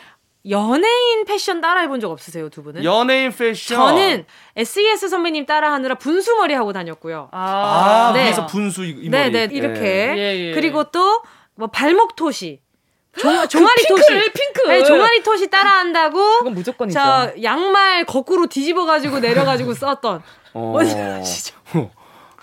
연예인 0.51 1.25
패션 1.25 1.61
따라해본 1.61 2.01
적 2.01 2.11
없으세요, 2.11 2.49
두 2.51 2.63
분은? 2.63 2.85
연예인 2.85 3.33
패션. 3.33 3.77
저는 3.79 4.27
SES 4.57 5.09
선배님 5.09 5.47
따라하느라 5.47 5.97
분수 5.97 6.37
머리 6.37 6.55
하고 6.55 6.73
다녔고요. 6.73 7.29
아, 7.33 8.13
네. 8.15 8.27
위에서 8.27 8.47
분수 8.47 8.85
이, 8.85 8.91
이 8.91 9.09
네, 9.09 9.31
머리. 9.31 9.33
네, 9.33 9.49
이렇게. 9.51 10.15
예, 10.17 10.49
예. 10.51 10.55
그리고 10.55 10.85
또 10.91 11.23
뭐 11.57 11.69
발목 11.69 12.17
토시. 12.17 12.61
종, 13.19 13.31
종아리 13.49 13.75
핑크를, 13.89 14.21
토시. 14.21 14.33
핑크. 14.33 14.69
네, 14.69 14.85
종아리 14.85 15.23
토시 15.23 15.49
따라한다고. 15.49 16.39
그건 16.39 16.53
무조건이죠. 16.53 16.99
저 16.99 17.33
양말 17.43 18.05
거꾸로 18.05 18.47
뒤집어가지고 18.47 19.21
내려가지고 19.21 19.73
썼던. 19.73 20.23
어. 20.53 20.59
뭔지 20.61 20.95
아시죠? 20.95 21.55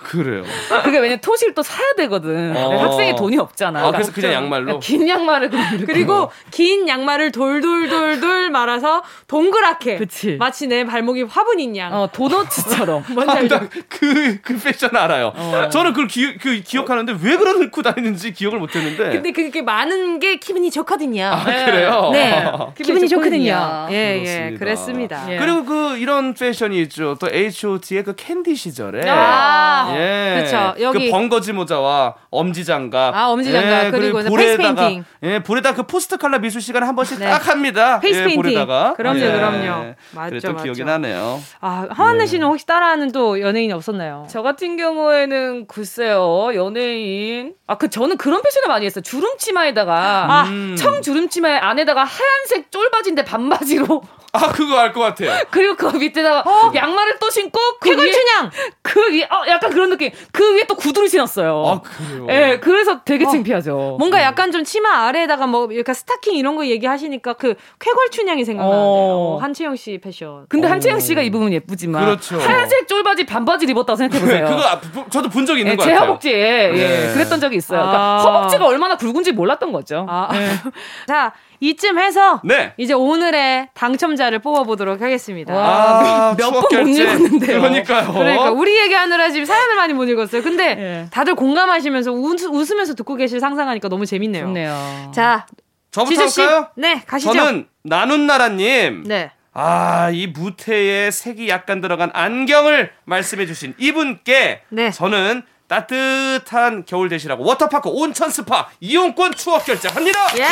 그래요. 0.04 0.44
그게 0.84 0.98
왜냐면 1.00 1.20
토시를 1.20 1.54
또 1.54 1.64
사야 1.64 1.94
되거든. 1.98 2.56
어. 2.56 2.84
학생이 2.84 3.16
돈이 3.16 3.38
없잖아. 3.38 3.88
아, 3.88 3.92
그래서 3.92 4.12
그냥 4.12 4.34
양말로. 4.34 4.80
긴 4.80 5.08
양말을 5.08 5.50
그냥 5.50 5.76
이렇게. 5.76 5.86
그리고 5.94 6.32
긴 6.52 6.88
양말을 6.88 7.32
돌돌돌돌 7.32 8.50
말아서 8.52 9.04
동그랗게. 9.28 9.98
그치. 9.98 10.38
마치 10.38 10.68
내 10.68 10.86
발목이 10.86 11.24
화분인 11.24 11.76
양. 11.78 11.94
어, 11.94 12.10
도너츠처럼. 12.12 13.06
뭔지 13.14 13.38
알죠? 13.38 13.60
그, 13.90 14.40
그 14.42 14.60
패션 14.60 14.96
알아요. 14.96 15.34
저는 15.72 15.94
그걸 15.94 16.08
기, 16.08 16.38
그 16.38 16.62
기억하는데 16.62 17.18
왜 17.22 17.38
그걸 17.38 17.64
넣고 17.66 17.82
다니는지 17.82 18.34
기억을 18.34 18.60
못 18.60 18.76
했는데. 18.76 19.10
근데 19.12 19.32
그게 19.32 19.62
많은 19.62 20.20
게 20.20 20.38
기분이 20.38 20.70
좋거든요. 20.72 21.26
아, 21.26 21.44
그래요? 21.66 22.10
네. 22.12 22.44
기분이 22.76 22.94
기분이 22.94 23.10
좋거든요. 23.10 23.54
좋거든요. 23.54 23.88
예, 23.92 23.96
예. 24.20 24.58
그렇습니다. 24.58 24.84
그랬습니다. 24.84 25.34
예. 25.34 25.38
그리고 25.38 25.66
그 25.66 25.98
이런 25.98 26.34
패션이 26.34 26.82
있죠. 26.84 27.16
또 27.20 27.28
H.O.T의 27.32 28.04
그 28.04 28.16
캔디 28.16 28.56
시절에. 28.56 29.08
아, 29.10 29.93
예. 29.98 30.36
그렇죠. 30.50 30.82
여기 30.82 31.06
그 31.06 31.12
벙거지 31.12 31.54
모자와 31.54 32.16
엄지 32.30 32.66
장갑. 32.66 33.16
아, 33.16 33.28
엄지 33.30 33.52
장갑. 33.52 33.92
그리고 33.92 34.20
이제 34.20 34.30
페이스 34.36 34.58
페인팅. 34.58 35.06
예, 35.24 35.40
볼에다 35.44 35.74
그 35.74 35.84
포스터 35.84 36.18
칼라 36.18 36.38
미술 36.40 36.62
시간에 36.62 36.86
한 36.86 36.96
번씩 36.96 37.20
네. 37.20 37.30
딱 37.30 37.48
합니다. 37.48 38.00
페이스 38.00 38.20
예, 38.20 38.24
페인팅. 38.26 38.42
볼에다가. 38.42 38.94
그럼요, 38.96 39.20
예. 39.20 39.32
그럼요. 39.32 39.94
맞죠, 40.12 40.30
그랬던 40.30 40.54
맞죠. 40.54 40.64
기억이 40.64 40.84
나네요. 40.84 41.40
아, 41.62 41.88
하완내 41.90 42.26
씨는 42.26 42.48
혹시 42.48 42.66
따라하는 42.66 43.12
또 43.12 43.40
연예인이 43.40 43.72
없었나요? 43.74 44.28
저 44.30 44.42
같은 44.42 44.78
경우에는 44.78 45.68
글쎄요 45.68 46.52
연예인 46.56 47.54
아 47.68 47.76
그 47.76 47.90
저는 47.90 48.18
그런 48.18 48.42
패션을 48.42 48.68
많이 48.68 48.86
했어요 48.86 49.02
주름 49.02 49.38
치마에다가 49.38 49.94
아, 50.30 50.44
음. 50.48 50.76
청 50.78 51.02
주름 51.02 51.28
치마에 51.28 51.58
안에다가 51.58 52.04
하얀색 52.04 52.72
쫄바지인데 52.72 53.26
반바지로 53.26 54.02
아, 54.36 54.52
그거 54.52 54.80
알 54.80 54.92
것 54.94 55.00
같아요. 55.00 55.32
그리고 55.52 55.76
그 55.76 55.86
밑에다가 55.96 56.72
양말을 56.74 57.20
또 57.20 57.30
신고 57.30 57.60
그 57.80 57.90
위에 57.92 57.96
쾌걸춘향! 57.96 58.50
그 58.82 59.14
위에 59.14 59.24
어 59.26 59.44
약간 59.48 59.70
그런 59.70 59.92
느낌 59.92 60.10
그 60.32 60.56
위에 60.56 60.64
또 60.68 60.74
구두를 60.76 61.08
신었어요. 61.08 61.64
아, 61.68 61.82
그래요? 61.82 62.28
예, 62.30 62.60
그래서 62.60 63.04
되게 63.04 63.26
어. 63.26 63.30
창피하죠. 63.30 63.98
뭔가 64.00 64.24
약간 64.24 64.52
좀 64.52 64.64
치마 64.64 65.06
아래에다가 65.08 65.46
뭐 65.46 65.70
약간 65.78 65.94
스타킹 65.94 66.34
이런 66.36 66.56
거 66.56 66.66
얘기하시니까 66.66 67.34
그 67.34 67.54
쾌걸 67.80 68.10
춘향이 68.10 68.44
생각나는데요. 68.44 68.84
어. 68.84 69.38
한채영 69.40 69.76
씨 69.76 70.00
패션. 70.04 70.48
근데 70.50 70.68
한채영 70.68 71.00
씨가 71.00 71.22
입으면 71.22 71.54
예쁘지만 71.54 72.04
그렇죠. 72.04 72.40
하얀색 72.40 72.88
쫄바지 72.88 73.28
반바지를 73.28 73.72
입었다고 73.72 73.98
생각해 73.98 74.20
보세요. 74.20 74.46
그거 74.50 74.62
아, 74.64 74.80
부- 74.80 75.06
저도 75.12 75.30
본 75.30 75.46
적이 75.46 75.60
있는 75.62 75.74
예, 75.74 75.76
것제 75.78 75.92
같아요. 75.92 76.08
허벅지에 76.08 76.72
예, 76.74 77.08
네. 77.08 77.14
그랬던 77.14 77.40
적이 77.40 77.58
있어요. 77.58 77.80
그러니까 77.82 78.02
아. 78.02 78.18
허벅지가 78.24 78.66
얼마나 78.66 78.98
굵은지 78.98 79.32
몰랐던 79.34 79.72
거죠. 79.72 80.08
아. 80.10 80.30
자, 81.08 81.34
이쯤 81.64 81.98
해서 81.98 82.42
네. 82.44 82.74
이제 82.78 82.94
오늘의 82.94 83.70
당첨자를 83.74 84.40
뽑아보도록 84.40 85.02
하겠습니다. 85.02 85.54
와, 85.54 86.36
몇 86.38 86.50
추억 86.50 86.70
번못 86.70 86.70
결제. 86.70 87.04
읽었는데요. 87.04 87.62
그러니까요. 87.62 88.12
그러니까 88.12 88.52
우리 88.52 88.78
얘기하느라 88.82 89.30
지금 89.30 89.46
사연을 89.46 89.76
많이 89.78 89.94
못 89.94 90.04
읽었어요. 90.06 90.42
근데 90.42 90.66
예. 90.78 91.10
다들 91.10 91.36
공감하시면서 91.36 92.12
웃, 92.12 92.42
웃으면서 92.44 92.96
듣고 92.96 93.16
계실 93.16 93.40
상상하니까 93.40 93.88
너무 93.88 94.06
재밌네요. 94.06 94.46
좋네요. 94.46 95.12
자, 95.16 95.46
저부터 95.92 96.24
지수 96.26 96.28
씨, 96.28 96.42
할까요? 96.42 96.68
네 96.76 97.02
가시죠. 97.08 97.32
저는 97.34 97.68
나눈 97.84 98.28
나라님. 98.28 99.04
네. 99.06 99.32
아, 99.54 100.10
이 100.12 100.28
무태에 100.28 101.12
색이 101.12 101.48
약간 101.48 101.80
들어간 101.80 102.10
안경을 102.14 102.92
말씀해 103.06 103.46
주신 103.46 103.74
이분께 103.78 104.64
네. 104.70 104.92
저는 104.92 105.44
따뜻한 105.74 106.86
겨울 106.86 107.10
대시라고 107.10 107.44
워터파크 107.44 107.90
온천 107.90 108.30
스파 108.30 108.70
이용권 108.80 109.34
추억 109.34 109.66
결제합니다. 109.66 110.20
예. 110.38 110.48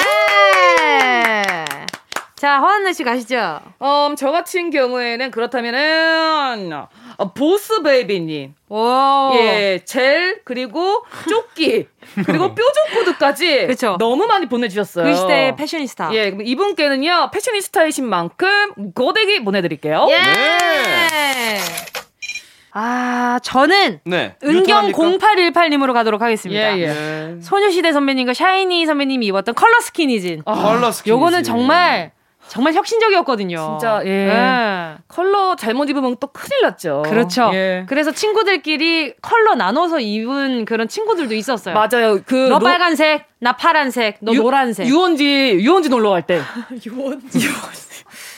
자, 2.35 2.57
허한나 2.59 2.91
씨 2.91 3.03
가시죠. 3.03 3.59
음, 3.83 4.15
저 4.15 4.31
같은 4.31 4.71
경우에는 4.71 5.29
그렇다면은 5.29 6.73
어, 7.17 7.33
보스 7.35 7.83
베이비님, 7.83 8.55
오. 8.69 9.31
예, 9.35 9.81
젤 9.85 10.41
그리고 10.43 11.05
조끼 11.29 11.85
그리고 12.25 12.55
뾰족구두까지 12.55 13.67
그쵸. 13.67 13.97
너무 13.99 14.25
많이 14.25 14.49
보내주셨어요. 14.49 15.05
그 15.05 15.15
시대의 15.15 15.55
패셔니스타. 15.55 16.15
예, 16.15 16.31
그럼 16.31 16.47
이분께는요 16.47 17.29
패셔니스타이신 17.31 18.09
만큼 18.09 18.73
고데기 18.95 19.43
보내드릴게요. 19.43 20.07
예. 20.09 20.17
네. 20.17 21.59
아, 22.73 23.39
저는 23.43 23.99
네. 24.05 24.35
은경 24.43 24.87
유통합니까? 24.89 25.27
0818님으로 25.51 25.93
가도록 25.93 26.21
하겠습니다. 26.21 26.77
예, 26.77 26.81
예. 26.81 26.87
네. 26.87 27.35
소녀시대 27.41 27.91
선배님과 27.91 28.33
샤이니 28.33 28.85
선배님이 28.85 29.25
입었던 29.27 29.55
컬러 29.55 29.79
스키니진. 29.81 30.43
컬러 30.45 30.91
스킨. 30.91 31.11
요거는 31.13 31.43
정말 31.43 32.11
정말 32.47 32.73
혁신적이었거든요. 32.73 33.77
진짜, 33.79 34.01
예. 34.05 34.09
예. 34.09 34.97
컬러 35.07 35.55
잘못 35.55 35.89
입으면 35.89 36.17
또 36.19 36.27
큰일 36.27 36.61
났죠. 36.63 37.03
그렇죠. 37.05 37.49
예. 37.53 37.85
그래서 37.87 38.11
친구들끼리 38.11 39.13
컬러 39.21 39.55
나눠서 39.55 39.99
입은 40.01 40.65
그런 40.65 40.87
친구들도 40.89 41.33
있었어요. 41.35 41.75
맞아요. 41.75 42.19
그너 42.25 42.57
로- 42.57 42.59
빨간색, 42.59 43.25
나 43.39 43.53
파란색, 43.53 44.17
너 44.21 44.33
유- 44.33 44.41
노란색. 44.41 44.87
유원지 44.87 45.59
유원지 45.61 45.89
놀러 45.89 46.09
갈 46.11 46.23
때. 46.25 46.41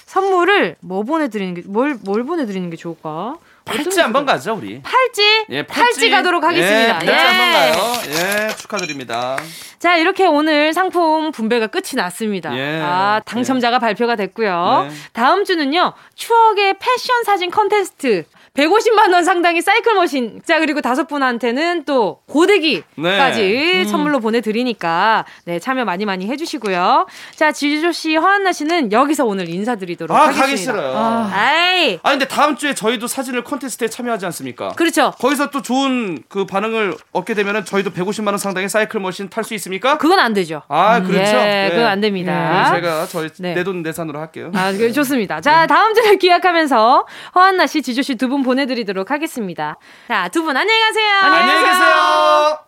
선물을 0.06 0.76
뭐 0.82 1.04
보내드리는 1.04 1.54
게, 1.56 1.62
뭘, 1.66 1.98
뭘 2.04 2.24
보내드리는 2.24 2.70
게 2.70 2.76
좋을까? 2.76 3.36
팔찌 3.66 4.00
한번 4.02 4.26
가죠 4.26 4.56
우리. 4.56 4.82
팔찌? 4.82 5.46
예, 5.50 5.64
팔찌 5.64 6.10
가도록 6.10 6.44
하겠습니다. 6.44 7.00
예, 7.02 7.06
팔찌 7.06 7.12
한번 7.12 7.52
가요. 7.54 7.94
예, 8.08 8.56
축하드립니다. 8.56 9.38
자, 9.80 9.96
이렇게 9.98 10.26
오늘 10.26 10.74
상품 10.74 11.32
분배가 11.32 11.68
끝이 11.68 11.96
났습니다. 11.96 12.56
예. 12.58 12.82
아, 12.82 13.22
당첨자가 13.26 13.80
발표가 13.80 14.16
됐고요. 14.16 14.88
네. 14.90 14.96
다음 15.14 15.46
주는요, 15.46 15.94
추억의 16.16 16.76
패션 16.80 17.24
사진 17.26 17.50
컨테스트. 17.52 18.26
150만 18.64 19.12
원 19.12 19.24
상당의 19.24 19.64
사이클 19.64 19.96
머신. 19.96 20.40
자, 20.46 20.60
그리고 20.60 20.80
다섯 20.80 21.08
분한테는 21.08 21.86
또 21.86 22.20
고데기까지 22.28 23.42
네. 23.42 23.86
선물로 23.86 24.20
보내드리니까 24.20 25.26
네 25.46 25.58
참여 25.58 25.86
많이 25.86 26.06
많이 26.06 26.28
해주시고요. 26.28 27.08
자, 27.36 27.52
지조 27.52 27.92
씨, 27.92 28.16
허한나 28.16 28.52
씨는 28.52 28.92
여기서 28.92 29.26
오늘 29.26 29.50
인사드리도록 29.50 30.16
아, 30.16 30.26
하겠습니다. 30.28 30.46
가기 30.46 30.58
싫어요. 30.58 30.94
아, 30.96 31.32
아이, 31.34 32.00
아 32.04 32.12
근데 32.12 32.28
다음 32.28 32.56
주에 32.56 32.76
저희도 32.76 33.08
사진을 33.08 33.44
콘테스트에 33.44 33.88
참여하지 33.88 34.28
않습니까? 34.28 34.70
그렇죠. 34.74 35.14
거기서 35.20 35.50
또 35.50 35.64
좋은 35.64 36.20
그 36.30 36.46
반응을 36.46 36.96
얻게 37.12 37.34
되면은 37.34 37.66
저희도 37.66 37.90
150만 37.90 38.28
원 38.28 38.38
상당의 38.38 38.70
사이클 38.70 39.00
머신 39.00 39.30
탈 39.30 39.44
수 39.44 39.56
있습니까? 39.56 39.98
그건 39.98 40.20
안 40.20 40.34
되죠. 40.34 40.62
아 40.68 41.02
그렇죠. 41.02 41.36
예, 41.38 41.70
그건 41.72 41.88
안 41.88 42.00
됩니다. 42.02 42.70
그럼 42.70 42.82
제가 42.82 43.08
저희 43.08 43.30
네. 43.40 43.56
내돈 43.56 43.82
내산으로 43.82 44.20
할게요. 44.20 44.52
아, 44.54 44.72
그 44.72 44.92
좋습니다. 44.94 45.42
자, 45.42 45.66
다음 45.66 45.96
주를 45.96 46.20
기약하면서 46.20 47.08
허한나 47.34 47.66
씨, 47.66 47.82
지조 47.82 48.04
씨 48.04 48.14
두 48.14 48.28
분 48.28 48.43
보내드리도록 48.44 49.12
하겠습니다. 49.12 49.78
자, 50.08 50.28
두 50.30 50.44
분 50.44 50.56
안녕히 50.58 50.80
가세요. 50.82 51.10
안녕히 51.34 51.64
계세요. 51.64 52.60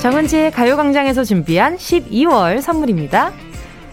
정은지의 0.00 0.52
가요광장에서 0.52 1.24
준비한 1.24 1.76
12월 1.76 2.60
선물입니다. 2.60 3.32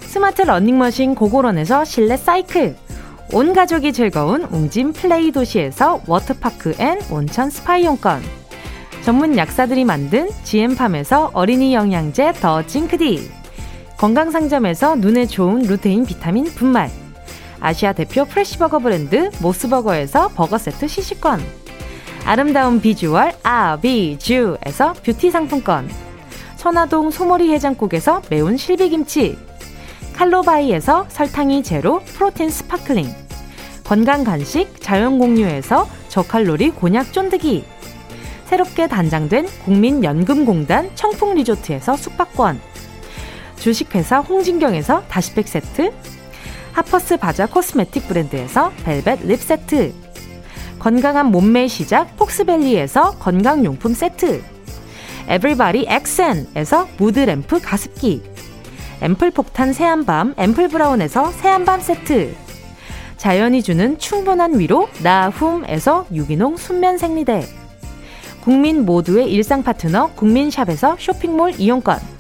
스마트 0.02 0.44
러닝머신 0.44 1.16
고고런에서 1.16 1.84
실내 1.84 2.16
사이클. 2.16 2.76
온 3.34 3.54
가족이 3.54 3.92
즐거운 3.92 4.44
웅진 4.44 4.94
플레이 4.94 5.32
도시에서 5.32 6.02
워터파크 6.08 6.76
and 6.80 7.00
온천 7.12 7.50
스파 7.50 7.78
이용권. 7.78 8.22
전문 9.04 9.38
약사들이 9.38 9.84
만든 9.84 10.30
GM팜에서 10.44 11.32
어린이 11.34 11.74
영양제 11.74 12.34
더 12.34 12.66
징크디. 12.66 13.30
건강상점에서 13.98 14.96
눈에 14.96 15.26
좋은 15.26 15.62
루테인 15.62 16.06
비타민 16.06 16.46
분말. 16.46 16.90
아시아 17.60 17.94
대표 17.94 18.26
프레시버거 18.26 18.80
브랜드 18.80 19.30
모스버거에서 19.42 20.30
버거 20.30 20.58
세트 20.58 20.88
시식권. 20.88 21.42
아름다운 22.26 22.82
비주얼 22.82 23.34
아비주에서 23.44 24.94
뷰티 25.04 25.32
상품권. 25.32 25.90
천화동 26.58 27.10
소머리 27.12 27.52
해장국에서 27.54 28.22
매운 28.30 28.58
실비김치. 28.58 29.38
칼로바이에서 30.14 31.06
설탕이 31.10 31.64
제로 31.64 32.00
프로틴 32.00 32.50
스파클링. 32.50 33.08
건강 33.84 34.24
간식 34.24 34.82
자연공유에서 34.82 35.88
저칼로리 36.10 36.72
곤약 36.72 37.14
쫀득이. 37.14 37.64
새롭게 38.46 38.88
단장된 38.88 39.48
국민연금공단 39.64 40.92
청풍리조트에서 40.96 41.96
숙박권 41.96 42.60
주식회사 43.66 44.20
홍진경에서 44.20 45.06
다시팩 45.08 45.48
세트 45.48 45.92
하퍼스 46.74 47.18
바자 47.18 47.48
코스메틱 47.48 48.08
브랜드에서 48.08 48.72
벨벳 48.84 49.26
립 49.26 49.40
세트 49.40 49.92
건강한 50.78 51.32
몸매의 51.32 51.68
시작 51.68 52.16
폭스밸리에서 52.16 53.18
건강용품 53.18 53.96
세트 53.96 54.44
에브리바디 55.28 55.88
엑센에서 55.90 56.88
무드램프 56.98 57.60
가습기 57.60 58.22
앰플 59.02 59.32
폭탄 59.32 59.74
새한밤 59.74 60.36
앰플 60.38 60.68
브라운에서 60.68 61.32
새한밤 61.32 61.82
세트 61.82 62.36
자연이 63.18 63.64
주는 63.64 63.98
충분한 63.98 64.60
위로 64.60 64.90
나훔에서 65.02 66.06
유기농 66.14 66.58
순면 66.58 67.00
생리대 67.00 67.48
국민 68.42 68.86
모두의 68.86 69.32
일상 69.32 69.64
파트너 69.64 70.12
국민샵에서 70.12 70.98
쇼핑몰 71.00 71.54
이용권 71.58 72.15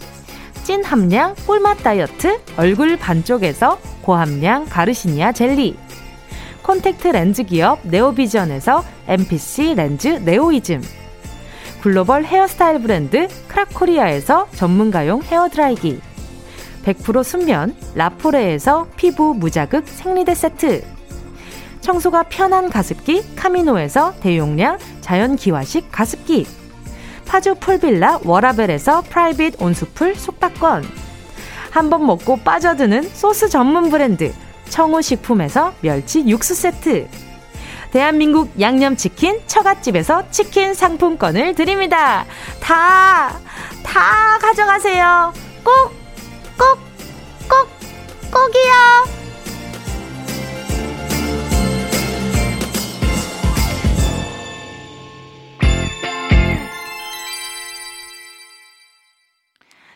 찐 0.66 0.84
함량 0.84 1.36
꿀맛 1.45 1.84
다이어트 1.84 2.41
얼굴 2.57 2.97
반쪽에서 2.97 3.78
고함량 4.01 4.66
가르시니아 4.66 5.32
젤리. 5.32 5.78
콘택트 6.63 7.09
렌즈 7.09 7.43
기업 7.43 7.82
네오비전에서 7.84 8.84
MPC 9.07 9.76
렌즈 9.76 10.07
네오이즘. 10.07 10.82
글로벌 11.84 12.26
헤어스타일 12.26 12.82
브랜드 12.82 13.28
크라코리아에서 13.47 14.47
전문가용 14.55 15.22
헤어드라이기. 15.22 16.01
100% 16.84 17.24
순면 17.24 17.76
라포레에서 17.93 18.88
피부 18.95 19.36
무자극 19.36 19.88
생리대 19.88 20.34
세트. 20.34 20.84
청소가 21.82 22.24
편한 22.24 22.72
가습기 22.72 23.36
카미노에서 23.36 24.16
대용량 24.20 24.80
자연기화식 25.01 25.91
가습기 25.91 26.64
파주 27.26 27.55
풀빌라 27.55 28.19
워라벨에서 28.23 29.01
프라이빗 29.01 29.61
온수풀 29.61 30.15
숙박권. 30.15 30.84
한 31.71 31.89
번 31.89 32.05
먹고 32.05 32.38
빠져드는 32.38 33.09
소스 33.13 33.49
전문 33.49 33.89
브랜드 33.89 34.34
청우식품에서 34.69 35.73
멸치 35.82 36.26
육수 36.26 36.55
세트. 36.55 37.07
대한민국 37.91 38.49
양념치킨 38.59 39.41
처갓집에서 39.47 40.30
치킨 40.32 40.73
상품권을 40.73 41.55
드립니다. 41.55 42.26
다 42.60 43.49
다 43.49 44.38
가져가세요. 44.41 45.34
꼭 45.63 45.93
꼭, 46.57 46.80
꼭, 47.49 47.67
꼭이요. 48.32 49.24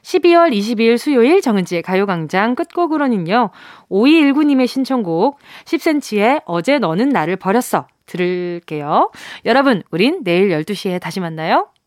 12월 0.09 0.51
22일 0.51 0.97
수요일 0.97 1.39
정은지의 1.41 1.83
가요광장 1.83 2.55
끝곡으로는요, 2.55 3.51
5219님의 3.91 4.65
신청곡 4.65 5.37
10cm의 5.65 6.41
어제 6.45 6.79
너는 6.79 7.09
나를 7.09 7.35
버렸어. 7.35 7.85
들을게요. 8.07 9.11
여러분, 9.45 9.83
우린 9.91 10.23
내일 10.23 10.49
12시에 10.49 10.99
다시 10.99 11.19
만나요. 11.19 11.69